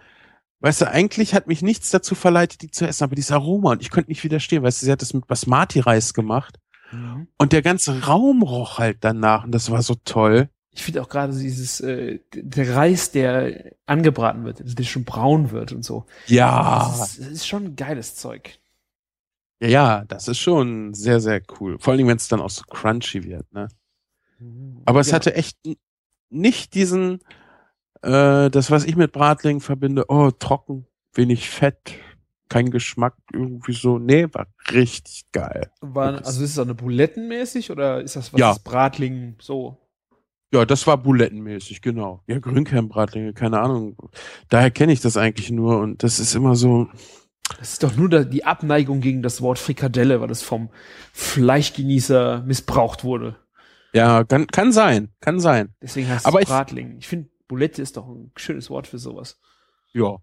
weißt 0.61 0.83
du, 0.83 0.91
eigentlich 0.91 1.33
hat 1.35 1.47
mich 1.47 1.63
nichts 1.63 1.91
dazu 1.91 2.15
verleitet, 2.15 2.61
die 2.63 2.71
zu 2.71 2.87
essen, 2.87 3.05
aber 3.05 3.15
dieses 3.15 3.31
Aroma 3.33 3.71
und 3.73 3.81
ich 3.83 3.91
konnte 3.91 4.11
nicht 4.11 4.25
widerstehen, 4.25 4.63
weißt 4.63 4.83
du, 4.83 4.87
sie 4.87 4.93
hat 4.93 5.01
das 5.01 5.15
mit 5.15 5.27
Basmati-Reis 5.27 6.13
gemacht 6.15 6.59
Mhm. 6.93 7.29
und 7.39 7.53
der 7.53 7.63
ganze 7.63 8.03
Raum 8.03 8.43
roch 8.43 8.79
halt 8.81 8.99
danach 9.03 9.45
und 9.45 9.53
das 9.53 9.71
war 9.71 9.81
so 9.81 9.95
toll. 10.05 10.49
Ich 10.73 10.85
finde 10.85 11.03
auch 11.03 11.09
gerade 11.09 11.37
dieses, 11.37 11.81
äh, 11.81 12.21
der 12.33 12.75
Reis, 12.77 13.11
der 13.11 13.73
angebraten 13.87 14.45
wird, 14.45 14.61
also 14.61 14.75
der 14.75 14.85
schon 14.85 15.05
braun 15.05 15.51
wird 15.51 15.73
und 15.73 15.85
so. 15.85 16.07
Ja, 16.27 16.89
Das, 16.99 17.11
ist, 17.11 17.21
das 17.21 17.27
ist 17.29 17.47
schon 17.49 17.65
ein 17.65 17.77
geiles 17.77 18.15
Zeug. 18.15 18.59
ja, 19.61 19.69
ja, 19.69 20.05
das 20.07 20.29
ist 20.29 20.39
schon 20.39 20.95
sehr, 20.95 21.21
sehr 21.21 21.43
cool. 21.61 21.79
Vor 21.79 21.91
allen 21.93 21.99
Dingen, 21.99 22.09
wenn 22.09 22.17
es 22.17 22.29
dann 22.29 22.41
auch 22.41 22.51
so 22.51 22.63
crunchy 22.65 23.25
wird, 23.25 23.53
ne? 23.53 23.69
Aber 24.87 25.01
es 25.01 25.13
hatte 25.13 25.35
echt 25.35 25.59
nicht 26.31 26.75
diesen, 26.75 27.21
äh, 28.03 28.49
das, 28.49 28.71
was 28.71 28.85
ich 28.85 28.97
mit 28.97 29.13
Bratling 29.13 29.61
verbinde, 29.61 30.07
oh, 30.09 30.31
trocken, 30.31 30.87
wenig 31.13 31.51
Fett, 31.51 31.93
kein 32.49 32.71
Geschmack, 32.71 33.15
irgendwie 33.33 33.75
so. 33.75 33.99
Nee, 33.99 34.29
war 34.33 34.47
richtig 34.73 35.25
geil. 35.33 35.71
War, 35.81 36.25
also 36.25 36.43
ist 36.43 36.53
es 36.53 36.59
auch 36.59 36.63
eine 36.65 36.75
Bulettenmäßig 36.75 37.71
oder 37.71 38.01
ist 38.01 38.17
das 38.17 38.33
was 38.33 38.41
Ja. 38.41 38.57
Bratling 38.65 39.37
so? 39.41 39.77
Ja, 40.53 40.65
das 40.65 40.87
war 40.87 40.97
bulettenmäßig, 40.99 41.81
genau. 41.81 42.23
Ja, 42.27 42.39
Grünkernbratlinge, 42.41 43.33
keine 43.35 43.61
Ahnung. 43.61 43.97
Daher 44.49 44.71
kenne 44.73 44.93
ich 44.93 45.01
das 45.01 45.17
eigentlich 45.17 45.51
nur 45.51 45.79
und 45.79 46.03
das 46.03 46.19
ist 46.19 46.35
immer 46.35 46.57
so, 46.57 46.89
Das 47.59 47.73
ist 47.75 47.83
doch 47.85 47.95
nur 47.97 48.09
die 48.25 48.45
Abneigung 48.45 49.01
gegen 49.01 49.23
das 49.23 49.41
Wort 49.43 49.59
Frikadelle, 49.61 50.21
weil 50.21 50.29
das 50.29 50.43
vom 50.43 50.71
Fleischgenießer 51.13 52.43
missbraucht 52.47 53.05
wurde. 53.05 53.37
ja, 53.93 54.25
kann, 54.25 54.47
kann 54.49 54.73
sein, 54.73 55.09
kann 55.21 55.41
sein. 55.41 55.75
Deswegen 55.83 56.09
heißt 56.09 56.27
Aber 56.27 56.39
es 56.41 56.45
ich- 56.45 56.49
Bratling. 56.49 56.97
Ich 56.99 57.09
finde, 57.09 57.29
Bulette 57.49 57.81
ist 57.83 57.97
doch 57.97 58.07
ein 58.09 58.31
schönes 58.37 58.71
Wort 58.71 58.87
für 58.87 58.99
sowas. 58.99 59.39
Ja. 59.93 60.17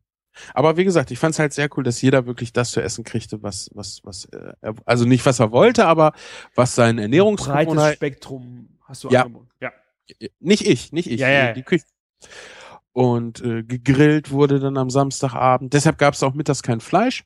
Aber 0.54 0.78
wie 0.78 0.84
gesagt, 0.84 1.10
ich 1.12 1.18
fand 1.20 1.34
es 1.34 1.40
halt 1.40 1.52
sehr 1.54 1.68
cool, 1.76 1.84
dass 1.84 2.02
jeder 2.02 2.26
wirklich 2.28 2.54
das 2.54 2.72
zu 2.72 2.82
essen 2.82 3.04
kriegte, 3.04 3.42
was, 3.42 3.70
was, 3.74 4.02
was, 4.04 4.26
äh, 4.26 4.54
er, 4.62 4.76
also 4.86 5.06
nicht 5.06 5.26
was 5.26 5.40
er 5.40 5.52
wollte, 5.52 5.86
aber 5.88 6.14
was 6.54 6.76
sein 6.76 6.98
Breites 6.98 7.04
Ernährungsgewohnheit, 7.06 7.96
Spektrum 7.96 8.70
hast 8.84 9.04
du 9.04 9.10
Ja. 9.10 9.24
angeboten. 9.24 9.50
Ja. 9.62 9.72
Nicht 10.40 10.66
ich, 10.66 10.92
nicht 10.92 11.08
ich, 11.08 11.20
Ja, 11.20 11.30
ja, 11.30 11.54
die 11.54 11.64
Küche. 11.64 11.86
Und 12.94 13.42
äh, 13.42 13.64
gegrillt 13.64 14.32
wurde 14.32 14.60
dann 14.60 14.78
am 14.78 14.90
Samstagabend. 14.90 15.74
Deshalb 15.74 15.98
gab 15.98 16.16
es 16.16 16.24
auch 16.24 16.34
mittags 16.34 16.64
kein 16.64 16.80
Fleisch. 16.80 17.24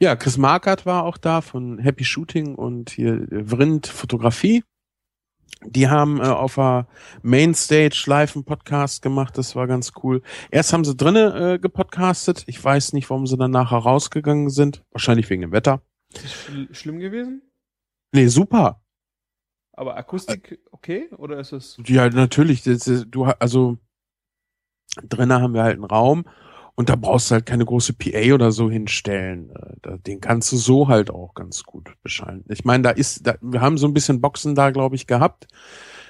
Ja, 0.00 0.16
Chris 0.16 0.36
Markert 0.36 0.84
war 0.84 1.04
auch 1.04 1.16
da 1.16 1.40
von 1.42 1.78
Happy 1.78 2.04
Shooting 2.04 2.56
und 2.56 2.90
hier 2.90 3.30
äh, 3.30 3.48
Vrind 3.48 3.86
Fotografie. 3.86 4.64
Die 5.64 5.88
haben 5.88 6.20
äh, 6.20 6.24
auf 6.24 6.56
der 6.56 6.88
Mainstage 7.22 8.02
live 8.06 8.34
einen 8.34 8.44
Podcast 8.44 9.02
gemacht, 9.02 9.38
das 9.38 9.54
war 9.54 9.68
ganz 9.68 9.92
cool. 10.02 10.22
Erst 10.50 10.72
haben 10.72 10.84
sie 10.84 10.96
drinnen 10.96 11.32
äh, 11.36 11.58
gepodcastet. 11.60 12.42
Ich 12.46 12.62
weiß 12.62 12.94
nicht, 12.94 13.08
warum 13.10 13.28
sie 13.28 13.36
dann 13.36 13.52
nachher 13.52 13.78
rausgegangen 13.78 14.50
sind. 14.50 14.82
Wahrscheinlich 14.90 15.30
wegen 15.30 15.42
dem 15.42 15.52
Wetter. 15.52 15.82
Ist 16.12 16.24
das 16.24 16.32
schl 16.32 16.68
schlimm 16.72 16.98
gewesen? 16.98 17.42
Nee, 18.12 18.26
super. 18.26 18.81
Aber 19.74 19.96
Akustik 19.96 20.60
okay? 20.70 21.08
Oder 21.16 21.38
ist 21.40 21.52
es. 21.52 21.78
Ja, 21.86 22.08
natürlich. 22.08 22.62
Das, 22.62 22.86
ist- 22.86 23.06
du, 23.10 23.24
also 23.24 23.78
drinnen 25.02 25.40
haben 25.40 25.54
wir 25.54 25.62
halt 25.62 25.74
einen 25.76 25.84
Raum 25.84 26.24
und 26.74 26.88
da 26.88 26.96
brauchst 26.96 27.30
du 27.30 27.34
halt 27.34 27.46
keine 27.46 27.64
große 27.64 27.94
PA 27.94 28.34
oder 28.34 28.52
so 28.52 28.70
hinstellen. 28.70 29.50
Äh, 29.82 29.98
Den 30.00 30.20
kannst 30.20 30.52
du 30.52 30.56
so 30.56 30.88
halt 30.88 31.10
auch 31.10 31.34
ganz 31.34 31.64
gut 31.64 31.94
beschallen. 32.02 32.44
Ich 32.48 32.64
meine, 32.64 32.82
da 32.82 32.90
ist, 32.90 33.26
da, 33.26 33.34
wir 33.40 33.60
haben 33.60 33.78
so 33.78 33.86
ein 33.86 33.94
bisschen 33.94 34.20
Boxen 34.20 34.54
da, 34.54 34.70
glaube 34.70 34.96
ich, 34.96 35.06
gehabt. 35.06 35.48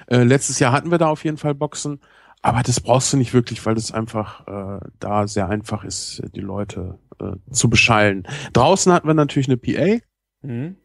Äh, 0.09 0.25
letztes 0.25 0.59
Jahr 0.59 0.73
hatten 0.73 0.91
wir 0.91 0.99
da 0.99 1.09
auf 1.09 1.25
jeden 1.25 1.37
Fall 1.37 1.55
Boxen, 1.55 2.01
aber 2.43 2.63
das 2.63 2.81
brauchst 2.81 3.13
du 3.13 3.17
nicht 3.17 3.35
wirklich, 3.35 3.65
weil 3.67 3.75
das 3.77 3.93
einfach 3.93 4.47
äh, 4.49 4.81
da 4.99 5.29
sehr 5.29 5.49
einfach 5.49 5.85
ist, 5.85 6.23
die 6.35 6.41
Leute 6.41 6.99
äh, 7.21 7.33
zu 7.53 7.71
beschallen. 7.71 8.27
Draußen 8.53 8.93
hatten 8.93 9.07
wir 9.07 9.15
natürlich 9.15 9.49
eine 9.49 9.57
PA. 9.59 9.99
Mhm. 10.43 10.77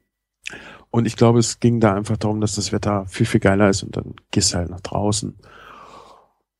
Und 0.90 1.06
ich 1.06 1.16
glaube, 1.16 1.40
es 1.40 1.60
ging 1.60 1.80
da 1.80 1.94
einfach 1.94 2.18
darum, 2.18 2.42
dass 2.42 2.56
das 2.56 2.72
Wetter 2.72 3.06
viel, 3.08 3.26
viel 3.26 3.40
geiler 3.40 3.70
ist 3.70 3.84
und 3.84 3.98
dann 3.98 4.16
gehst 4.32 4.54
du 4.54 4.58
halt 4.58 4.70
nach 4.70 4.82
draußen. 4.82 5.38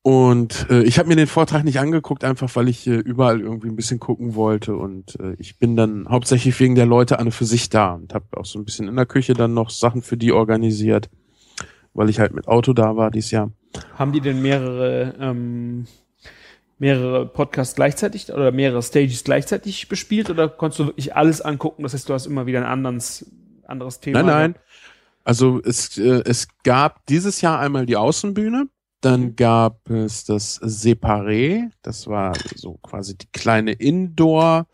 Und 0.02 0.70
äh, 0.70 0.84
ich 0.84 0.98
habe 0.98 1.08
mir 1.08 1.16
den 1.16 1.26
Vortrag 1.26 1.64
nicht 1.64 1.80
angeguckt, 1.80 2.24
einfach 2.24 2.54
weil 2.56 2.68
ich 2.68 2.86
äh, 2.86 2.94
überall 2.94 3.40
irgendwie 3.40 3.68
ein 3.68 3.76
bisschen 3.76 4.00
gucken 4.00 4.34
wollte. 4.34 4.74
Und 4.76 5.18
äh, 5.20 5.34
ich 5.38 5.58
bin 5.58 5.76
dann 5.76 6.08
hauptsächlich 6.08 6.58
wegen 6.60 6.76
der 6.76 6.86
Leute 6.86 7.18
an 7.18 7.30
für 7.30 7.44
sich 7.44 7.68
da 7.68 7.92
und 7.92 8.14
habe 8.14 8.24
auch 8.36 8.46
so 8.46 8.58
ein 8.58 8.64
bisschen 8.64 8.88
in 8.88 8.96
der 8.96 9.06
Küche 9.06 9.34
dann 9.34 9.54
noch 9.54 9.70
Sachen 9.70 10.00
für 10.00 10.16
die 10.16 10.32
organisiert, 10.32 11.10
weil 11.92 12.08
ich 12.08 12.20
halt 12.20 12.32
mit 12.32 12.48
Auto 12.48 12.72
da 12.72 12.96
war 12.96 13.10
dieses 13.10 13.32
Jahr. 13.32 13.50
Haben 13.98 14.12
die 14.12 14.20
denn 14.20 14.40
mehrere, 14.40 15.14
ähm, 15.20 15.86
mehrere 16.78 17.26
Podcasts 17.26 17.74
gleichzeitig 17.74 18.32
oder 18.32 18.50
mehrere 18.50 18.82
Stages 18.82 19.24
gleichzeitig 19.24 19.88
bespielt 19.88 20.30
oder 20.30 20.48
konntest 20.48 20.78
du 20.78 20.86
wirklich 20.86 21.14
alles 21.16 21.40
angucken? 21.40 21.82
Das 21.82 21.92
heißt, 21.92 22.08
du 22.08 22.14
hast 22.14 22.26
immer 22.26 22.46
wieder 22.46 22.60
ein 22.60 22.66
anderes, 22.66 23.30
anderes 23.68 24.00
Thema. 24.00 24.22
Nein, 24.22 24.26
nein. 24.26 24.54
Also 25.24 25.60
es, 25.62 25.98
äh, 25.98 26.22
es 26.24 26.48
gab 26.64 27.04
dieses 27.06 27.40
Jahr 27.40 27.60
einmal 27.60 27.86
die 27.86 27.96
Außenbühne, 27.96 28.68
dann 29.00 29.36
gab 29.36 29.88
es 29.90 30.24
das 30.24 30.60
Separé, 30.60 31.70
das 31.82 32.06
war 32.06 32.32
so 32.56 32.78
quasi 32.82 33.16
die 33.16 33.28
kleine 33.32 33.72
Indoor, 33.72 34.66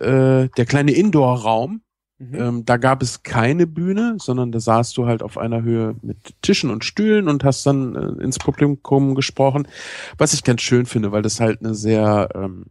äh, 0.00 0.48
der 0.48 0.66
kleine 0.66 0.92
Indoor-Raum. 0.92 1.82
Mhm. 2.18 2.34
Ähm, 2.34 2.64
da 2.64 2.78
gab 2.78 3.02
es 3.02 3.22
keine 3.24 3.66
Bühne, 3.66 4.16
sondern 4.18 4.50
da 4.50 4.58
saßt 4.58 4.96
du 4.96 5.06
halt 5.06 5.22
auf 5.22 5.36
einer 5.36 5.62
Höhe 5.62 5.96
mit 6.00 6.40
Tischen 6.40 6.70
und 6.70 6.82
Stühlen 6.82 7.28
und 7.28 7.44
hast 7.44 7.66
dann 7.66 7.94
äh, 7.94 8.22
ins 8.22 8.38
Publikum 8.38 9.14
gesprochen, 9.14 9.68
was 10.16 10.32
ich 10.32 10.42
ganz 10.42 10.62
schön 10.62 10.86
finde, 10.86 11.12
weil 11.12 11.20
das 11.20 11.40
halt 11.40 11.60
eine 11.60 11.74
sehr 11.74 12.30
ähm, 12.34 12.66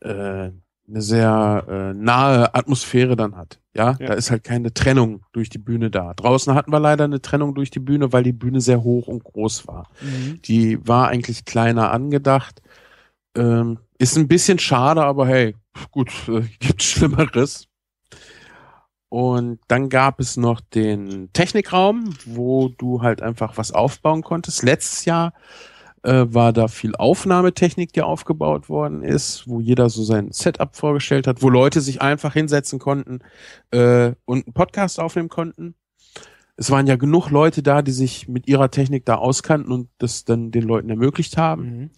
äh, 0.00 0.50
eine 0.88 1.02
sehr 1.02 1.64
äh, 1.68 1.94
nahe 1.94 2.54
Atmosphäre 2.54 3.16
dann 3.16 3.36
hat. 3.36 3.60
Ja? 3.74 3.96
Ja. 3.98 4.06
da 4.08 4.14
ist 4.14 4.30
halt 4.30 4.44
keine 4.44 4.74
Trennung 4.74 5.22
durch 5.32 5.48
die 5.48 5.58
Bühne 5.58 5.90
da. 5.90 6.12
Draußen 6.14 6.54
hatten 6.54 6.72
wir 6.72 6.80
leider 6.80 7.04
eine 7.04 7.22
Trennung 7.22 7.54
durch 7.54 7.70
die 7.70 7.80
Bühne, 7.80 8.12
weil 8.12 8.22
die 8.22 8.32
Bühne 8.32 8.60
sehr 8.60 8.82
hoch 8.82 9.08
und 9.08 9.24
groß 9.24 9.66
war. 9.66 9.88
Mhm. 10.00 10.42
Die 10.42 10.86
war 10.86 11.08
eigentlich 11.08 11.44
kleiner 11.44 11.90
angedacht. 11.92 12.60
Ähm, 13.34 13.78
Ist 13.98 14.16
ein 14.16 14.28
bisschen 14.28 14.58
schade, 14.58 15.02
aber 15.02 15.26
hey, 15.26 15.54
gut, 15.90 16.10
äh, 16.28 16.42
gibt 16.60 16.82
Schlimmeres. 16.82 17.68
Und 19.08 19.60
dann 19.68 19.90
gab 19.90 20.20
es 20.20 20.38
noch 20.38 20.60
den 20.60 21.30
Technikraum, 21.34 22.14
wo 22.24 22.68
du 22.68 23.02
halt 23.02 23.20
einfach 23.20 23.58
was 23.58 23.70
aufbauen 23.70 24.22
konntest. 24.22 24.62
Letztes 24.62 25.04
Jahr 25.04 25.34
äh, 26.02 26.26
war 26.28 26.52
da 26.52 26.68
viel 26.68 26.94
Aufnahmetechnik, 26.96 27.92
die 27.92 28.02
aufgebaut 28.02 28.68
worden 28.68 29.02
ist, 29.02 29.46
wo 29.46 29.60
jeder 29.60 29.88
so 29.88 30.02
sein 30.02 30.32
Setup 30.32 30.74
vorgestellt 30.74 31.26
hat, 31.26 31.42
wo 31.42 31.48
Leute 31.48 31.80
sich 31.80 32.02
einfach 32.02 32.32
hinsetzen 32.32 32.78
konnten 32.78 33.20
äh, 33.70 34.12
und 34.24 34.46
einen 34.46 34.54
Podcast 34.54 35.00
aufnehmen 35.00 35.28
konnten. 35.28 35.74
Es 36.56 36.70
waren 36.70 36.86
ja 36.86 36.96
genug 36.96 37.30
Leute 37.30 37.62
da, 37.62 37.82
die 37.82 37.92
sich 37.92 38.28
mit 38.28 38.46
ihrer 38.46 38.70
Technik 38.70 39.04
da 39.04 39.16
auskannten 39.16 39.72
und 39.72 39.88
das 39.98 40.24
dann 40.24 40.50
den 40.50 40.64
Leuten 40.64 40.90
ermöglicht 40.90 41.36
haben. 41.36 41.64
Mhm. 41.64 41.90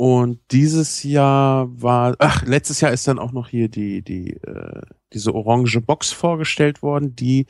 Und 0.00 0.40
dieses 0.52 1.02
Jahr 1.02 1.68
war, 1.82 2.14
ach, 2.20 2.44
letztes 2.44 2.80
Jahr 2.80 2.92
ist 2.92 3.08
dann 3.08 3.18
auch 3.18 3.32
noch 3.32 3.48
hier 3.48 3.68
die, 3.68 4.02
die, 4.02 4.34
äh, 4.34 4.82
diese 5.12 5.34
orange 5.34 5.80
Box 5.80 6.12
vorgestellt 6.12 6.82
worden, 6.82 7.16
die 7.16 7.46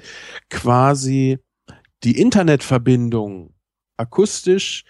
quasi 0.48 1.38
die 2.04 2.18
Internetverbindung 2.18 3.52
akustisch 3.98 4.84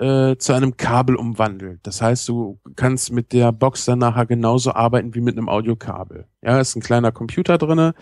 äh, 0.00 0.38
zu 0.38 0.54
einem 0.54 0.78
Kabel 0.78 1.14
umwandelt. 1.14 1.80
Das 1.82 2.00
heißt, 2.00 2.26
du 2.26 2.58
kannst 2.74 3.12
mit 3.12 3.34
der 3.34 3.52
Box 3.52 3.84
dann 3.84 3.98
nachher 3.98 4.24
genauso 4.24 4.72
arbeiten 4.72 5.14
wie 5.14 5.20
mit 5.20 5.36
einem 5.36 5.50
Audiokabel. 5.50 6.26
Ja, 6.40 6.58
ist 6.58 6.74
ein 6.74 6.80
kleiner 6.80 7.12
Computer 7.12 7.58
drinne, 7.58 7.94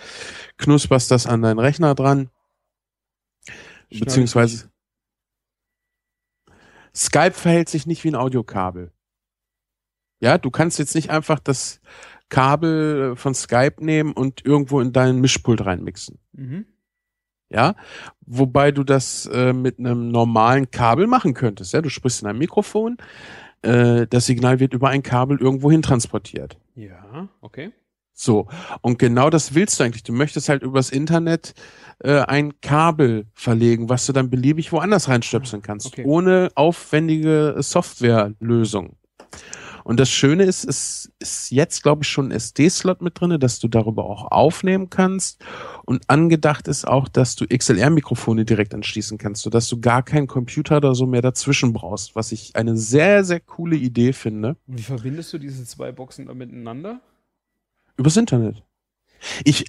knusperst 0.58 1.10
das 1.10 1.26
an 1.26 1.42
deinen 1.42 1.58
Rechner 1.58 1.96
dran, 1.96 2.30
Schnell 3.90 4.00
beziehungsweise 4.00 4.70
Skype 6.94 7.32
verhält 7.32 7.68
sich 7.68 7.84
nicht 7.84 8.04
wie 8.04 8.12
ein 8.12 8.14
Audiokabel. 8.14 8.92
Ja, 10.20 10.38
du 10.38 10.50
kannst 10.52 10.78
jetzt 10.78 10.94
nicht 10.94 11.10
einfach 11.10 11.40
das 11.40 11.80
Kabel 12.28 13.16
von 13.16 13.34
Skype 13.34 13.84
nehmen 13.84 14.12
und 14.12 14.44
irgendwo 14.44 14.80
in 14.80 14.92
deinen 14.92 15.20
Mischpult 15.20 15.64
reinmixen. 15.64 16.20
Mhm 16.32 16.66
ja, 17.50 17.74
wobei 18.26 18.72
du 18.72 18.84
das 18.84 19.26
äh, 19.26 19.52
mit 19.52 19.78
einem 19.78 20.10
normalen 20.10 20.70
Kabel 20.70 21.06
machen 21.06 21.34
könntest, 21.34 21.72
ja, 21.72 21.80
du 21.80 21.88
sprichst 21.88 22.22
in 22.22 22.28
ein 22.28 22.38
Mikrofon, 22.38 22.98
äh, 23.62 24.06
das 24.06 24.26
Signal 24.26 24.60
wird 24.60 24.74
über 24.74 24.88
ein 24.88 25.02
Kabel 25.02 25.38
irgendwo 25.38 25.70
hin 25.70 25.82
transportiert. 25.82 26.58
Ja, 26.74 27.28
okay. 27.40 27.72
So, 28.20 28.48
und 28.80 28.98
genau 28.98 29.30
das 29.30 29.54
willst 29.54 29.78
du 29.78 29.84
eigentlich. 29.84 30.02
Du 30.02 30.12
möchtest 30.12 30.48
halt 30.48 30.64
übers 30.64 30.90
Internet 30.90 31.54
äh, 32.00 32.18
ein 32.22 32.60
Kabel 32.60 33.26
verlegen, 33.32 33.88
was 33.88 34.06
du 34.06 34.12
dann 34.12 34.28
beliebig 34.28 34.72
woanders 34.72 35.08
reinstöpseln 35.08 35.62
kannst, 35.62 35.86
okay. 35.86 36.04
ohne 36.04 36.50
aufwendige 36.56 37.54
Softwarelösung. 37.58 38.96
Und 39.88 39.98
das 39.98 40.10
Schöne 40.10 40.44
ist, 40.44 40.66
es 40.66 41.10
ist 41.18 41.50
jetzt, 41.50 41.82
glaube 41.82 42.02
ich, 42.02 42.10
schon 42.10 42.28
ein 42.28 42.32
SD-Slot 42.32 43.00
mit 43.00 43.18
drinne, 43.18 43.38
dass 43.38 43.58
du 43.58 43.68
darüber 43.68 44.04
auch 44.04 44.30
aufnehmen 44.30 44.90
kannst. 44.90 45.42
Und 45.86 46.02
angedacht 46.10 46.68
ist 46.68 46.86
auch, 46.86 47.08
dass 47.08 47.36
du 47.36 47.46
XLR-Mikrofone 47.46 48.44
direkt 48.44 48.74
anschließen 48.74 49.16
kannst, 49.16 49.40
sodass 49.40 49.66
du 49.66 49.80
gar 49.80 50.02
keinen 50.02 50.26
Computer 50.26 50.76
oder 50.76 50.94
so 50.94 51.06
mehr 51.06 51.22
dazwischen 51.22 51.72
brauchst, 51.72 52.14
was 52.14 52.32
ich 52.32 52.54
eine 52.54 52.76
sehr, 52.76 53.24
sehr 53.24 53.40
coole 53.40 53.76
Idee 53.76 54.12
finde. 54.12 54.56
Wie 54.66 54.82
verbindest 54.82 55.32
du 55.32 55.38
diese 55.38 55.64
zwei 55.64 55.90
Boxen 55.90 56.26
da 56.26 56.34
miteinander? 56.34 57.00
Übers 57.96 58.18
Internet. 58.18 58.62
Ich, 59.42 59.64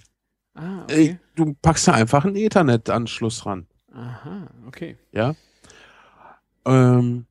ah, 0.52 0.82
okay. 0.82 1.06
äh, 1.06 1.16
du 1.34 1.54
packst 1.62 1.88
da 1.88 1.92
einfach 1.92 2.26
einen 2.26 2.36
Ethernet-Anschluss 2.36 3.46
ran. 3.46 3.66
Aha, 3.90 4.50
okay. 4.66 4.98
Ja. 5.12 5.34
Ähm, 6.66 7.24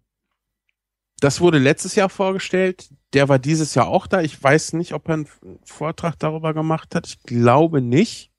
das 1.20 1.42
wurde 1.42 1.58
letztes 1.58 1.96
Jahr 1.96 2.10
vorgestellt. 2.10 2.90
Der 3.14 3.30
war 3.30 3.40
dieses 3.40 3.76
Jahr 3.76 3.88
auch 3.88 4.08
da. 4.08 4.22
Ich 4.22 4.42
weiß 4.42 4.74
nicht, 4.74 4.94
ob 4.94 5.08
er 5.10 5.16
einen 5.16 5.28
Vortrag 5.64 6.18
darüber 6.20 6.54
gemacht 6.54 6.96
hat. 6.96 7.08
Ich 7.08 7.24
glaube 7.24 7.82
nicht. 7.82 8.32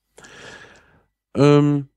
Ähm, 1.35 1.89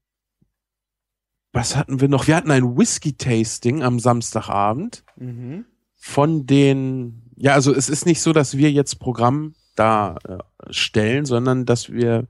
was 1.52 1.76
hatten 1.76 2.02
wir 2.02 2.08
noch? 2.08 2.28
Wir 2.28 2.36
hatten 2.36 2.52
ein 2.52 2.78
Whisky-Tasting 2.78 3.84
am 3.84 4.00
Samstagabend 4.00 5.04
mhm. 5.16 5.66
von 5.96 6.48
den, 6.48 7.32
ja, 7.36 7.54
also 7.54 7.74
es 7.74 7.90
ist 7.90 8.06
nicht 8.06 8.22
so, 8.22 8.34
dass 8.34 8.58
wir 8.58 8.72
jetzt 8.72 9.00
Programm 9.00 9.54
da 9.76 10.18
äh, 10.28 10.38
stellen, 10.70 11.26
sondern 11.26 11.66
dass 11.66 11.92
wir 11.92 12.28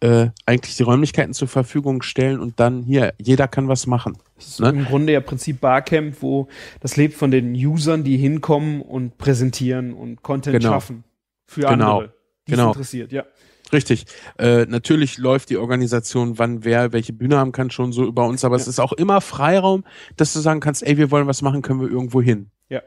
äh, 0.00 0.28
eigentlich 0.46 0.76
die 0.76 0.82
Räumlichkeiten 0.82 1.34
zur 1.34 1.48
Verfügung 1.48 2.02
stellen 2.02 2.40
und 2.40 2.58
dann 2.60 2.82
hier, 2.82 3.14
jeder 3.18 3.48
kann 3.48 3.68
was 3.68 3.86
machen. 3.86 4.18
Das 4.36 4.46
ist 4.48 4.60
ne? 4.60 4.70
im 4.70 4.84
Grunde 4.84 5.12
ja 5.12 5.20
Prinzip 5.20 5.60
Barcamp, 5.60 6.16
wo 6.20 6.48
das 6.80 6.96
lebt 6.96 7.14
von 7.14 7.30
den 7.30 7.54
Usern, 7.54 8.04
die 8.04 8.16
hinkommen 8.16 8.80
und 8.80 9.18
präsentieren 9.18 9.92
und 9.92 10.22
Content 10.22 10.58
genau. 10.58 10.72
schaffen 10.72 11.04
für 11.46 11.62
genau. 11.62 11.98
andere, 11.98 12.14
die 12.46 12.52
genau. 12.52 12.68
interessiert, 12.68 13.12
ja. 13.12 13.24
Richtig. 13.70 14.06
Äh, 14.38 14.64
natürlich 14.64 15.18
läuft 15.18 15.50
die 15.50 15.58
Organisation, 15.58 16.38
wann 16.38 16.64
wer 16.64 16.92
welche 16.94 17.12
Bühne 17.12 17.36
haben 17.36 17.52
kann, 17.52 17.70
schon 17.70 17.92
so 17.92 18.06
über 18.06 18.26
uns, 18.26 18.42
aber 18.42 18.56
ja. 18.56 18.62
es 18.62 18.68
ist 18.68 18.80
auch 18.80 18.92
immer 18.94 19.20
Freiraum, 19.20 19.84
dass 20.16 20.32
du 20.32 20.40
sagen 20.40 20.60
kannst, 20.60 20.82
ey, 20.82 20.96
wir 20.96 21.10
wollen 21.10 21.26
was 21.26 21.42
machen, 21.42 21.60
können 21.60 21.82
wir 21.82 21.90
irgendwo 21.90 22.22
hin. 22.22 22.50
Ja. 22.70 22.80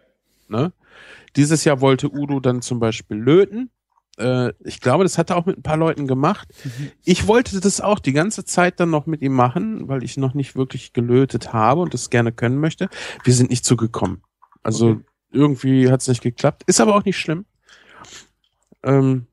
Ne? 0.48 0.74
Dieses 1.36 1.64
Jahr 1.66 1.82
wollte 1.82 2.12
Udo 2.12 2.40
dann 2.40 2.64
zum 2.64 2.80
Beispiel 2.80 3.18
löten 3.18 3.70
äh, 4.18 4.54
ich 4.60 4.80
glaube, 4.80 5.04
das 5.04 5.18
hat 5.18 5.30
er 5.30 5.38
auch 5.38 5.46
mit 5.46 5.58
ein 5.58 5.64
paar 5.64 5.78
Leuten 5.78 6.08
gemacht. 6.08 6.50
Mhm. 6.64 6.92
Ich 7.04 7.28
wollte 7.28 7.60
das 7.60 7.82
auch 7.82 8.00
die 8.00 8.14
ganze 8.14 8.46
Zeit 8.46 8.80
dann 8.80 8.90
noch 8.90 9.06
mit 9.06 9.22
ihm 9.22 9.34
machen, 9.34 9.88
weil 9.88 10.04
ich 10.04 10.18
noch 10.18 10.34
nicht 10.34 10.56
wirklich 10.56 10.94
gelötet 10.94 11.54
habe 11.54 11.82
und 11.82 11.94
das 11.94 12.10
gerne 12.10 12.32
können 12.32 12.60
möchte. 12.60 12.90
Wir 13.24 13.34
sind 13.34 13.50
nicht 13.50 13.66
zugekommen. 13.66 14.22
Also 14.64 14.90
okay. 14.90 15.04
irgendwie 15.32 15.92
hat 15.92 16.02
es 16.02 16.08
nicht 16.08 16.22
geklappt. 16.22 16.64
Ist 16.68 16.82
aber 16.82 16.96
auch 16.96 17.06
nicht 17.06 17.18
schlimm. 17.18 17.46
Ähm, 18.84 19.28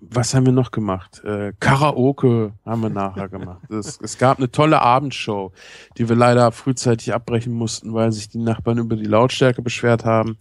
was 0.00 0.34
haben 0.34 0.44
wir 0.44 0.52
noch 0.52 0.72
gemacht? 0.72 1.24
Äh, 1.24 1.54
Karaoke 1.58 2.52
haben 2.66 2.82
wir 2.82 2.90
nachher 2.90 3.28
gemacht. 3.28 3.62
Es, 3.70 3.98
es, 4.02 4.18
gab 4.18 4.38
eine 4.38 4.50
tolle 4.50 4.82
Abendshow, 4.82 5.52
die 5.96 6.08
wir 6.08 6.16
leider 6.16 6.52
frühzeitig 6.52 7.14
abbrechen 7.14 7.52
mussten, 7.52 7.94
weil 7.94 8.12
sich 8.12 8.28
die 8.28 8.38
Nachbarn 8.38 8.78
über 8.78 8.96
die 8.96 9.06
Lautstärke 9.06 9.62
beschwert 9.62 10.04
haben. 10.04 10.36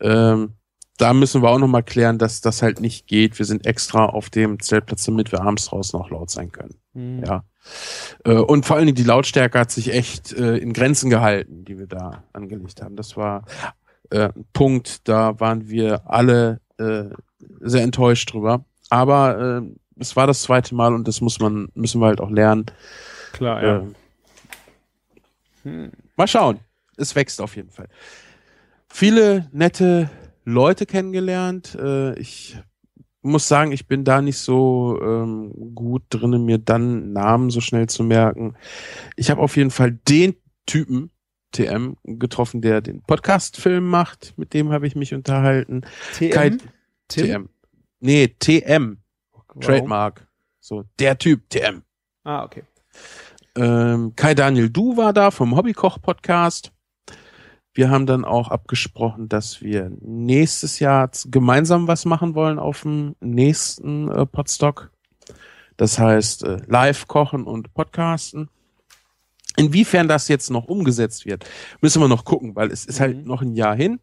Ähm, 0.00 0.52
da 0.96 1.12
müssen 1.12 1.42
wir 1.42 1.50
auch 1.50 1.58
nochmal 1.58 1.82
klären, 1.82 2.18
dass 2.18 2.40
das 2.40 2.62
halt 2.62 2.80
nicht 2.80 3.06
geht. 3.06 3.38
Wir 3.38 3.46
sind 3.46 3.66
extra 3.66 4.06
auf 4.06 4.30
dem 4.30 4.60
Zeltplatz, 4.60 5.04
damit 5.04 5.32
wir 5.32 5.42
abends 5.42 5.66
draußen 5.66 5.98
auch 5.98 6.10
laut 6.10 6.30
sein 6.30 6.52
können. 6.52 6.74
Mhm. 6.94 7.24
Ja. 7.24 7.44
Äh, 8.24 8.34
und 8.34 8.66
vor 8.66 8.76
allen 8.76 8.86
Dingen 8.86 8.96
die 8.96 9.02
Lautstärke 9.04 9.58
hat 9.58 9.70
sich 9.70 9.92
echt 9.92 10.32
äh, 10.32 10.56
in 10.56 10.72
Grenzen 10.72 11.10
gehalten, 11.10 11.64
die 11.64 11.78
wir 11.78 11.86
da 11.86 12.24
angelegt 12.32 12.82
haben. 12.82 12.96
Das 12.96 13.16
war 13.16 13.44
äh, 14.10 14.28
ein 14.34 14.46
Punkt, 14.52 15.08
da 15.08 15.38
waren 15.40 15.68
wir 15.68 16.02
alle 16.10 16.60
sehr 17.60 17.82
enttäuscht 17.82 18.34
drüber. 18.34 18.66
Aber 18.90 19.62
es 19.98 20.14
war 20.14 20.26
das 20.26 20.42
zweite 20.42 20.74
Mal 20.74 20.94
und 20.94 21.08
das 21.08 21.22
muss 21.22 21.40
man, 21.40 21.68
müssen 21.74 22.02
wir 22.02 22.06
halt 22.08 22.20
auch 22.20 22.30
lernen. 22.30 22.66
Klar, 23.32 23.62
ja. 23.62 23.76
Äh, 23.78 23.84
hm. 25.62 25.92
Mal 26.16 26.28
schauen. 26.28 26.60
Es 26.96 27.14
wächst 27.14 27.40
auf 27.40 27.56
jeden 27.56 27.70
Fall. 27.70 27.88
Viele 28.88 29.48
nette 29.52 30.10
Leute 30.46 30.86
kennengelernt. 30.86 31.76
Äh, 31.78 32.18
ich 32.18 32.56
muss 33.20 33.48
sagen, 33.48 33.72
ich 33.72 33.88
bin 33.88 34.04
da 34.04 34.22
nicht 34.22 34.38
so 34.38 34.98
ähm, 35.02 35.74
gut 35.74 36.04
drin, 36.08 36.44
mir 36.44 36.58
dann 36.58 37.12
Namen 37.12 37.50
so 37.50 37.60
schnell 37.60 37.88
zu 37.88 38.04
merken. 38.04 38.54
Ich 39.16 39.28
habe 39.30 39.42
auf 39.42 39.56
jeden 39.56 39.72
Fall 39.72 39.98
den 40.08 40.36
Typen 40.64 41.10
TM 41.50 41.96
getroffen, 42.04 42.62
der 42.62 42.80
den 42.80 43.02
Podcast-Film 43.02 43.84
macht. 43.88 44.34
Mit 44.36 44.54
dem 44.54 44.70
habe 44.70 44.86
ich 44.86 44.94
mich 44.94 45.12
unterhalten. 45.12 45.82
TM? 46.14 46.30
Kai, 46.30 46.56
TM. 47.08 47.48
Nee, 47.98 48.28
TM. 48.38 48.98
Wow. 49.32 49.64
Trademark. 49.64 50.28
So, 50.60 50.84
der 51.00 51.18
Typ, 51.18 51.48
TM. 51.50 51.82
Ah, 52.22 52.44
okay. 52.44 52.62
Ähm, 53.56 54.14
Kai 54.14 54.34
Daniel 54.34 54.70
Du 54.70 54.96
war 54.96 55.12
da 55.12 55.30
vom 55.30 55.56
Hobbykoch-Podcast. 55.56 56.72
Wir 57.76 57.90
haben 57.90 58.06
dann 58.06 58.24
auch 58.24 58.48
abgesprochen, 58.48 59.28
dass 59.28 59.60
wir 59.60 59.92
nächstes 60.00 60.78
Jahr 60.78 61.10
gemeinsam 61.26 61.86
was 61.86 62.06
machen 62.06 62.34
wollen 62.34 62.58
auf 62.58 62.80
dem 62.80 63.16
nächsten 63.20 64.10
äh, 64.10 64.24
Podstock. 64.24 64.90
Das 65.76 65.98
heißt, 65.98 66.44
äh, 66.44 66.62
live 66.68 67.06
kochen 67.06 67.44
und 67.44 67.74
podcasten. 67.74 68.48
Inwiefern 69.58 70.08
das 70.08 70.28
jetzt 70.28 70.48
noch 70.48 70.64
umgesetzt 70.64 71.26
wird, 71.26 71.44
müssen 71.82 72.00
wir 72.00 72.08
noch 72.08 72.24
gucken, 72.24 72.56
weil 72.56 72.70
es 72.70 72.86
ist 72.86 72.98
halt 72.98 73.18
mhm. 73.18 73.24
noch 73.24 73.42
ein 73.42 73.54
Jahr 73.54 73.76
hin. 73.76 74.00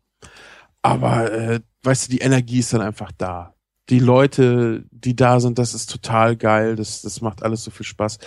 Aber 0.83 1.31
äh, 1.31 1.59
weißt 1.81 2.07
du, 2.07 2.11
die 2.11 2.21
Energie 2.21 2.59
ist 2.59 2.73
dann 2.73 2.81
einfach 2.81 3.11
da. 3.17 3.55
Die 3.89 3.99
Leute, 3.99 4.85
die 4.91 5.15
da 5.15 5.39
sind, 5.39 5.57
das 5.57 5.73
ist 5.73 5.89
total 5.89 6.37
geil. 6.37 6.75
Das, 6.75 7.01
das 7.01 7.21
macht 7.21 7.41
alles 7.41 7.63
so 7.63 7.71
viel 7.71 7.87
Spaß. 7.87 8.19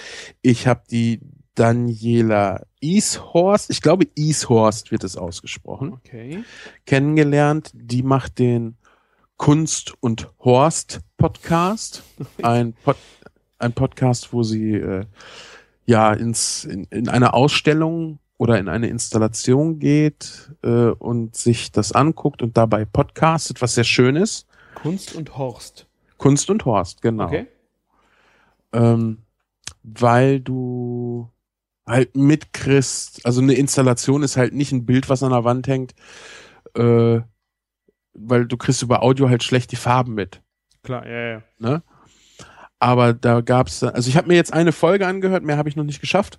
Ich 0.42 0.66
habe 0.66 0.82
die 0.90 1.20
Daniela 1.56 2.66
Ishorst, 2.80 3.70
ich 3.70 3.80
glaube 3.80 4.06
Ishorst 4.14 4.92
wird 4.92 5.02
es 5.02 5.16
ausgesprochen, 5.16 5.94
okay. 5.94 6.44
kennengelernt. 6.84 7.72
Die 7.74 8.02
macht 8.02 8.38
den 8.38 8.76
Kunst 9.36 9.94
und 10.00 10.30
Horst 10.38 11.00
Podcast, 11.16 12.02
ein, 12.42 12.74
Pod, 12.74 12.96
ein 13.58 13.72
Podcast, 13.72 14.32
wo 14.32 14.42
sie 14.42 14.74
äh, 14.74 15.06
ja 15.86 16.12
ins 16.12 16.64
in, 16.64 16.84
in 16.84 17.08
eine 17.08 17.32
Ausstellung 17.32 18.18
oder 18.38 18.58
in 18.58 18.68
eine 18.68 18.88
Installation 18.88 19.78
geht 19.78 20.52
äh, 20.62 20.90
und 20.90 21.36
sich 21.36 21.72
das 21.72 21.92
anguckt 21.92 22.42
und 22.42 22.56
dabei 22.56 22.84
podcastet, 22.84 23.62
was 23.62 23.74
sehr 23.74 23.84
schön 23.84 24.16
ist. 24.16 24.46
Kunst 24.74 25.14
und 25.14 25.38
Horst. 25.38 25.86
Kunst 26.18 26.50
und 26.50 26.66
Horst, 26.66 27.00
genau. 27.00 27.26
Okay. 27.26 27.46
Ähm, 28.72 29.22
weil 29.82 30.40
du 30.40 30.85
halt 31.86 32.16
mitkriegst, 32.16 33.24
also 33.24 33.40
eine 33.40 33.54
Installation 33.54 34.22
ist 34.22 34.36
halt 34.36 34.52
nicht 34.52 34.72
ein 34.72 34.86
Bild, 34.86 35.08
was 35.08 35.22
an 35.22 35.30
der 35.30 35.44
Wand 35.44 35.68
hängt, 35.68 35.94
äh, 36.74 37.20
weil 38.14 38.46
du 38.46 38.56
kriegst 38.56 38.82
über 38.82 39.02
Audio 39.02 39.28
halt 39.28 39.42
schlecht 39.42 39.72
die 39.72 39.76
Farben 39.76 40.14
mit. 40.14 40.42
Klar, 40.82 41.06
ja, 41.06 41.30
ja. 41.32 41.42
Ne? 41.58 41.82
Aber 42.78 43.12
da 43.14 43.40
gab's, 43.40 43.82
also 43.82 44.08
ich 44.08 44.16
habe 44.16 44.28
mir 44.28 44.34
jetzt 44.34 44.52
eine 44.52 44.72
Folge 44.72 45.06
angehört, 45.06 45.44
mehr 45.44 45.56
habe 45.56 45.68
ich 45.68 45.76
noch 45.76 45.84
nicht 45.84 46.00
geschafft. 46.00 46.38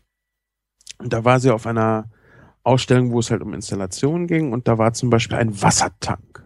Und 0.99 1.13
da 1.13 1.23
war 1.23 1.39
sie 1.39 1.51
auf 1.51 1.65
einer 1.65 2.09
Ausstellung, 2.63 3.11
wo 3.11 3.19
es 3.19 3.31
halt 3.31 3.41
um 3.41 3.53
Installationen 3.53 4.27
ging 4.27 4.51
und 4.51 4.67
da 4.67 4.77
war 4.77 4.93
zum 4.93 5.09
Beispiel 5.09 5.37
ein 5.37 5.61
Wassertank. 5.61 6.45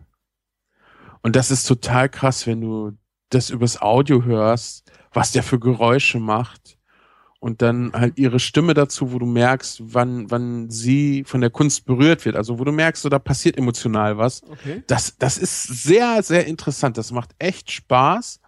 Und 1.24 1.36
das 1.36 1.52
ist 1.52 1.66
total 1.66 2.10
krass, 2.10 2.46
wenn 2.46 2.62
du 2.62 2.98
das 3.30 3.50
übers 3.50 3.82
Audio 3.82 4.24
hörst, 4.24 4.92
was 5.14 5.32
der 5.32 5.44
für 5.44 5.60
Geräusche 5.60 6.20
macht 6.20 6.78
und 7.42 7.64
dann 7.64 7.92
halt 7.94 8.20
ihre 8.20 8.40
Stimme 8.40 8.76
dazu, 8.76 9.12
wo 9.12 9.18
du 9.18 9.26
merkst, 9.26 9.82
wann, 9.84 10.30
wann 10.30 10.70
sie 10.70 11.24
von 11.26 11.42
der 11.42 11.50
Kunst 11.50 11.86
berührt 11.86 12.24
wird. 12.24 12.36
Also 12.36 12.60
wo 12.60 12.64
du 12.64 12.72
merkst, 12.72 13.02
so 13.02 13.10
da 13.10 13.18
passiert 13.18 13.58
emotional 13.58 14.20
was. 14.20 14.44
Okay. 14.44 14.84
Das, 14.86 15.18
das 15.18 15.40
ist 15.40 15.64
sehr, 15.64 16.22
sehr 16.22 16.46
interessant. 16.46 17.00
Das 17.00 17.12
macht 17.12 17.32
echt 17.40 17.72
Spaß. 17.72 18.40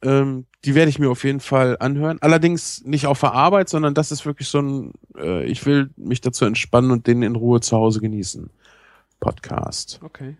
Ähm, 0.00 0.46
die 0.64 0.74
werde 0.74 0.88
ich 0.88 0.98
mir 0.98 1.10
auf 1.10 1.22
jeden 1.22 1.40
Fall 1.40 1.76
anhören. 1.80 2.16
Allerdings 2.22 2.82
nicht 2.82 3.06
auf 3.06 3.20
der 3.20 3.34
Arbeit, 3.34 3.68
sondern 3.68 3.92
das 3.92 4.10
ist 4.10 4.24
wirklich 4.24 4.48
so 4.48 4.62
ein, 4.62 4.92
äh, 5.18 5.44
ich 5.44 5.66
will 5.66 5.90
mich 5.96 6.22
dazu 6.22 6.46
entspannen 6.46 6.92
und 6.92 7.06
den 7.06 7.22
in 7.22 7.36
Ruhe 7.36 7.60
zu 7.60 7.76
Hause 7.76 8.00
genießen. 8.00 8.48
Podcast. 9.20 10.00
Okay. 10.02 10.38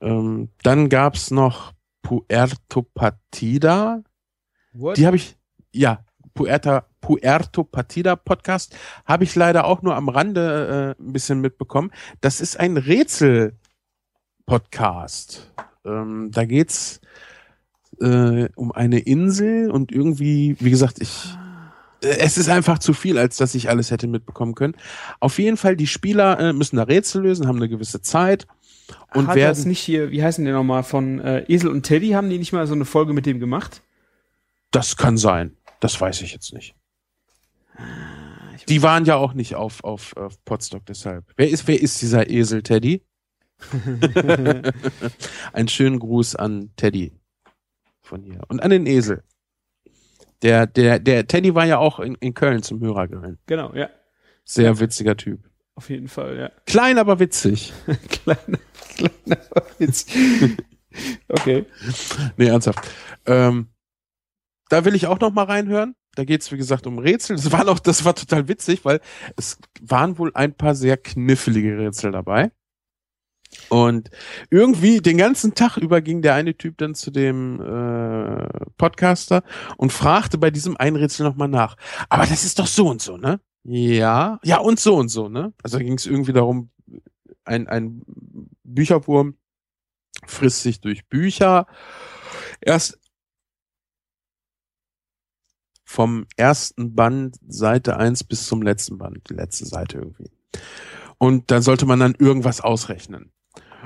Ähm, 0.00 0.48
dann 0.62 0.88
gab's 0.88 1.30
noch 1.30 1.74
Puerto 2.02 2.80
Partida. 2.80 4.02
What? 4.72 4.96
Die 4.96 5.06
habe 5.06 5.16
ich, 5.16 5.36
ja, 5.70 6.03
Puerta, 6.34 6.86
Puerto 7.00 7.64
Partida 7.64 8.16
Podcast 8.16 8.76
habe 9.04 9.24
ich 9.24 9.34
leider 9.34 9.64
auch 9.64 9.82
nur 9.82 9.96
am 9.96 10.08
Rande 10.08 10.96
äh, 10.98 11.02
ein 11.02 11.12
bisschen 11.12 11.40
mitbekommen. 11.40 11.90
Das 12.20 12.40
ist 12.40 12.58
ein 12.58 12.76
Rätsel-Podcast. 12.76 15.52
Ähm, 15.84 16.30
da 16.32 16.44
geht's 16.44 17.00
äh, 18.00 18.48
um 18.56 18.72
eine 18.72 18.98
Insel 18.98 19.70
und 19.70 19.92
irgendwie, 19.92 20.56
wie 20.58 20.70
gesagt, 20.70 21.00
ich 21.00 21.36
äh, 22.02 22.18
es 22.18 22.36
ist 22.36 22.48
einfach 22.48 22.78
zu 22.78 22.92
viel, 22.92 23.18
als 23.18 23.36
dass 23.36 23.54
ich 23.54 23.68
alles 23.68 23.90
hätte 23.90 24.06
mitbekommen 24.06 24.54
können. 24.54 24.74
Auf 25.20 25.38
jeden 25.38 25.56
Fall, 25.56 25.76
die 25.76 25.86
Spieler 25.86 26.38
äh, 26.40 26.52
müssen 26.52 26.76
da 26.76 26.84
Rätsel 26.84 27.22
lösen, 27.22 27.46
haben 27.46 27.56
eine 27.56 27.68
gewisse 27.68 28.02
Zeit 28.02 28.46
und 29.14 29.28
Hat 29.28 29.36
werden 29.36 29.50
das 29.50 29.64
nicht 29.64 29.80
hier, 29.80 30.10
wie 30.10 30.22
heißen 30.22 30.44
die 30.44 30.50
nochmal, 30.50 30.82
von 30.82 31.20
äh, 31.20 31.44
Esel 31.48 31.70
und 31.70 31.84
Teddy, 31.84 32.10
haben 32.10 32.28
die 32.28 32.38
nicht 32.38 32.52
mal 32.52 32.66
so 32.66 32.74
eine 32.74 32.84
Folge 32.84 33.12
mit 33.12 33.26
dem 33.26 33.40
gemacht? 33.40 33.82
Das 34.70 34.96
kann 34.96 35.16
sein. 35.16 35.56
Das 35.84 36.00
weiß 36.00 36.22
ich 36.22 36.32
jetzt 36.32 36.54
nicht. 36.54 36.74
Ich 38.56 38.64
Die 38.64 38.80
waren 38.80 39.04
ja 39.04 39.16
auch 39.16 39.34
nicht 39.34 39.54
auf, 39.54 39.84
auf, 39.84 40.16
auf 40.16 40.42
Potsdok 40.46 40.86
deshalb. 40.86 41.26
Wer 41.36 41.50
ist, 41.50 41.68
wer 41.68 41.78
ist 41.78 42.00
dieser 42.00 42.30
Esel, 42.30 42.62
Teddy? 42.62 43.04
Einen 45.52 45.68
schönen 45.68 45.98
Gruß 45.98 46.36
an 46.36 46.70
Teddy 46.76 47.12
von 48.00 48.22
hier. 48.22 48.40
Und 48.48 48.62
an 48.62 48.70
den 48.70 48.86
Esel. 48.86 49.24
Der, 50.40 50.66
der, 50.66 51.00
der 51.00 51.26
Teddy 51.26 51.54
war 51.54 51.66
ja 51.66 51.76
auch 51.76 52.00
in, 52.00 52.14
in 52.14 52.32
Köln 52.32 52.62
zum 52.62 52.80
Hörergrillen. 52.80 53.38
genau, 53.44 53.74
ja. 53.74 53.90
Sehr 54.46 54.80
witziger 54.80 55.18
Typ. 55.18 55.50
Auf 55.74 55.90
jeden 55.90 56.08
Fall, 56.08 56.38
ja. 56.38 56.50
Klein, 56.64 56.96
aber 56.96 57.18
witzig. 57.18 57.74
kleiner, 58.08 58.58
kleiner 58.96 59.44
Witz. 59.76 60.06
okay. 61.28 61.66
Nee, 62.38 62.46
ernsthaft. 62.46 62.90
Ähm, 63.26 63.68
da 64.68 64.84
will 64.84 64.94
ich 64.94 65.06
auch 65.06 65.20
noch 65.20 65.32
mal 65.32 65.44
reinhören. 65.44 65.94
Da 66.14 66.24
geht's 66.24 66.52
wie 66.52 66.56
gesagt, 66.56 66.86
um 66.86 66.98
Rätsel. 66.98 67.36
Das 67.36 67.50
war 67.52 67.64
noch, 67.64 67.78
das 67.80 68.04
war 68.04 68.14
total 68.14 68.48
witzig, 68.48 68.84
weil 68.84 69.00
es 69.36 69.58
waren 69.80 70.18
wohl 70.18 70.30
ein 70.34 70.54
paar 70.54 70.74
sehr 70.74 70.96
knifflige 70.96 71.78
Rätsel 71.78 72.12
dabei. 72.12 72.52
Und 73.68 74.10
irgendwie 74.50 75.00
den 75.00 75.16
ganzen 75.16 75.54
Tag 75.54 75.76
über 75.76 76.00
ging 76.00 76.22
der 76.22 76.34
eine 76.34 76.56
Typ 76.56 76.78
dann 76.78 76.94
zu 76.94 77.10
dem 77.10 77.60
äh, 77.60 78.46
Podcaster 78.76 79.42
und 79.76 79.92
fragte 79.92 80.38
bei 80.38 80.50
diesem 80.50 80.76
einen 80.76 80.96
Rätsel 80.96 81.24
nochmal 81.24 81.48
nach. 81.48 81.76
Aber 82.08 82.26
das 82.26 82.44
ist 82.44 82.58
doch 82.58 82.66
so 82.66 82.88
und 82.88 83.00
so, 83.00 83.16
ne? 83.16 83.40
Ja, 83.64 84.38
ja 84.44 84.58
und 84.58 84.80
so 84.80 84.96
und 84.96 85.08
so, 85.08 85.28
ne? 85.28 85.52
Also 85.62 85.78
ging 85.78 85.94
es 85.94 86.06
irgendwie 86.06 86.32
darum, 86.32 86.70
ein, 87.44 87.68
ein 87.68 88.02
Bücherwurm 88.64 89.36
frisst 90.26 90.62
sich 90.62 90.80
durch 90.80 91.06
Bücher. 91.06 91.66
Erst 92.60 92.98
vom 95.94 96.26
ersten 96.36 96.96
Band, 96.96 97.36
Seite 97.46 97.96
1 97.96 98.24
bis 98.24 98.46
zum 98.46 98.62
letzten 98.62 98.98
Band, 98.98 99.30
die 99.30 99.34
letzte 99.34 99.64
Seite 99.64 99.98
irgendwie. 99.98 100.30
Und 101.18 101.52
da 101.52 101.62
sollte 101.62 101.86
man 101.86 102.00
dann 102.00 102.16
irgendwas 102.18 102.60
ausrechnen. 102.60 103.30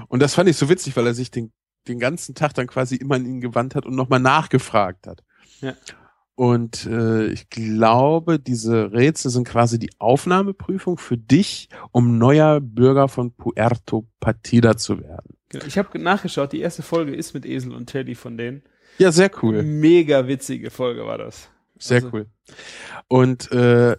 Und 0.09 0.21
das 0.21 0.35
fand 0.35 0.49
ich 0.49 0.57
so 0.57 0.71
witzig, 0.71 0.97
weil 0.97 1.07
er 1.07 1.13
sich 1.13 1.31
den, 1.31 1.53
den 1.87 1.99
ganzen 1.99 2.35
Tag 2.35 2.55
dann 2.55 2.67
quasi 2.67 2.97
immer 2.97 3.17
an 3.17 3.27
ihn 3.27 3.43
gewandt 3.43 3.75
hat 3.75 3.85
und 3.85 3.95
nochmal 3.95 4.21
nachgefragt 4.21 5.07
hat. 5.07 5.23
Ja. 5.61 5.75
Und 6.35 6.87
äh, 6.87 7.27
ich 7.27 7.51
glaube, 7.51 8.39
diese 8.39 8.93
Rätsel 8.93 9.31
sind 9.31 9.47
quasi 9.47 9.79
die 9.79 9.91
Aufnahmeprüfung 9.99 10.97
für 10.97 11.19
dich, 11.19 11.69
um 11.91 12.17
neuer 12.17 12.61
Bürger 12.61 13.09
von 13.09 13.33
Puerto 13.33 14.09
Partida 14.19 14.79
zu 14.79 15.01
werden. 15.01 15.37
Genau. 15.51 15.67
Ich 15.67 15.77
habe 15.77 15.99
nachgeschaut, 15.99 16.53
die 16.53 16.61
erste 16.61 16.83
Folge 16.83 17.15
ist 17.15 17.35
mit 17.35 17.45
Esel 17.45 17.75
und 17.75 17.87
Teddy 17.87 18.15
von 18.15 18.39
denen. 18.39 18.63
Ja, 18.97 19.13
sehr 19.13 19.31
cool. 19.43 19.63
Mega 19.63 20.27
witzige 20.27 20.71
Folge 20.71 21.05
war 21.05 21.19
das. 21.19 21.51
Sehr 21.79 21.97
Also- 22.05 22.11
cool. 22.13 22.27
Und 23.09 23.51
äh, 23.53 23.97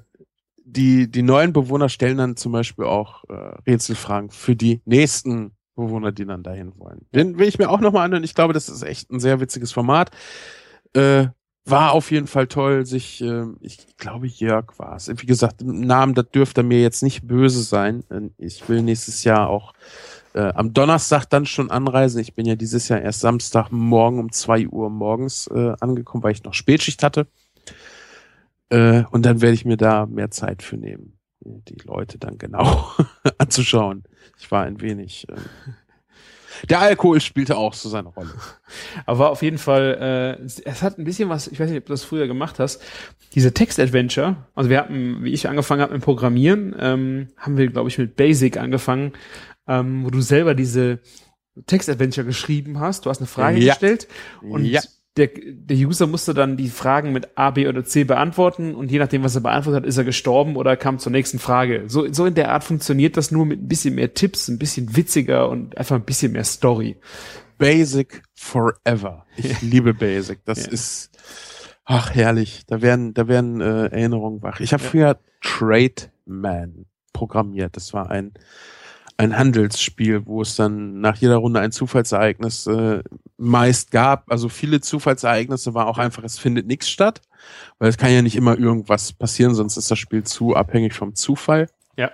die, 0.64 1.10
die 1.10 1.24
neuen 1.24 1.52
Bewohner 1.54 1.90
stellen 1.90 2.18
dann 2.18 2.36
zum 2.38 2.52
Beispiel 2.52 2.86
auch 2.86 3.24
äh, 3.30 3.34
Rätselfragen 3.68 4.30
für 4.30 4.56
die 4.56 4.82
nächsten 4.86 5.52
Bewohner, 5.76 6.12
die 6.12 6.26
dann 6.26 6.44
dahin 6.44 6.74
wollen. 6.78 7.06
Den 7.16 7.40
will 7.40 7.48
ich 7.48 7.58
mir 7.58 7.70
auch 7.70 7.80
nochmal 7.80 8.06
anhören. 8.06 8.24
Ich 8.24 8.36
glaube, 8.36 8.54
das 8.54 8.70
ist 8.70 8.84
echt 8.84 9.10
ein 9.12 9.20
sehr 9.20 9.40
witziges 9.40 9.72
Format. 9.72 10.12
Äh, 10.94 11.28
war 11.66 11.92
auf 11.94 12.10
jeden 12.12 12.28
Fall 12.28 12.48
toll, 12.48 12.86
sich, 12.86 13.22
äh, 13.22 13.46
ich 13.62 13.96
glaube, 13.98 14.28
Jörg 14.28 14.78
war 14.78 14.96
es. 14.96 15.08
Wie 15.10 15.26
gesagt, 15.26 15.62
im 15.62 15.82
Namen, 15.82 16.16
das 16.16 16.30
dürfte 16.30 16.64
mir 16.64 16.82
jetzt 16.82 17.04
nicht 17.04 17.28
böse 17.28 17.62
sein. 17.64 18.04
Äh, 18.10 18.30
Ich 18.38 18.68
will 18.70 18.82
nächstes 18.82 19.24
Jahr 19.24 19.50
auch 19.50 19.74
äh, 20.34 20.52
am 20.54 20.74
Donnerstag 20.74 21.26
dann 21.26 21.46
schon 21.46 21.72
anreisen. 21.72 22.20
Ich 22.22 22.36
bin 22.36 22.46
ja 22.46 22.56
dieses 22.56 22.88
Jahr 22.90 23.02
erst 23.02 23.22
Samstagmorgen 23.22 24.20
um 24.20 24.32
zwei 24.32 24.68
Uhr 24.68 24.90
morgens 24.90 25.48
äh, 25.48 25.74
angekommen, 25.80 26.24
weil 26.24 26.32
ich 26.34 26.44
noch 26.44 26.54
Spätschicht 26.54 27.02
hatte. 27.04 27.28
Äh, 28.70 29.04
und 29.12 29.26
dann 29.26 29.42
werde 29.42 29.54
ich 29.56 29.66
mir 29.66 29.78
da 29.78 30.06
mehr 30.06 30.30
Zeit 30.32 30.62
für 30.64 30.78
nehmen, 30.78 31.18
die 31.42 31.78
Leute 31.86 32.18
dann 32.18 32.38
genau 32.38 32.86
anzuschauen. 33.38 34.04
Ich 34.40 34.52
war 34.52 34.64
ein 34.64 34.82
wenig. 34.82 35.28
Äh, 35.30 35.36
der 36.70 36.80
Alkohol 36.80 37.22
spielte 37.22 37.56
auch 37.58 37.74
so 37.74 37.88
seine 37.90 38.10
Rolle. 38.10 38.34
Aber 39.06 39.30
auf 39.30 39.42
jeden 39.44 39.58
Fall, 39.60 40.38
äh, 40.40 40.44
es- 40.44 40.60
es 40.60 40.82
hat 40.82 40.98
ein 40.98 41.04
bisschen 41.06 41.30
was, 41.30 41.48
ich 41.48 41.60
weiß 41.60 41.70
nicht, 41.70 41.80
ob 41.80 41.86
du 41.86 41.94
das 41.94 42.04
früher 42.04 42.28
gemacht 42.28 42.60
hast, 42.60 42.82
diese 43.34 43.54
Text-Adventure, 43.54 44.36
also 44.56 44.70
wir 44.70 44.80
hatten, 44.80 45.24
wie 45.24 45.32
ich 45.32 45.48
angefangen 45.48 45.82
habe 45.82 45.94
mit 45.94 46.04
Programmieren, 46.04 46.76
ähm, 46.78 47.28
haben 47.38 47.58
wir, 47.58 47.68
glaube 47.68 47.90
ich, 47.90 47.98
mit 47.98 48.16
Basic 48.16 48.58
angefangen, 48.58 49.14
ähm, 49.68 50.04
wo 50.04 50.10
du 50.10 50.20
selber 50.22 50.54
diese 50.56 51.00
Text-Adventure 51.66 52.26
geschrieben 52.26 52.80
hast, 52.80 53.06
du 53.06 53.10
hast 53.10 53.20
eine 53.20 53.28
Frage 53.28 53.60
Ja. 53.60 53.74
gestellt 53.74 54.08
und 54.42 54.66
Ja. 54.66 54.82
Der, 55.18 55.30
der 55.36 55.76
User 55.78 56.08
musste 56.08 56.34
dann 56.34 56.56
die 56.56 56.70
Fragen 56.70 57.12
mit 57.12 57.38
A, 57.38 57.52
B 57.52 57.68
oder 57.68 57.84
C 57.84 58.04
beantworten 58.04 58.76
und 58.76 58.92
je 58.92 59.00
nachdem, 59.00 59.24
was 59.24 59.36
er 59.36 59.42
beantwortet 59.42 59.82
hat, 59.84 59.88
ist 59.88 59.98
er 59.98 60.04
gestorben 60.04 60.56
oder 60.56 60.78
kam 60.78 61.00
zur 61.00 61.12
nächsten 61.12 61.40
Frage. 61.40 61.84
So, 61.88 62.12
so 62.14 62.26
in 62.26 62.36
der 62.36 62.52
Art 62.52 62.64
funktioniert 62.64 63.18
das 63.18 63.32
nur 63.32 63.46
mit 63.46 63.62
ein 63.62 63.68
bisschen 63.68 63.96
mehr 63.96 64.14
Tipps, 64.14 64.48
ein 64.48 64.60
bisschen 64.60 64.96
witziger 64.96 65.50
und 65.50 65.78
einfach 65.78 65.96
ein 65.96 66.06
bisschen 66.06 66.32
mehr 66.32 66.44
Story. 66.46 66.96
Basic 67.58 68.22
forever. 68.36 69.26
Ich 69.36 69.62
liebe 69.62 69.94
Basic. 69.94 70.40
Das 70.46 70.66
Ja. 70.66 70.72
ist 70.72 71.10
ach 71.84 72.14
herrlich. 72.16 72.64
Da 72.68 72.82
werden 72.82 73.14
da 73.14 73.28
werden 73.28 73.60
äh, 73.60 73.88
Erinnerungen 73.88 74.42
wach. 74.42 74.62
Ich 74.62 74.72
habe 74.72 74.84
Ja. 74.84 74.90
früher 74.90 75.20
Trademan 75.42 76.86
programmiert. 77.12 77.76
Das 77.76 77.94
war 77.94 78.10
ein 78.12 78.34
ein 79.20 79.38
Handelsspiel, 79.38 80.26
wo 80.26 80.42
es 80.42 80.56
dann 80.56 81.02
nach 81.02 81.18
jeder 81.18 81.36
Runde 81.36 81.60
ein 81.60 81.74
Zufallsereignis 81.74 82.68
äh, 82.68 83.04
meist 83.36 83.92
gab. 83.92 84.32
Also 84.32 84.48
viele 84.48 84.80
Zufallsereignisse 84.80 85.74
war 85.74 85.88
auch 85.88 85.98
einfach, 85.98 86.24
es 86.24 86.40
findet 86.40 86.68
nichts 86.68 86.90
statt, 86.90 87.22
weil 87.80 87.90
es 87.90 87.98
kann 87.98 88.14
ja 88.14 88.22
nicht 88.22 88.38
immer 88.38 88.58
irgendwas 88.58 89.12
passieren, 89.12 89.54
sonst 89.56 89.76
ist 89.76 89.92
das 89.92 90.00
Spiel 90.00 90.24
zu 90.24 90.56
abhängig 90.56 90.94
vom 90.94 91.16
Zufall. 91.16 91.68
Ja. 91.98 92.12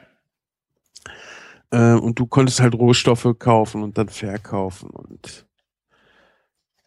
Äh, 1.69 1.93
und 1.93 2.17
du 2.17 2.25
konntest 2.25 2.59
halt 2.59 2.73
Rohstoffe 2.73 3.35
kaufen 3.37 3.83
und 3.83 3.99
dann 3.99 4.09
verkaufen 4.09 4.89
und 4.89 5.45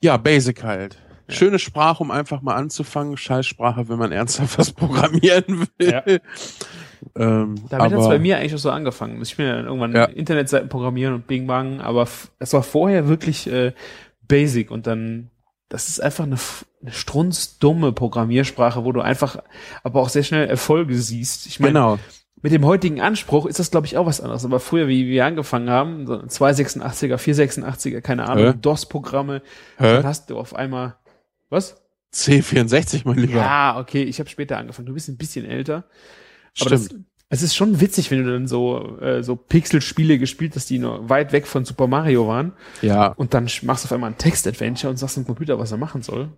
ja, 0.02 0.16
Basic 0.16 0.64
halt. 0.64 0.98
Ja. 1.28 1.34
Schöne 1.34 1.60
Sprache, 1.60 2.02
um 2.02 2.10
einfach 2.10 2.42
mal 2.42 2.56
anzufangen. 2.56 3.16
Scheiß 3.16 3.46
Sprache, 3.46 3.88
wenn 3.88 3.98
man 3.98 4.10
ernsthaft 4.10 4.58
was 4.58 4.72
programmieren 4.72 5.68
will. 5.78 5.90
Ja. 5.90 6.02
Ähm, 7.16 7.56
Damit 7.70 7.92
hat 7.92 8.00
es 8.00 8.08
bei 8.08 8.18
mir 8.18 8.38
eigentlich 8.38 8.54
auch 8.54 8.58
so 8.58 8.70
angefangen. 8.70 9.20
Ich 9.22 9.36
bin 9.36 9.46
ja 9.46 9.60
irgendwann 9.60 9.94
Ja. 9.94 10.04
Internetseiten 10.04 10.68
programmieren 10.68 11.14
und 11.14 11.26
Bing 11.26 11.46
Bang, 11.46 11.80
aber 11.80 12.06
es 12.38 12.52
war 12.52 12.62
vorher 12.62 13.08
wirklich 13.08 13.50
äh, 13.50 13.72
basic 14.22 14.70
und 14.70 14.86
dann, 14.86 15.30
das 15.68 15.88
ist 15.88 16.00
einfach 16.00 16.24
eine, 16.24 16.36
eine 16.82 16.92
strunzdumme 16.92 17.92
Programmiersprache, 17.92 18.84
wo 18.84 18.92
du 18.92 19.00
einfach 19.00 19.42
aber 19.82 20.00
auch 20.00 20.08
sehr 20.08 20.22
schnell 20.22 20.46
Erfolge 20.48 20.94
siehst. 20.96 21.46
Ich 21.46 21.60
meine, 21.60 21.72
Genau. 21.74 21.98
mit 22.42 22.52
dem 22.52 22.64
heutigen 22.64 23.00
Anspruch 23.00 23.46
ist 23.46 23.58
das, 23.58 23.70
glaube 23.70 23.86
ich, 23.86 23.96
auch 23.96 24.06
was 24.06 24.20
anderes. 24.20 24.44
Aber 24.44 24.60
früher, 24.60 24.86
wie 24.88 25.06
wir 25.08 25.24
angefangen 25.26 25.70
haben, 25.70 26.06
so 26.06 26.14
286er, 26.14 27.16
486er, 27.16 28.00
keine 28.00 28.28
Ahnung? 28.28 28.60
DOS-Programme, 28.60 29.42
dann 29.78 30.04
hast 30.04 30.30
du 30.30 30.38
auf 30.38 30.54
einmal, 30.54 30.96
was? 31.50 31.82
C64, 32.14 33.02
mein 33.04 33.18
Lieber. 33.18 33.38
Ja, 33.40 33.78
okay, 33.78 34.02
ich 34.02 34.18
habe 34.18 34.30
später 34.30 34.56
angefangen. 34.56 34.86
Du 34.86 34.94
bist 34.94 35.08
ein 35.08 35.18
bisschen 35.18 35.44
älter. 35.44 35.84
Aber 36.60 36.70
das, 36.70 36.86
Stimmt. 36.86 37.06
es 37.28 37.42
ist 37.42 37.54
schon 37.54 37.80
witzig, 37.80 38.10
wenn 38.10 38.24
du 38.24 38.32
dann 38.32 38.46
so, 38.46 38.98
äh, 39.00 39.22
so 39.22 39.36
Pixel-Spiele 39.36 40.18
gespielt 40.18 40.54
hast, 40.56 40.70
die 40.70 40.78
noch 40.78 41.08
weit 41.08 41.32
weg 41.32 41.46
von 41.46 41.64
Super 41.64 41.86
Mario 41.86 42.26
waren. 42.28 42.52
ja, 42.82 43.08
Und 43.08 43.34
dann 43.34 43.48
machst 43.62 43.84
du 43.84 43.86
auf 43.86 43.92
einmal 43.92 44.10
ein 44.10 44.18
Text-Adventure 44.18 44.90
und 44.90 44.96
sagst 44.96 45.16
dem 45.16 45.26
Computer, 45.26 45.58
was 45.58 45.72
er 45.72 45.78
machen 45.78 46.02
soll. 46.02 46.30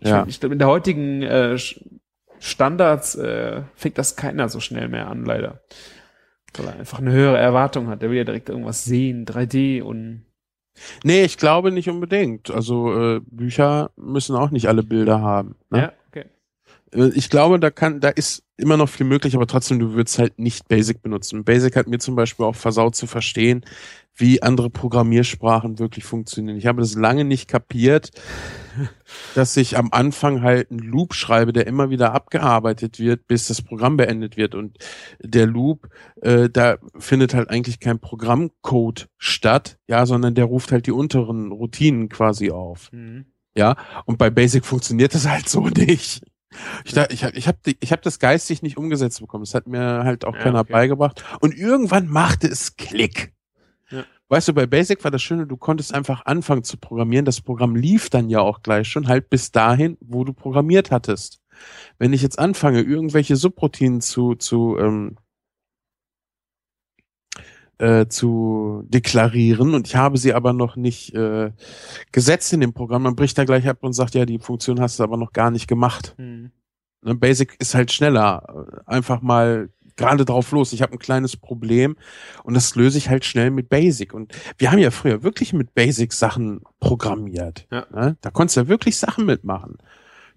Ich, 0.00 0.08
ja. 0.08 0.24
ich 0.26 0.40
glaube, 0.40 0.54
in 0.54 0.58
der 0.58 0.68
heutigen 0.68 1.22
äh, 1.22 1.56
Standards 2.38 3.14
äh, 3.14 3.62
fängt 3.74 3.98
das 3.98 4.16
keiner 4.16 4.48
so 4.48 4.60
schnell 4.60 4.88
mehr 4.88 5.08
an, 5.08 5.24
leider. 5.24 5.60
Weil 6.56 6.66
er 6.66 6.78
einfach 6.78 6.98
eine 7.00 7.12
höhere 7.12 7.38
Erwartung 7.38 7.88
hat. 7.88 8.02
Der 8.02 8.10
will 8.10 8.18
ja 8.18 8.24
direkt 8.24 8.48
irgendwas 8.48 8.84
sehen, 8.84 9.26
3D 9.26 9.82
und 9.82 10.22
Nee, 11.04 11.24
ich 11.24 11.38
glaube 11.38 11.72
nicht 11.72 11.88
unbedingt. 11.88 12.50
Also 12.50 13.16
äh, 13.16 13.20
Bücher 13.24 13.90
müssen 13.96 14.36
auch 14.36 14.50
nicht 14.50 14.68
alle 14.68 14.82
Bilder 14.82 15.20
haben. 15.22 15.56
Ne? 15.70 15.78
ja, 15.78 15.92
okay. 16.08 16.24
Äh, 16.92 17.10
Ich 17.14 17.30
glaube, 17.30 17.58
da 17.58 17.70
kann, 17.70 18.00
da 18.00 18.10
ist 18.10 18.42
immer 18.56 18.76
noch 18.76 18.88
viel 18.88 19.06
möglich, 19.06 19.34
aber 19.36 19.46
trotzdem, 19.46 19.78
du 19.78 19.92
würdest 19.92 20.18
halt 20.18 20.38
nicht 20.38 20.68
Basic 20.68 21.02
benutzen. 21.02 21.44
Basic 21.44 21.76
hat 21.76 21.88
mir 21.88 21.98
zum 21.98 22.16
Beispiel 22.16 22.46
auch 22.46 22.56
versaut 22.56 22.96
zu 22.96 23.06
verstehen, 23.06 23.64
wie 24.14 24.42
andere 24.42 24.70
Programmiersprachen 24.70 25.78
wirklich 25.78 26.04
funktionieren. 26.04 26.56
Ich 26.56 26.66
habe 26.66 26.80
das 26.80 26.94
lange 26.94 27.24
nicht 27.24 27.48
kapiert, 27.48 28.10
dass 29.34 29.56
ich 29.58 29.76
am 29.76 29.90
Anfang 29.92 30.42
halt 30.42 30.70
einen 30.70 30.80
Loop 30.80 31.12
schreibe, 31.12 31.52
der 31.52 31.66
immer 31.66 31.90
wieder 31.90 32.14
abgearbeitet 32.14 32.98
wird, 32.98 33.26
bis 33.26 33.46
das 33.46 33.60
Programm 33.60 33.98
beendet 33.98 34.38
wird. 34.38 34.54
Und 34.54 34.78
der 35.20 35.46
Loop, 35.46 35.88
äh, 36.22 36.48
da 36.48 36.78
findet 36.98 37.34
halt 37.34 37.50
eigentlich 37.50 37.78
kein 37.78 37.98
Programmcode 37.98 39.08
statt, 39.18 39.78
ja, 39.86 40.06
sondern 40.06 40.34
der 40.34 40.46
ruft 40.46 40.72
halt 40.72 40.86
die 40.86 40.92
unteren 40.92 41.52
Routinen 41.52 42.08
quasi 42.08 42.50
auf. 42.50 42.90
Mhm. 42.92 43.26
Ja, 43.54 43.76
und 44.04 44.18
bei 44.18 44.28
Basic 44.28 44.66
funktioniert 44.66 45.14
das 45.14 45.26
halt 45.26 45.48
so 45.48 45.68
nicht. 45.68 46.22
Ich, 46.84 46.92
da, 46.92 47.06
ich 47.10 47.24
habe 47.24 47.36
ich 47.36 47.48
hab, 47.48 47.56
ich 47.64 47.92
hab 47.92 48.02
das 48.02 48.18
geistig 48.18 48.62
nicht 48.62 48.76
umgesetzt 48.76 49.20
bekommen. 49.20 49.44
Das 49.44 49.54
hat 49.54 49.66
mir 49.66 50.04
halt 50.04 50.24
auch 50.24 50.34
Ja, 50.34 50.42
keiner 50.42 50.60
okay. 50.60 50.72
beigebracht. 50.72 51.24
Und 51.40 51.54
irgendwann 51.56 52.08
machte 52.08 52.46
es 52.48 52.76
Klick. 52.76 53.32
Ja. 53.90 54.04
Weißt 54.28 54.48
du, 54.48 54.54
bei 54.54 54.66
Basic 54.66 55.02
war 55.04 55.10
das 55.10 55.22
Schöne, 55.22 55.46
du 55.46 55.56
konntest 55.56 55.94
einfach 55.94 56.26
anfangen 56.26 56.64
zu 56.64 56.76
programmieren. 56.76 57.24
Das 57.24 57.40
Programm 57.40 57.76
lief 57.76 58.10
dann 58.10 58.28
ja 58.28 58.40
auch 58.40 58.62
gleich 58.62 58.88
schon, 58.88 59.08
halt 59.08 59.30
bis 59.30 59.52
dahin, 59.52 59.96
wo 60.00 60.24
du 60.24 60.32
programmiert 60.32 60.90
hattest. 60.90 61.40
Wenn 61.98 62.12
ich 62.12 62.22
jetzt 62.22 62.38
anfange, 62.38 62.82
irgendwelche 62.82 63.36
Subroutinen 63.36 64.00
zu, 64.00 64.34
zu, 64.34 64.76
ähm, 64.78 65.16
äh, 67.78 68.06
zu 68.06 68.84
deklarieren 68.88 69.74
und 69.74 69.86
ich 69.86 69.96
habe 69.96 70.18
sie 70.18 70.32
aber 70.32 70.52
noch 70.52 70.76
nicht 70.76 71.14
äh, 71.14 71.52
gesetzt 72.12 72.52
in 72.52 72.60
dem 72.60 72.72
Programm, 72.72 73.04
dann 73.04 73.16
bricht 73.16 73.38
er 73.38 73.44
gleich 73.44 73.68
ab 73.68 73.78
und 73.82 73.92
sagt, 73.92 74.14
ja, 74.14 74.24
die 74.24 74.38
Funktion 74.38 74.80
hast 74.80 74.98
du 74.98 75.04
aber 75.04 75.16
noch 75.16 75.32
gar 75.32 75.50
nicht 75.50 75.68
gemacht. 75.68 76.14
Mhm. 76.18 76.50
Ne, 77.02 77.14
Basic 77.14 77.54
ist 77.58 77.74
halt 77.74 77.92
schneller. 77.92 78.82
Einfach 78.86 79.22
mal 79.22 79.68
gerade 79.96 80.24
drauf 80.24 80.52
los. 80.52 80.72
Ich 80.72 80.82
habe 80.82 80.92
ein 80.92 80.98
kleines 80.98 81.36
Problem 81.36 81.96
und 82.44 82.54
das 82.54 82.74
löse 82.76 82.98
ich 82.98 83.08
halt 83.08 83.24
schnell 83.24 83.50
mit 83.50 83.68
Basic. 83.68 84.14
Und 84.14 84.32
wir 84.58 84.70
haben 84.70 84.78
ja 84.78 84.90
früher 84.90 85.22
wirklich 85.22 85.52
mit 85.52 85.74
Basic 85.74 86.12
Sachen 86.12 86.60
programmiert. 86.80 87.66
Ja. 87.70 87.86
Ne? 87.92 88.16
Da 88.20 88.30
konntest 88.30 88.56
du 88.56 88.60
ja 88.62 88.68
wirklich 88.68 88.96
Sachen 88.96 89.26
mitmachen. 89.26 89.78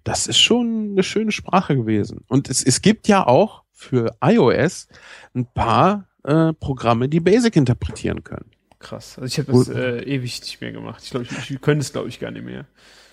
Das 0.03 0.27
ist 0.27 0.39
schon 0.39 0.91
eine 0.91 1.03
schöne 1.03 1.31
Sprache 1.31 1.75
gewesen. 1.75 2.23
Und 2.27 2.49
es, 2.49 2.63
es 2.63 2.81
gibt 2.81 3.07
ja 3.07 3.25
auch 3.27 3.63
für 3.71 4.15
iOS 4.21 4.87
ein 5.33 5.45
paar 5.45 6.09
äh, 6.24 6.53
Programme, 6.53 7.09
die 7.09 7.20
Basic 7.20 7.55
interpretieren 7.55 8.24
können. 8.24 8.51
Krass. 8.80 9.20
Also 9.20 9.26
ich 9.26 9.39
habe 9.39 9.57
das 9.57 9.70
äh, 9.70 10.03
ewig 10.03 10.41
nicht 10.41 10.61
mehr 10.61 10.72
gemacht. 10.72 11.03
Ich 11.03 11.11
glaube, 11.11 11.26
ich, 11.30 11.51
ich 11.51 11.61
könnte 11.61 11.82
es, 11.82 11.91
glaube 11.91 12.09
ich, 12.09 12.20
gar 12.20 12.32
nicht 12.32 12.45
mehr. 12.45 12.65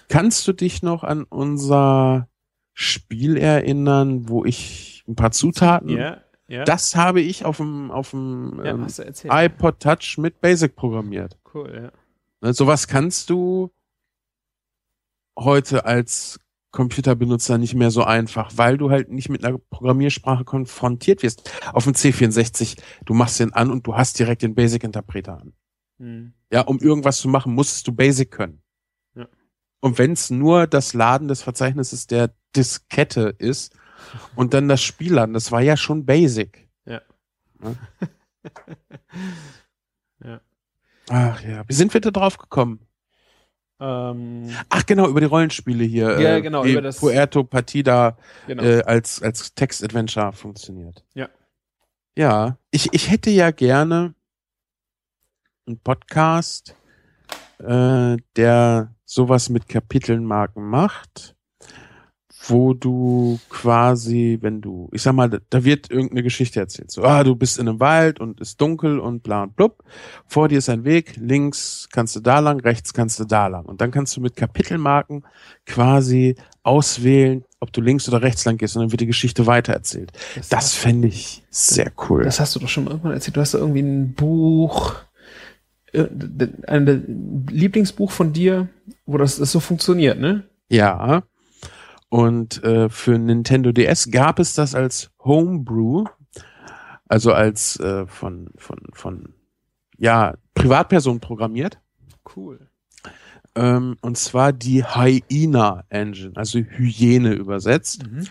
Kannst 0.08 0.46
du 0.46 0.52
dich 0.52 0.82
noch 0.82 1.02
an 1.02 1.24
unser 1.24 2.28
Spiel 2.72 3.36
erinnern, 3.36 4.28
wo 4.28 4.44
ich 4.44 5.04
ein 5.08 5.16
paar 5.16 5.32
Zutaten 5.32 5.88
Ja, 5.88 6.22
ja. 6.48 6.64
Das 6.64 6.94
habe 6.94 7.20
ich 7.20 7.44
auf 7.44 7.56
dem, 7.56 7.90
auf 7.90 8.10
dem 8.10 8.60
ja, 8.64 8.72
ähm, 8.72 8.86
iPod 9.28 9.80
Touch 9.80 10.16
mit 10.18 10.40
Basic 10.40 10.76
programmiert. 10.76 11.36
Cool, 11.52 11.72
ja. 11.74 11.92
Ne, 12.40 12.54
sowas 12.54 12.86
kannst 12.86 13.30
du 13.30 13.72
heute 15.36 15.84
als 15.84 16.38
Computerbenutzer 16.76 17.56
nicht 17.56 17.74
mehr 17.74 17.90
so 17.90 18.04
einfach, 18.04 18.52
weil 18.56 18.76
du 18.76 18.90
halt 18.90 19.10
nicht 19.10 19.30
mit 19.30 19.44
einer 19.44 19.56
Programmiersprache 19.56 20.44
konfrontiert 20.44 21.22
wirst. 21.22 21.50
Auf 21.72 21.84
dem 21.84 21.94
C64, 21.94 22.76
du 23.06 23.14
machst 23.14 23.40
den 23.40 23.54
an 23.54 23.70
und 23.70 23.86
du 23.86 23.96
hast 23.96 24.18
direkt 24.18 24.42
den 24.42 24.54
Basic-Interpreter 24.54 25.40
an. 25.40 25.52
Hm. 25.98 26.34
Ja, 26.52 26.60
um 26.60 26.78
irgendwas 26.78 27.16
zu 27.16 27.28
machen, 27.28 27.54
musstest 27.54 27.88
du 27.88 27.92
Basic 27.92 28.30
können. 28.30 28.62
Ja. 29.14 29.26
Und 29.80 29.96
wenn 29.96 30.12
es 30.12 30.28
nur 30.28 30.66
das 30.66 30.92
Laden 30.92 31.28
des 31.28 31.42
Verzeichnisses 31.42 32.06
der 32.06 32.34
Diskette 32.54 33.34
ist 33.38 33.74
und 34.34 34.52
dann 34.52 34.68
das 34.68 34.82
Spiel 34.82 35.14
laden, 35.14 35.32
das 35.32 35.50
war 35.50 35.62
ja 35.62 35.78
schon 35.78 36.04
Basic. 36.04 36.68
Ja. 36.84 37.00
Ne? 37.58 37.76
Ja. 40.24 40.40
Ach 41.08 41.42
ja, 41.42 41.62
wie 41.68 41.74
sind 41.74 41.92
wir 41.92 42.00
da 42.00 42.10
drauf 42.10 42.38
gekommen? 42.38 42.80
Ähm, 43.78 44.50
Ach 44.70 44.86
genau, 44.86 45.08
über 45.08 45.20
die 45.20 45.26
Rollenspiele 45.26 45.84
hier. 45.84 46.18
Ja, 46.20 46.36
äh, 46.36 46.42
genau, 46.42 46.64
wie 46.64 46.72
über 46.72 46.82
das- 46.82 46.98
Puerto 46.98 47.44
Partida 47.44 48.16
genau. 48.46 48.62
äh, 48.62 48.82
als, 48.82 49.22
als 49.22 49.54
Text-Adventure 49.54 50.32
funktioniert. 50.32 51.04
Ja. 51.14 51.28
Ja, 52.16 52.56
ich, 52.70 52.88
ich 52.94 53.10
hätte 53.10 53.28
ja 53.30 53.50
gerne 53.50 54.14
einen 55.66 55.78
Podcast, 55.80 56.74
äh, 57.58 58.16
der 58.36 58.94
sowas 59.04 59.50
mit 59.50 59.68
Kapitelmarken 59.68 60.64
macht, 60.64 61.35
wo 62.48 62.74
du 62.74 63.40
quasi, 63.48 64.38
wenn 64.40 64.60
du, 64.60 64.88
ich 64.92 65.02
sag 65.02 65.14
mal, 65.14 65.28
da- 65.50 65.64
wird 65.64 65.90
irgendeine 65.90 66.22
Geschichte 66.22 66.60
erzählt. 66.60 66.90
So, 66.90 67.02
ah, 67.02 67.24
du 67.24 67.34
bist 67.34 67.58
in 67.58 67.68
einem 67.68 67.80
Wald 67.80 68.20
und 68.20 68.40
ist 68.40 68.60
dunkel 68.60 68.98
und 69.00 69.22
bla 69.22 69.44
und 69.44 69.56
blub. 69.56 69.82
Vor 70.26 70.48
dir 70.48 70.58
ist 70.58 70.68
ein 70.68 70.84
Weg, 70.84 71.16
links 71.16 71.88
kannst 71.90 72.14
du 72.14 72.20
da 72.20 72.38
lang, 72.38 72.60
rechts 72.60 72.92
kannst 72.94 73.18
du 73.18 73.24
da 73.24 73.46
lang. 73.48 73.64
Und 73.64 73.80
dann 73.80 73.90
kannst 73.90 74.16
du 74.16 74.20
mit 74.20 74.36
Kapitelmarken 74.36 75.24
quasi 75.64 76.36
auswählen, 76.62 77.44
ob 77.60 77.72
du 77.72 77.80
links 77.80 78.08
oder 78.08 78.22
rechts 78.22 78.44
lang 78.44 78.58
gehst 78.58 78.76
und 78.76 78.82
dann 78.82 78.92
wird 78.92 79.00
die 79.00 79.06
Geschichte 79.06 79.46
weitererzählt. 79.46 80.12
Das 80.50 80.74
fände 80.74 81.08
ich 81.08 81.42
sehr 81.50 81.90
cool. 82.08 82.22
Das 82.22 82.38
hast 82.38 82.54
du 82.54 82.60
doch 82.60 82.68
schon 82.68 82.84
mal 82.84 82.90
irgendwann 82.90 83.12
erzählt. 83.12 83.36
Du 83.36 83.40
hast 83.40 83.54
da 83.54 83.58
irgendwie 83.58 83.82
ein 83.82 84.14
Buch, 84.14 84.94
äh, 85.92 86.04
ein 86.66 87.46
Lieblingsbuch 87.50 88.10
von 88.10 88.32
dir, 88.32 88.68
wo 89.06 89.16
das, 89.16 89.36
das 89.38 89.50
so 89.52 89.60
funktioniert, 89.60 90.20
ne? 90.20 90.44
Ja. 90.68 91.22
Und 92.08 92.62
äh, 92.62 92.88
für 92.88 93.18
Nintendo 93.18 93.72
DS 93.72 94.10
gab 94.10 94.38
es 94.38 94.54
das 94.54 94.74
als 94.74 95.10
Homebrew, 95.24 96.04
also 97.08 97.32
als 97.32 97.78
äh, 97.80 98.06
von 98.06 98.50
von 98.56 98.78
von 98.92 99.34
ja 99.98 100.34
Privatpersonen 100.54 101.20
programmiert. 101.20 101.80
Cool. 102.36 102.68
Ähm, 103.54 103.96
und 104.02 104.18
zwar 104.18 104.52
die 104.52 104.84
Hyena 104.84 105.84
Engine, 105.88 106.32
also 106.36 106.58
Hyäne 106.58 107.32
übersetzt. 107.32 108.06
Mhm. 108.06 108.26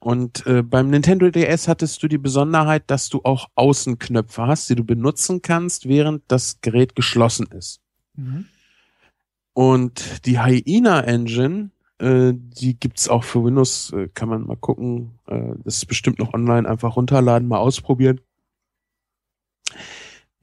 Und 0.00 0.46
äh, 0.46 0.62
beim 0.62 0.90
Nintendo 0.90 1.30
DS 1.30 1.66
hattest 1.66 2.02
du 2.02 2.08
die 2.08 2.18
Besonderheit, 2.18 2.84
dass 2.88 3.08
du 3.08 3.22
auch 3.24 3.48
Außenknöpfe 3.54 4.46
hast, 4.46 4.68
die 4.68 4.74
du 4.74 4.84
benutzen 4.84 5.40
kannst, 5.40 5.88
während 5.88 6.24
das 6.28 6.60
Gerät 6.60 6.94
geschlossen 6.94 7.46
ist. 7.46 7.80
Mhm. 8.14 8.46
Und 9.54 10.26
die 10.26 10.40
Hyena 10.40 11.00
Engine, 11.00 11.70
äh, 11.98 12.32
die 12.34 12.78
gibt's 12.78 13.08
auch 13.08 13.24
für 13.24 13.44
Windows, 13.44 13.92
äh, 13.92 14.08
kann 14.12 14.28
man 14.28 14.46
mal 14.46 14.56
gucken. 14.56 15.18
Äh, 15.26 15.54
das 15.64 15.78
ist 15.78 15.86
bestimmt 15.86 16.18
noch 16.18 16.34
online, 16.34 16.68
einfach 16.68 16.96
runterladen, 16.96 17.48
mal 17.48 17.58
ausprobieren. 17.58 18.20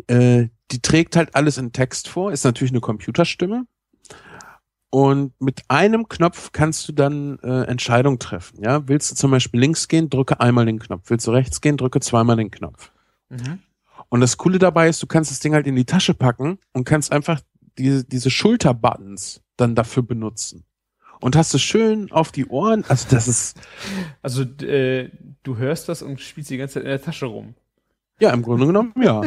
Äh, 0.07 0.47
die 0.71 0.81
trägt 0.81 1.15
halt 1.15 1.35
alles 1.35 1.57
in 1.57 1.73
Text 1.73 2.07
vor, 2.07 2.31
ist 2.31 2.45
natürlich 2.45 2.71
eine 2.71 2.81
Computerstimme. 2.81 3.65
Und 4.89 5.33
mit 5.39 5.61
einem 5.69 6.09
Knopf 6.09 6.51
kannst 6.51 6.87
du 6.87 6.91
dann 6.91 7.39
äh, 7.39 7.63
Entscheidungen 7.63 8.19
treffen. 8.19 8.61
Ja, 8.61 8.87
willst 8.89 9.09
du 9.11 9.15
zum 9.15 9.31
Beispiel 9.31 9.59
links 9.59 9.87
gehen, 9.87 10.09
drücke 10.09 10.41
einmal 10.41 10.65
den 10.65 10.79
Knopf. 10.79 11.09
Willst 11.09 11.25
du 11.27 11.31
rechts 11.31 11.61
gehen, 11.61 11.77
drücke 11.77 12.01
zweimal 12.01 12.35
den 12.35 12.51
Knopf. 12.51 12.91
Mhm. 13.29 13.59
Und 14.09 14.19
das 14.19 14.37
Coole 14.37 14.59
dabei 14.59 14.89
ist, 14.89 15.01
du 15.01 15.07
kannst 15.07 15.31
das 15.31 15.39
Ding 15.39 15.53
halt 15.53 15.65
in 15.65 15.77
die 15.77 15.85
Tasche 15.85 16.13
packen 16.13 16.59
und 16.73 16.83
kannst 16.83 17.13
einfach 17.13 17.39
diese, 17.77 18.03
diese 18.03 18.29
Schulterbuttons 18.29 19.41
dann 19.55 19.75
dafür 19.75 20.03
benutzen. 20.03 20.65
Und 21.21 21.35
hast 21.35 21.53
es 21.53 21.61
schön 21.61 22.11
auf 22.11 22.31
die 22.31 22.47
Ohren. 22.47 22.83
Also 22.87 23.07
das 23.09 23.27
ist. 23.27 23.57
Also 24.21 24.43
äh, 24.43 25.09
du 25.43 25.57
hörst 25.57 25.87
das 25.87 26.01
und 26.01 26.19
spielst 26.19 26.49
die 26.49 26.57
ganze 26.57 26.75
Zeit 26.75 26.83
in 26.83 26.89
der 26.89 27.01
Tasche 27.01 27.27
rum. 27.27 27.55
Ja, 28.19 28.31
im 28.33 28.43
Grunde 28.43 28.67
genommen, 28.67 28.93
ja. 29.01 29.21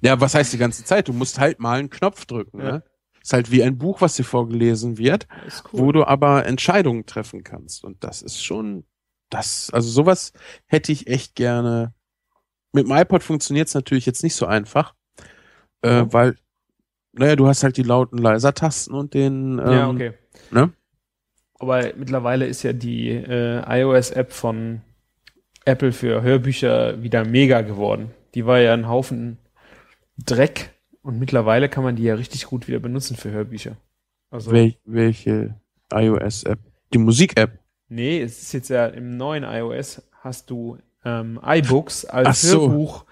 ja, 0.00 0.20
was 0.20 0.34
heißt 0.34 0.52
die 0.52 0.58
ganze 0.58 0.84
Zeit? 0.84 1.08
Du 1.08 1.12
musst 1.12 1.38
halt 1.38 1.60
mal 1.60 1.78
einen 1.78 1.90
Knopf 1.90 2.24
drücken. 2.26 2.58
Ja. 2.58 2.72
Ne? 2.72 2.82
Ist 3.22 3.32
halt 3.32 3.50
wie 3.50 3.62
ein 3.62 3.78
Buch, 3.78 4.00
was 4.00 4.16
dir 4.16 4.24
vorgelesen 4.24 4.98
wird, 4.98 5.26
cool. 5.72 5.80
wo 5.80 5.92
du 5.92 6.04
aber 6.04 6.44
Entscheidungen 6.44 7.06
treffen 7.06 7.42
kannst. 7.42 7.82
Und 7.82 8.04
das 8.04 8.20
ist 8.20 8.44
schon, 8.44 8.84
das, 9.30 9.70
also 9.72 9.88
sowas 9.88 10.32
hätte 10.66 10.92
ich 10.92 11.06
echt 11.06 11.34
gerne. 11.34 11.94
Mit 12.72 12.86
dem 12.86 12.92
iPod 12.92 13.22
funktioniert 13.22 13.68
es 13.68 13.74
natürlich 13.74 14.04
jetzt 14.04 14.24
nicht 14.24 14.34
so 14.34 14.46
einfach, 14.46 14.94
äh, 15.80 16.04
weil, 16.08 16.36
naja, 17.12 17.36
du 17.36 17.46
hast 17.46 17.62
halt 17.62 17.76
die 17.76 17.82
lauten 17.82 18.18
Leiser-Tasten 18.18 18.92
und 18.92 19.14
den. 19.14 19.58
Ähm, 19.58 19.72
ja, 19.72 19.88
okay. 19.88 20.12
Ne? 20.50 20.72
Aber 21.64 21.94
mittlerweile 21.96 22.46
ist 22.46 22.62
ja 22.62 22.74
die 22.74 23.08
äh, 23.08 23.62
iOS-App 23.80 24.32
von 24.32 24.82
Apple 25.64 25.92
für 25.92 26.20
Hörbücher 26.20 27.02
wieder 27.02 27.24
mega 27.24 27.62
geworden. 27.62 28.10
Die 28.34 28.44
war 28.44 28.58
ja 28.58 28.74
ein 28.74 28.86
Haufen 28.86 29.38
Dreck 30.18 30.74
und 31.00 31.18
mittlerweile 31.18 31.70
kann 31.70 31.82
man 31.82 31.96
die 31.96 32.02
ja 32.02 32.16
richtig 32.16 32.44
gut 32.44 32.68
wieder 32.68 32.80
benutzen 32.80 33.16
für 33.16 33.30
Hörbücher. 33.30 33.78
Also, 34.30 34.52
Wel 34.52 34.74
welche 34.84 35.54
iOS-App? 35.90 36.58
Die 36.92 36.98
Musik-App? 36.98 37.58
Nee, 37.88 38.20
es 38.20 38.42
ist 38.42 38.52
jetzt 38.52 38.68
ja 38.68 38.86
im 38.86 39.16
neuen 39.16 39.42
iOS 39.44 40.02
hast 40.20 40.50
du 40.50 40.76
ähm, 41.02 41.40
iBooks 41.42 42.04
als 42.04 42.42
so. 42.42 42.60
Hörbuch 42.60 43.06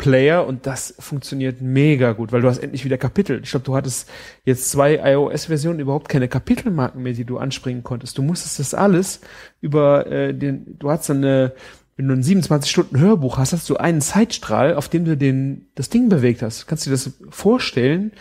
Player 0.00 0.46
und 0.46 0.66
das 0.66 0.94
funktioniert 0.98 1.60
mega 1.60 2.12
gut, 2.12 2.32
weil 2.32 2.40
du 2.40 2.48
hast 2.48 2.56
endlich 2.56 2.86
wieder 2.86 2.96
Kapitel. 2.96 3.42
Ich 3.44 3.50
glaube, 3.50 3.66
du 3.66 3.76
hattest 3.76 4.08
jetzt 4.46 4.70
zwei 4.70 4.94
iOS-Versionen 4.94 5.78
überhaupt 5.78 6.08
keine 6.08 6.26
Kapitelmarken 6.26 7.02
mehr, 7.02 7.12
die 7.12 7.26
du 7.26 7.36
anspringen 7.36 7.82
konntest. 7.82 8.16
Du 8.16 8.22
musstest 8.22 8.58
das 8.58 8.72
alles 8.72 9.20
über 9.60 10.06
äh, 10.06 10.32
den, 10.32 10.78
du 10.78 10.90
hast 10.90 11.10
dann 11.10 11.18
eine, 11.18 11.52
wenn 11.96 12.08
du 12.08 12.14
ein 12.14 12.22
27 12.22 12.70
Stunden 12.70 12.98
Hörbuch 12.98 13.36
hast, 13.36 13.52
hast 13.52 13.68
du 13.68 13.76
einen 13.76 14.00
Zeitstrahl, 14.00 14.74
auf 14.74 14.88
dem 14.88 15.04
du 15.04 15.18
den, 15.18 15.68
das 15.74 15.90
Ding 15.90 16.08
bewegt 16.08 16.40
hast. 16.40 16.66
Kannst 16.66 16.86
du 16.86 16.90
dir 16.90 16.96
das 16.96 17.12
vorstellen? 17.28 18.12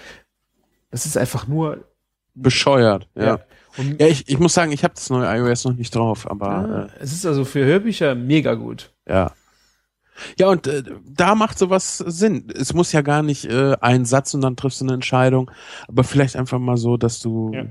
Das 0.92 1.06
ist 1.06 1.16
einfach 1.16 1.48
nur 1.48 1.86
bescheuert, 2.36 3.08
ja. 3.16 3.24
ja. 3.24 3.40
Und 3.78 4.02
ja, 4.02 4.08
ich, 4.08 4.28
ich 4.28 4.38
muss 4.38 4.54
sagen, 4.54 4.74
ich 4.74 4.84
habe 4.84 4.96
das 4.96 5.10
neue 5.10 5.34
iOS 5.38 5.64
noch 5.64 5.76
nicht 5.76 5.96
drauf, 5.96 6.30
aber 6.30 6.48
ja, 6.48 6.84
äh, 6.84 6.90
es 7.00 7.14
ist 7.14 7.26
also 7.26 7.46
für 7.46 7.64
Hörbücher 7.64 8.16
mega 8.16 8.56
gut. 8.56 8.92
Ja. 9.08 9.32
Ja, 10.38 10.48
und 10.48 10.68
äh, 10.68 10.84
da 11.06 11.36
macht 11.36 11.60
sowas 11.60 11.98
Sinn. 11.98 12.48
Es 12.54 12.74
muss 12.74 12.92
ja 12.92 13.02
gar 13.02 13.24
nicht 13.24 13.46
äh, 13.46 13.76
ein 13.82 14.06
Satz 14.06 14.34
und 14.34 14.42
dann 14.42 14.56
triffst 14.56 14.82
du 14.82 14.86
eine 14.86 14.94
Entscheidung, 14.94 15.52
aber 15.88 16.04
vielleicht 16.04 16.36
einfach 16.36 16.60
mal 16.60 16.78
so, 16.78 16.98
dass 16.98 17.20
du 17.20 17.52
ja. 17.54 17.66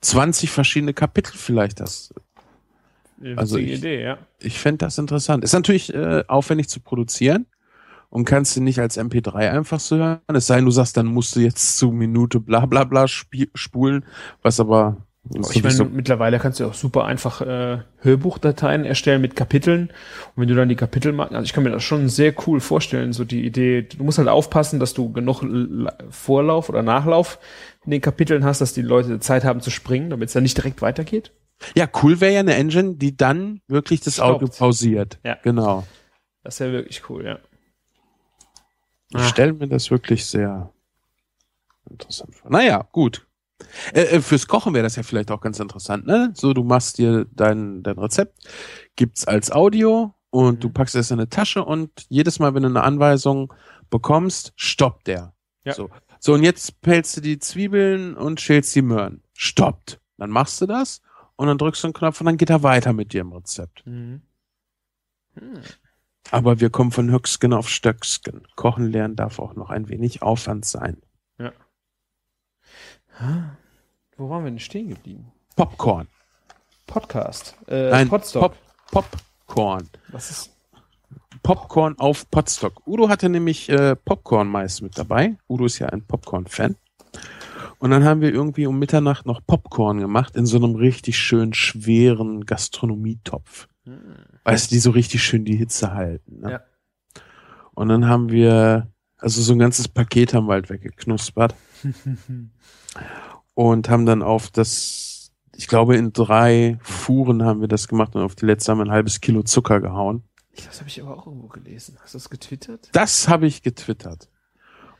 20 0.00 0.50
verschiedene 0.50 0.94
Kapitel 0.94 1.36
vielleicht 1.36 1.80
hast. 1.80 2.14
Also 3.36 3.56
ich, 3.56 3.78
Idee, 3.78 4.02
ja. 4.02 4.18
Ich 4.40 4.58
fände 4.58 4.78
das 4.78 4.98
interessant. 4.98 5.42
Ist 5.42 5.54
natürlich 5.54 5.92
äh, 5.94 6.24
aufwendig 6.28 6.68
zu 6.68 6.80
produzieren 6.80 7.46
und 8.10 8.24
kannst 8.24 8.56
du 8.56 8.60
nicht 8.60 8.78
als 8.78 8.98
MP3 8.98 9.50
einfach 9.50 9.80
so 9.80 9.96
hören. 9.96 10.20
Es 10.34 10.46
sei 10.46 10.56
denn, 10.56 10.66
du 10.66 10.70
sagst, 10.70 10.96
dann 10.96 11.06
musst 11.06 11.34
du 11.34 11.40
jetzt 11.40 11.78
zu 11.78 11.90
Minute 11.90 12.40
bla 12.40 12.66
bla 12.66 12.84
bla 12.84 13.06
spulen, 13.08 14.04
was 14.42 14.60
aber 14.60 15.05
ich 15.34 15.62
meine, 15.62 15.74
so 15.74 15.84
mittlerweile 15.84 16.38
kannst 16.38 16.60
du 16.60 16.66
auch 16.66 16.74
super 16.74 17.04
einfach 17.04 17.40
äh, 17.40 17.78
Hörbuchdateien 18.00 18.84
erstellen 18.84 19.20
mit 19.20 19.34
Kapiteln. 19.34 19.88
Und 20.34 20.42
wenn 20.42 20.48
du 20.48 20.54
dann 20.54 20.68
die 20.68 20.76
Kapitelmarken, 20.76 21.36
also 21.36 21.44
ich 21.44 21.52
kann 21.52 21.64
mir 21.64 21.70
das 21.70 21.82
schon 21.82 22.08
sehr 22.08 22.34
cool 22.46 22.60
vorstellen, 22.60 23.12
so 23.12 23.24
die 23.24 23.44
Idee, 23.44 23.82
du 23.82 24.04
musst 24.04 24.18
halt 24.18 24.28
aufpassen, 24.28 24.78
dass 24.78 24.94
du 24.94 25.12
genug 25.12 25.42
Vorlauf 26.10 26.68
oder 26.68 26.82
Nachlauf 26.82 27.38
in 27.84 27.90
den 27.90 28.00
Kapiteln 28.00 28.44
hast, 28.44 28.60
dass 28.60 28.72
die 28.72 28.82
Leute 28.82 29.18
Zeit 29.20 29.44
haben 29.44 29.60
zu 29.60 29.70
springen, 29.70 30.10
damit 30.10 30.28
es 30.28 30.32
dann 30.34 30.44
nicht 30.44 30.56
direkt 30.56 30.80
weitergeht. 30.82 31.32
Ja, 31.74 31.88
cool 32.02 32.20
wäre 32.20 32.34
ja 32.34 32.40
eine 32.40 32.54
Engine, 32.54 32.94
die 32.96 33.16
dann 33.16 33.60
wirklich 33.66 34.00
das 34.00 34.14
Stoppt. 34.14 34.42
Audio 34.42 34.48
pausiert. 34.48 35.18
Ja. 35.24 35.38
Genau. 35.42 35.84
Das 36.42 36.60
wäre 36.60 36.72
wirklich 36.72 37.08
cool, 37.10 37.24
ja. 37.24 37.38
Ich 39.14 39.28
stelle 39.28 39.52
mir 39.52 39.68
das 39.68 39.90
wirklich 39.90 40.26
sehr 40.26 40.70
interessant 41.88 42.34
vor. 42.34 42.50
Naja, 42.50 42.86
gut. 42.92 43.25
Äh, 43.92 44.02
äh, 44.02 44.20
fürs 44.20 44.46
Kochen 44.46 44.74
wäre 44.74 44.82
das 44.82 44.96
ja 44.96 45.02
vielleicht 45.02 45.30
auch 45.30 45.40
ganz 45.40 45.58
interessant, 45.60 46.06
ne? 46.06 46.32
So, 46.34 46.52
du 46.52 46.62
machst 46.62 46.98
dir 46.98 47.26
dein, 47.32 47.82
dein 47.82 47.98
Rezept, 47.98 48.46
gibt's 48.96 49.26
als 49.26 49.50
Audio 49.50 50.14
und 50.30 50.56
mhm. 50.56 50.60
du 50.60 50.70
packst 50.70 50.94
es 50.94 51.10
in 51.10 51.18
eine 51.18 51.28
Tasche 51.28 51.64
und 51.64 51.90
jedes 52.08 52.38
Mal, 52.38 52.54
wenn 52.54 52.62
du 52.62 52.68
eine 52.68 52.82
Anweisung 52.82 53.52
bekommst, 53.90 54.52
stoppt 54.56 55.06
der. 55.06 55.34
Ja. 55.64 55.74
So. 55.74 55.90
so, 56.20 56.34
und 56.34 56.42
jetzt 56.42 56.80
pellst 56.80 57.16
du 57.16 57.20
die 57.20 57.38
Zwiebeln 57.38 58.14
und 58.14 58.40
schälst 58.40 58.74
die 58.74 58.82
Möhren. 58.82 59.22
Stoppt. 59.32 60.00
Dann 60.18 60.30
machst 60.30 60.60
du 60.60 60.66
das 60.66 61.00
und 61.36 61.46
dann 61.46 61.58
drückst 61.58 61.82
du 61.82 61.88
einen 61.88 61.94
Knopf 61.94 62.20
und 62.20 62.26
dann 62.26 62.36
geht 62.36 62.50
er 62.50 62.62
weiter 62.62 62.92
mit 62.92 63.12
dir 63.12 63.22
im 63.22 63.32
Rezept. 63.32 63.86
Mhm. 63.86 64.22
Hm. 65.34 65.60
Aber 66.30 66.60
wir 66.60 66.70
kommen 66.70 66.90
von 66.90 67.10
Höchsken 67.10 67.52
auf 67.52 67.68
Stöcksken. 67.68 68.46
Kochen 68.56 68.90
lernen 68.90 69.16
darf 69.16 69.38
auch 69.38 69.54
noch 69.54 69.70
ein 69.70 69.88
wenig 69.88 70.22
Aufwand 70.22 70.64
sein. 70.64 71.02
Ja. 71.38 71.52
Wo 74.16 74.28
waren 74.28 74.44
wir 74.44 74.50
denn 74.50 74.58
stehen 74.58 74.88
geblieben? 74.88 75.32
Popcorn. 75.56 76.08
Podcast. 76.86 77.56
Äh, 77.66 77.90
Nein, 77.90 78.08
Podstock. 78.08 78.54
Pop, 78.90 79.08
Popcorn. 79.46 79.88
Was 80.08 80.30
ist? 80.30 80.56
Popcorn 81.42 81.98
auf 81.98 82.30
Podstock. 82.30 82.86
Udo 82.86 83.08
hatte 83.08 83.28
nämlich 83.28 83.68
äh, 83.68 83.96
Popcorn 83.96 84.48
meist 84.48 84.82
mit 84.82 84.98
dabei. 84.98 85.36
Udo 85.48 85.66
ist 85.66 85.78
ja 85.78 85.88
ein 85.88 86.02
Popcorn-Fan. 86.02 86.76
Und 87.78 87.90
dann 87.90 88.04
haben 88.04 88.20
wir 88.20 88.32
irgendwie 88.32 88.66
um 88.66 88.78
Mitternacht 88.78 89.26
noch 89.26 89.40
Popcorn 89.46 89.98
gemacht 90.00 90.34
in 90.34 90.46
so 90.46 90.56
einem 90.56 90.74
richtig 90.76 91.18
schön 91.18 91.52
schweren 91.52 92.46
Gastronomietopf. 92.46 93.68
Hm. 93.84 94.16
Weißt 94.44 94.70
du, 94.70 94.74
die 94.74 94.80
so 94.80 94.90
richtig 94.90 95.22
schön 95.22 95.44
die 95.44 95.56
Hitze 95.56 95.92
halten. 95.92 96.40
Ne? 96.40 96.52
Ja. 96.52 96.60
Und 97.74 97.88
dann 97.88 98.08
haben 98.08 98.30
wir, 98.30 98.88
also 99.18 99.42
so 99.42 99.52
ein 99.52 99.58
ganzes 99.58 99.88
Paket 99.88 100.34
haben 100.34 100.46
wir 100.46 100.54
halt 100.54 100.70
weggeknuspert. 100.70 101.54
und 103.54 103.88
haben 103.88 104.06
dann 104.06 104.22
auf 104.22 104.50
das, 104.50 105.32
ich 105.54 105.68
glaube 105.68 105.96
in 105.96 106.12
drei 106.12 106.78
Fuhren 106.82 107.42
haben 107.42 107.60
wir 107.60 107.68
das 107.68 107.88
gemacht 107.88 108.14
und 108.14 108.22
auf 108.22 108.34
die 108.34 108.46
letzte 108.46 108.72
haben 108.72 108.78
wir 108.78 108.84
ein 108.84 108.90
halbes 108.90 109.20
Kilo 109.20 109.42
Zucker 109.42 109.80
gehauen. 109.80 110.22
Das 110.64 110.80
habe 110.80 110.88
ich 110.88 111.02
aber 111.02 111.16
auch 111.16 111.26
irgendwo 111.26 111.48
gelesen. 111.48 111.98
Hast 112.02 112.14
du 112.14 112.18
das 112.18 112.30
getwittert? 112.30 112.88
Das 112.92 113.28
habe 113.28 113.46
ich 113.46 113.62
getwittert. 113.62 114.28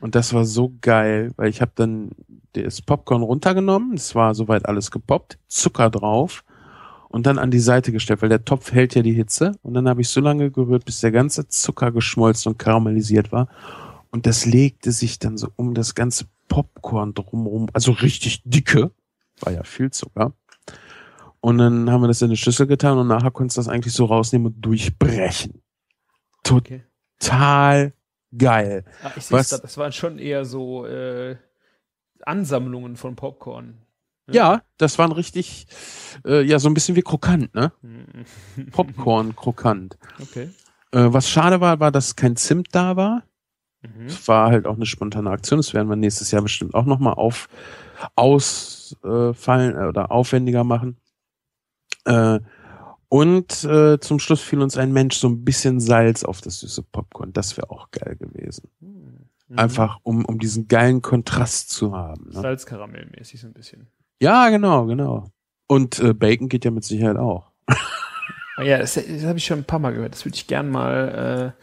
Und 0.00 0.14
das 0.14 0.34
war 0.34 0.44
so 0.44 0.74
geil, 0.82 1.32
weil 1.36 1.48
ich 1.48 1.62
habe 1.62 1.72
dann 1.74 2.10
das 2.52 2.82
Popcorn 2.82 3.22
runtergenommen, 3.22 3.94
es 3.94 4.14
war 4.14 4.34
soweit 4.34 4.66
alles 4.66 4.90
gepoppt, 4.90 5.38
Zucker 5.48 5.90
drauf 5.90 6.44
und 7.08 7.26
dann 7.26 7.38
an 7.38 7.50
die 7.50 7.60
Seite 7.60 7.92
gestellt, 7.92 8.20
weil 8.22 8.28
der 8.28 8.44
Topf 8.44 8.72
hält 8.72 8.94
ja 8.94 9.02
die 9.02 9.12
Hitze. 9.12 9.52
Und 9.62 9.74
dann 9.74 9.88
habe 9.88 10.02
ich 10.02 10.08
so 10.08 10.20
lange 10.20 10.50
gerührt, 10.50 10.84
bis 10.84 11.00
der 11.00 11.12
ganze 11.12 11.48
Zucker 11.48 11.92
geschmolzen 11.92 12.52
und 12.52 12.58
karamellisiert 12.58 13.32
war. 13.32 13.48
Und 14.16 14.24
das 14.24 14.46
legte 14.46 14.92
sich 14.92 15.18
dann 15.18 15.36
so 15.36 15.50
um 15.56 15.74
das 15.74 15.94
ganze 15.94 16.24
Popcorn 16.48 17.12
drumherum, 17.12 17.68
also 17.74 17.92
richtig 17.92 18.40
dicke, 18.46 18.90
war 19.40 19.52
ja 19.52 19.62
viel 19.62 19.90
Zucker. 19.90 20.32
Und 21.40 21.58
dann 21.58 21.90
haben 21.90 22.00
wir 22.00 22.08
das 22.08 22.22
in 22.22 22.28
eine 22.28 22.38
Schüssel 22.38 22.66
getan 22.66 22.96
und 22.96 23.08
nachher 23.08 23.30
konntest 23.30 23.58
du 23.58 23.60
das 23.60 23.68
eigentlich 23.68 23.92
so 23.92 24.06
rausnehmen 24.06 24.54
und 24.54 24.62
durchbrechen. 24.62 25.60
Total 26.44 27.92
okay. 27.92 28.38
geil. 28.38 28.84
Ach, 29.02 29.14
ich 29.18 29.30
Was, 29.30 29.50
das 29.50 29.76
waren 29.76 29.92
schon 29.92 30.18
eher 30.18 30.46
so 30.46 30.86
äh, 30.86 31.36
Ansammlungen 32.22 32.96
von 32.96 33.16
Popcorn. 33.16 33.82
Ne? 34.28 34.34
Ja, 34.34 34.62
das 34.78 34.98
waren 34.98 35.12
richtig, 35.12 35.66
äh, 36.24 36.40
ja, 36.40 36.58
so 36.58 36.70
ein 36.70 36.74
bisschen 36.74 36.96
wie 36.96 37.02
krokant, 37.02 37.54
ne? 37.54 37.70
Popcorn 38.72 39.36
krokant. 39.36 39.98
Okay. 40.22 40.48
Äh, 40.92 41.12
was 41.12 41.28
schade 41.28 41.60
war, 41.60 41.80
war, 41.80 41.92
dass 41.92 42.16
kein 42.16 42.36
Zimt 42.36 42.68
da 42.72 42.96
war. 42.96 43.22
Mhm. 43.94 44.06
Es 44.06 44.26
war 44.28 44.50
halt 44.50 44.66
auch 44.66 44.76
eine 44.76 44.86
spontane 44.86 45.30
Aktion. 45.30 45.58
Das 45.58 45.74
werden 45.74 45.88
wir 45.88 45.96
nächstes 45.96 46.30
Jahr 46.30 46.42
bestimmt 46.42 46.74
auch 46.74 46.84
nochmal 46.84 47.14
auf, 47.14 47.48
ausfallen 48.14 49.76
äh, 49.76 49.86
oder 49.86 50.10
aufwendiger 50.10 50.64
machen. 50.64 50.96
Äh, 52.04 52.40
und 53.08 53.64
äh, 53.64 53.98
zum 54.00 54.18
Schluss 54.18 54.40
fiel 54.40 54.60
uns 54.60 54.76
ein 54.76 54.92
Mensch 54.92 55.16
so 55.16 55.28
ein 55.28 55.44
bisschen 55.44 55.80
Salz 55.80 56.24
auf 56.24 56.40
das 56.40 56.60
süße 56.60 56.82
Popcorn. 56.82 57.32
Das 57.32 57.56
wäre 57.56 57.70
auch 57.70 57.90
geil 57.90 58.16
gewesen. 58.16 58.68
Mhm. 58.80 59.58
Einfach, 59.58 59.98
um, 60.02 60.24
um 60.24 60.38
diesen 60.38 60.66
geilen 60.66 61.02
Kontrast 61.02 61.70
zu 61.70 61.94
haben. 61.94 62.30
Ne? 62.30 62.40
Salzkaramellmäßig 62.40 63.40
so 63.40 63.46
ein 63.46 63.52
bisschen. 63.52 63.86
Ja, 64.20 64.48
genau, 64.48 64.86
genau. 64.86 65.30
Und 65.68 66.00
äh, 66.00 66.14
Bacon 66.14 66.48
geht 66.48 66.64
ja 66.64 66.70
mit 66.70 66.84
Sicherheit 66.84 67.16
auch. 67.16 67.52
ja, 68.58 68.78
das, 68.78 68.94
das 68.94 69.24
habe 69.24 69.38
ich 69.38 69.44
schon 69.44 69.58
ein 69.58 69.64
paar 69.64 69.78
Mal 69.78 69.92
gehört. 69.92 70.14
Das 70.14 70.24
würde 70.24 70.36
ich 70.36 70.46
gern 70.46 70.68
mal 70.68 71.54
äh, 71.56 71.62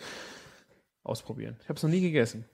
ausprobieren. 1.04 1.58
Ich 1.62 1.70
habe 1.70 1.78
es 1.78 1.84
noch 1.84 1.89
nie 1.89 2.01
gegessen. 2.01 2.45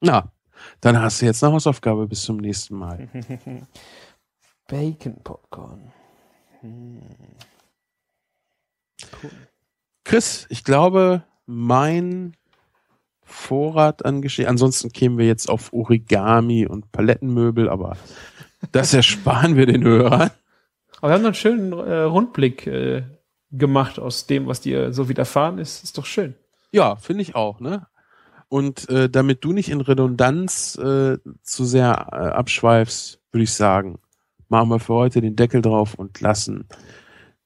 Na, 0.00 0.32
dann 0.80 1.00
hast 1.00 1.20
du 1.20 1.26
jetzt 1.26 1.42
eine 1.42 1.52
Hausaufgabe 1.52 2.06
bis 2.06 2.22
zum 2.22 2.36
nächsten 2.38 2.76
Mal. 2.76 3.08
Bacon 4.68 5.22
Popcorn. 5.22 5.92
Hm. 6.60 7.02
Cool. 9.22 9.30
Chris, 10.04 10.46
ich 10.50 10.64
glaube, 10.64 11.24
mein 11.46 12.36
Vorrat 13.22 14.04
an 14.04 14.22
Geschirr. 14.22 14.48
Ansonsten 14.48 14.92
kämen 14.92 15.18
wir 15.18 15.26
jetzt 15.26 15.48
auf 15.48 15.72
Origami 15.72 16.66
und 16.66 16.92
Palettenmöbel, 16.92 17.68
aber 17.68 17.96
das 18.72 18.94
ersparen 18.94 19.56
wir 19.56 19.66
den 19.66 19.82
Hörern. 19.82 20.30
Aber 20.98 21.10
wir 21.10 21.14
haben 21.14 21.24
einen 21.24 21.34
schönen 21.34 21.72
äh, 21.72 22.02
Rundblick 22.02 22.66
äh, 22.66 23.02
gemacht 23.50 23.98
aus 23.98 24.26
dem, 24.26 24.46
was 24.46 24.60
dir 24.60 24.92
so 24.92 25.08
widerfahren 25.08 25.58
ist. 25.58 25.84
Ist 25.84 25.98
doch 25.98 26.06
schön. 26.06 26.34
Ja, 26.76 26.96
finde 26.96 27.22
ich 27.22 27.34
auch, 27.34 27.58
ne? 27.58 27.86
Und 28.48 28.90
äh, 28.90 29.08
damit 29.08 29.42
du 29.42 29.54
nicht 29.54 29.70
in 29.70 29.80
Redundanz 29.80 30.76
äh, 30.76 31.16
zu 31.42 31.64
sehr 31.64 32.08
äh, 32.12 32.16
abschweifst, 32.16 33.18
würde 33.32 33.44
ich 33.44 33.54
sagen, 33.54 33.98
machen 34.50 34.68
wir 34.68 34.78
für 34.78 34.92
heute 34.92 35.22
den 35.22 35.36
Deckel 35.36 35.62
drauf 35.62 35.94
und 35.94 36.20
lassen 36.20 36.68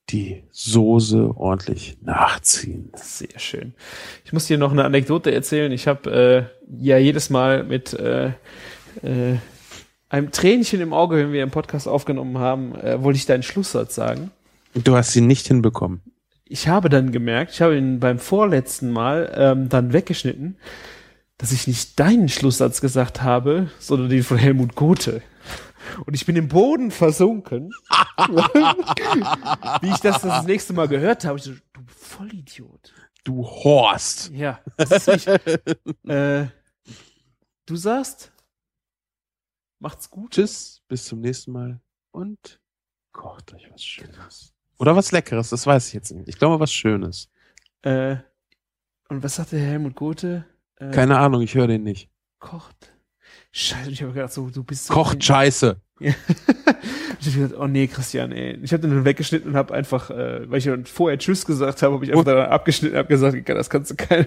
die 0.09 0.43
Soße 0.51 1.37
ordentlich 1.37 1.97
nachziehen. 2.03 2.91
Sehr 2.97 3.39
schön. 3.39 3.74
Ich 4.24 4.33
muss 4.33 4.49
dir 4.49 4.59
noch 4.59 4.72
eine 4.72 4.85
Anekdote 4.85 5.33
erzählen. 5.33 5.70
Ich 5.70 5.87
habe 5.87 6.51
äh, 6.68 6.85
ja 6.85 6.99
jedes 6.99 7.31
Mal 7.31 7.62
mit 7.62 7.93
äh, 7.93 8.31
äh, 9.03 9.37
einem 10.09 10.33
Tränchen 10.33 10.81
im 10.81 10.93
Auge, 10.93 11.18
wenn 11.18 11.33
wir 11.33 11.43
einen 11.43 11.53
Podcast 11.53 11.87
aufgenommen 11.87 12.39
haben, 12.39 12.74
äh, 12.74 13.01
wollte 13.01 13.18
ich 13.18 13.26
deinen 13.26 13.45
Schlusssatz 13.45 13.95
sagen. 13.95 14.33
Du 14.74 14.97
hast 14.97 15.14
ihn 15.14 15.28
nicht 15.28 15.47
hinbekommen. 15.47 16.01
Ich 16.51 16.66
habe 16.66 16.88
dann 16.88 17.12
gemerkt, 17.12 17.53
ich 17.53 17.62
habe 17.62 17.78
ihn 17.78 18.01
beim 18.01 18.18
vorletzten 18.18 18.90
Mal 18.90 19.32
ähm, 19.36 19.68
dann 19.68 19.92
weggeschnitten, 19.92 20.59
dass 21.38 21.53
ich 21.53 21.68
nicht 21.68 22.01
deinen 22.01 22.28
Schlusssatz 22.28 22.80
gesagt 22.80 23.22
habe, 23.22 23.70
sondern 23.78 24.09
den 24.09 24.24
von 24.24 24.36
Helmut 24.36 24.74
Gothe. 24.74 25.22
Und 26.07 26.14
ich 26.14 26.26
bin 26.26 26.34
im 26.34 26.48
Boden 26.48 26.90
versunken. 26.90 27.70
Wie 29.80 29.90
ich 29.90 30.01
das 30.01 30.22
das 30.22 30.44
nächste 30.44 30.72
Mal 30.72 30.88
gehört 30.88 31.24
habe. 31.24 31.38
Ich 31.38 31.44
so, 31.44 31.53
du 31.53 31.82
Vollidiot. 31.86 32.92
Du 33.22 33.46
Horst. 33.46 34.30
Ja, 34.30 34.59
das 34.76 35.07
ist 35.07 35.07
nicht. 35.07 35.28
äh, 36.09 36.48
du 37.66 37.76
sagst, 37.76 38.32
macht's 39.78 40.11
gut. 40.11 40.32
Tschüss, 40.32 40.82
bis 40.88 41.05
zum 41.05 41.20
nächsten 41.20 41.53
Mal 41.53 41.80
und 42.11 42.61
kocht 43.12 43.55
euch 43.55 43.70
was 43.70 43.84
Schönes. 43.84 44.53
Oder 44.81 44.97
was 44.97 45.12
Leckeres, 45.12 45.51
das 45.51 45.66
weiß 45.66 45.89
ich 45.89 45.93
jetzt 45.93 46.11
nicht. 46.11 46.26
Ich 46.26 46.39
glaube, 46.39 46.59
was 46.59 46.72
Schönes. 46.72 47.28
Äh, 47.83 48.16
und 49.11 49.22
was 49.22 49.37
sagt 49.37 49.53
der 49.53 49.61
Helmut 49.61 49.95
Gothe? 49.95 50.47
Äh, 50.76 50.91
Keine 50.91 51.18
Ahnung, 51.18 51.43
ich 51.43 51.55
höre 51.55 51.66
den 51.66 51.83
nicht. 51.83 52.09
Kocht. 52.39 52.91
Scheiße, 53.53 53.91
ich 53.91 54.03
habe 54.03 54.14
gedacht, 54.14 54.33
so, 54.33 54.49
du 54.49 54.64
bist 54.64 54.87
so. 54.87 54.95
Kocht 54.95 55.22
Scheiße. 55.22 55.76
Ja. 56.01 56.14
ich 57.20 57.26
hab 57.26 57.35
gedacht, 57.35 57.61
oh 57.61 57.66
nee, 57.66 57.89
Christian, 57.89 58.33
ey. 58.33 58.59
Ich 58.62 58.72
habe 58.72 58.81
den 58.81 58.91
dann 58.91 59.05
weggeschnitten 59.05 59.51
und 59.51 59.57
habe 59.57 59.74
einfach, 59.74 60.09
äh, 60.09 60.51
weil 60.51 60.57
ich 60.57 60.64
dann 60.64 60.87
vorher 60.87 61.18
Tschüss 61.18 61.45
gesagt 61.45 61.83
habe, 61.83 61.97
habe 61.97 62.05
ich 62.07 62.12
einfach 62.12 62.24
dann 62.24 62.39
abgeschnitten 62.47 62.95
und 62.95 63.01
habe 63.01 63.09
gesagt, 63.09 63.49
das 63.51 63.68
kannst 63.68 63.91
du 63.91 63.97
kein. 63.97 64.26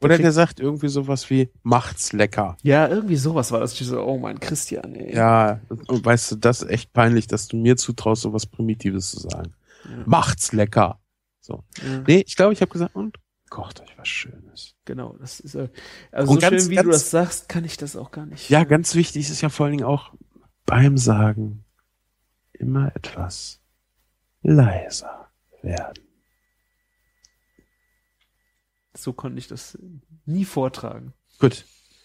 Oder 0.00 0.16
der 0.16 0.32
sagt 0.32 0.60
irgendwie 0.60 0.88
sowas 0.88 1.28
wie, 1.28 1.50
macht's 1.62 2.14
lecker. 2.14 2.56
Ja, 2.62 2.88
irgendwie 2.88 3.16
sowas 3.16 3.52
war 3.52 3.60
das. 3.60 3.78
Ich 3.78 3.86
so, 3.86 4.00
oh 4.00 4.16
mein 4.16 4.40
Christian, 4.40 4.94
ey. 4.94 5.14
Ja, 5.14 5.60
und 5.88 6.04
weißt 6.04 6.32
du, 6.32 6.36
das 6.36 6.62
ist 6.62 6.70
echt 6.70 6.92
peinlich, 6.94 7.26
dass 7.26 7.48
du 7.48 7.58
mir 7.58 7.76
zutraust, 7.76 8.22
sowas 8.22 8.46
Primitives 8.46 9.10
zu 9.10 9.20
sagen. 9.28 9.52
Ja. 9.88 10.02
Macht's 10.06 10.52
lecker. 10.52 11.00
So. 11.40 11.64
Ja, 11.82 12.00
Nee, 12.06 12.24
ich 12.26 12.36
glaube, 12.36 12.52
ich 12.52 12.60
habe 12.60 12.70
gesagt, 12.70 12.94
und 12.94 13.18
kocht 13.50 13.80
euch 13.80 13.96
was 13.96 14.08
Schönes. 14.08 14.74
genau, 14.84 15.16
das 15.18 15.40
ist 15.40 15.54
äh, 15.54 15.68
also 16.12 16.32
Und 16.32 16.40
so 16.42 16.50
ganz- 16.50 16.62
schön, 16.64 16.70
wie 16.70 16.76
du 16.76 16.82
ganz- 16.82 16.94
das 16.96 17.10
sagst, 17.10 17.48
kann 17.48 17.64
ich 17.64 17.76
das 17.78 17.96
auch 17.96 18.10
gar 18.10 18.26
nicht. 18.26 18.50
Ja, 18.50 18.64
ganz 18.64 18.94
wichtig 18.94 19.30
ist 19.30 19.40
ja 19.40 19.48
vor 19.48 19.64
allen 19.66 19.76
Dingen 19.78 19.86
auch 19.88 20.12
beim 20.66 20.98
Sagen 20.98 21.64
immer 22.52 22.94
etwas 22.94 23.60
leiser 24.42 25.30
werden. 25.62 26.04
So 28.94 29.12
konnte 29.12 29.38
ich 29.38 29.48
das 29.48 29.78
nie 30.26 30.44
vortragen. 30.44 31.14
Gut. 31.38 31.64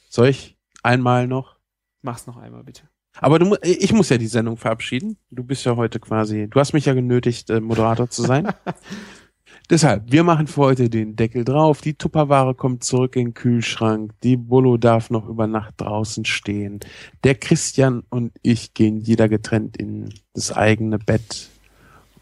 Soll 0.09 0.27
ich 0.29 0.57
einmal 0.84 1.27
noch? 1.27 1.57
Mach's 2.01 2.27
noch 2.27 2.38
einmal 2.38 2.63
bitte. 2.63 2.88
Aber 3.20 3.39
du, 3.39 3.55
ich 3.61 3.93
muss 3.93 4.09
ja 4.09 4.18
die 4.18 4.28
Sendung 4.28 4.57
verabschieden. 4.57 5.18
Du 5.30 5.43
bist 5.43 5.66
ja 5.66 5.76
heute 5.76 5.99
quasi, 5.99 6.47
du 6.49 6.59
hast 6.59 6.74
mich 6.74 6.86
ja 6.86 6.93
genötigt, 6.93 7.49
äh, 7.49 7.59
Moderator 7.61 8.09
zu 8.09 8.24
sein. 8.24 8.47
Deshalb, 9.70 10.11
wir 10.11 10.24
machen 10.24 10.47
für 10.47 10.61
heute 10.61 10.89
den 10.89 11.16
Deckel 11.16 11.45
drauf. 11.45 11.80
Die 11.80 11.93
Tupperware 11.93 12.53
kommt 12.53 12.84
zurück 12.84 13.16
in 13.16 13.28
den 13.28 13.34
Kühlschrank. 13.34 14.11
Die 14.22 14.36
Bullo 14.36 14.78
darf 14.78 15.09
noch 15.09 15.28
über 15.28 15.47
Nacht 15.47 15.76
draußen 15.78 16.26
stehen. 16.26 16.82
Der 17.24 17.36
Christian 17.36 18.03
und 18.09 18.34
ich 18.41 18.74
gehen 18.74 18.99
jeder 18.99 19.30
getrennt 19.30 19.78
in 19.78 20.14
das 20.34 20.51
eigene 20.51 20.99
Bett. 20.99 21.49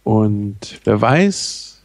Und 0.03 0.79
wer 0.83 1.01
weiß, 1.01 1.81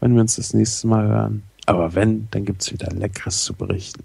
wann 0.00 0.14
wir 0.14 0.22
uns 0.22 0.36
das 0.36 0.54
nächste 0.54 0.86
Mal 0.86 1.06
hören. 1.06 1.42
Aber 1.66 1.94
wenn, 1.94 2.28
dann 2.30 2.44
gibt's 2.44 2.72
wieder 2.72 2.90
Leckeres 2.92 3.44
zu 3.44 3.52
berichten. 3.54 4.04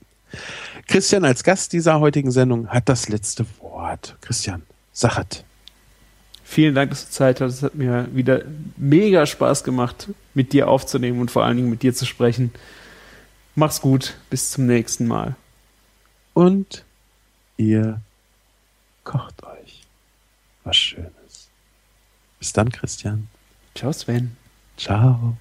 Christian 0.88 1.26
als 1.26 1.44
Gast 1.44 1.74
dieser 1.74 2.00
heutigen 2.00 2.32
Sendung 2.32 2.68
hat 2.68 2.90
das 2.90 3.10
letzte 3.10 3.46
Wort. 3.60 4.16
Christian, 4.22 4.64
sachet. 4.94 5.44
Vielen 6.44 6.76
Dank, 6.76 6.90
dass 6.90 7.06
du 7.06 7.12
Zeit 7.12 7.40
hattest. 7.40 7.60
Es 7.60 7.64
hat 7.64 7.76
mir 7.76 8.10
wieder 8.14 8.42
mega 8.76 9.26
Spaß 9.26 9.64
gemacht, 9.64 10.10
mit 10.34 10.52
dir 10.52 10.68
aufzunehmen 10.68 11.22
und 11.22 11.32
vor 11.32 11.46
allen 11.46 11.56
Dingen 11.56 11.70
mit 11.70 11.82
dir 11.82 11.94
zu 11.94 12.06
sprechen. 12.06 12.52
Mach's 13.56 13.82
gut. 13.82 14.16
Bis 14.30 14.52
zum 14.52 14.66
nächsten 14.66 15.08
Mal. 15.08 15.36
Und 16.34 16.84
ihr 17.58 18.02
kocht 19.04 19.44
euch 19.44 19.84
was 20.64 20.76
Schönes. 20.76 21.50
Bis 22.40 22.54
dann, 22.54 22.72
Christian. 22.72 23.28
Ciao, 23.76 23.94
Sven. 23.94 24.36
Ciao. 24.78 25.38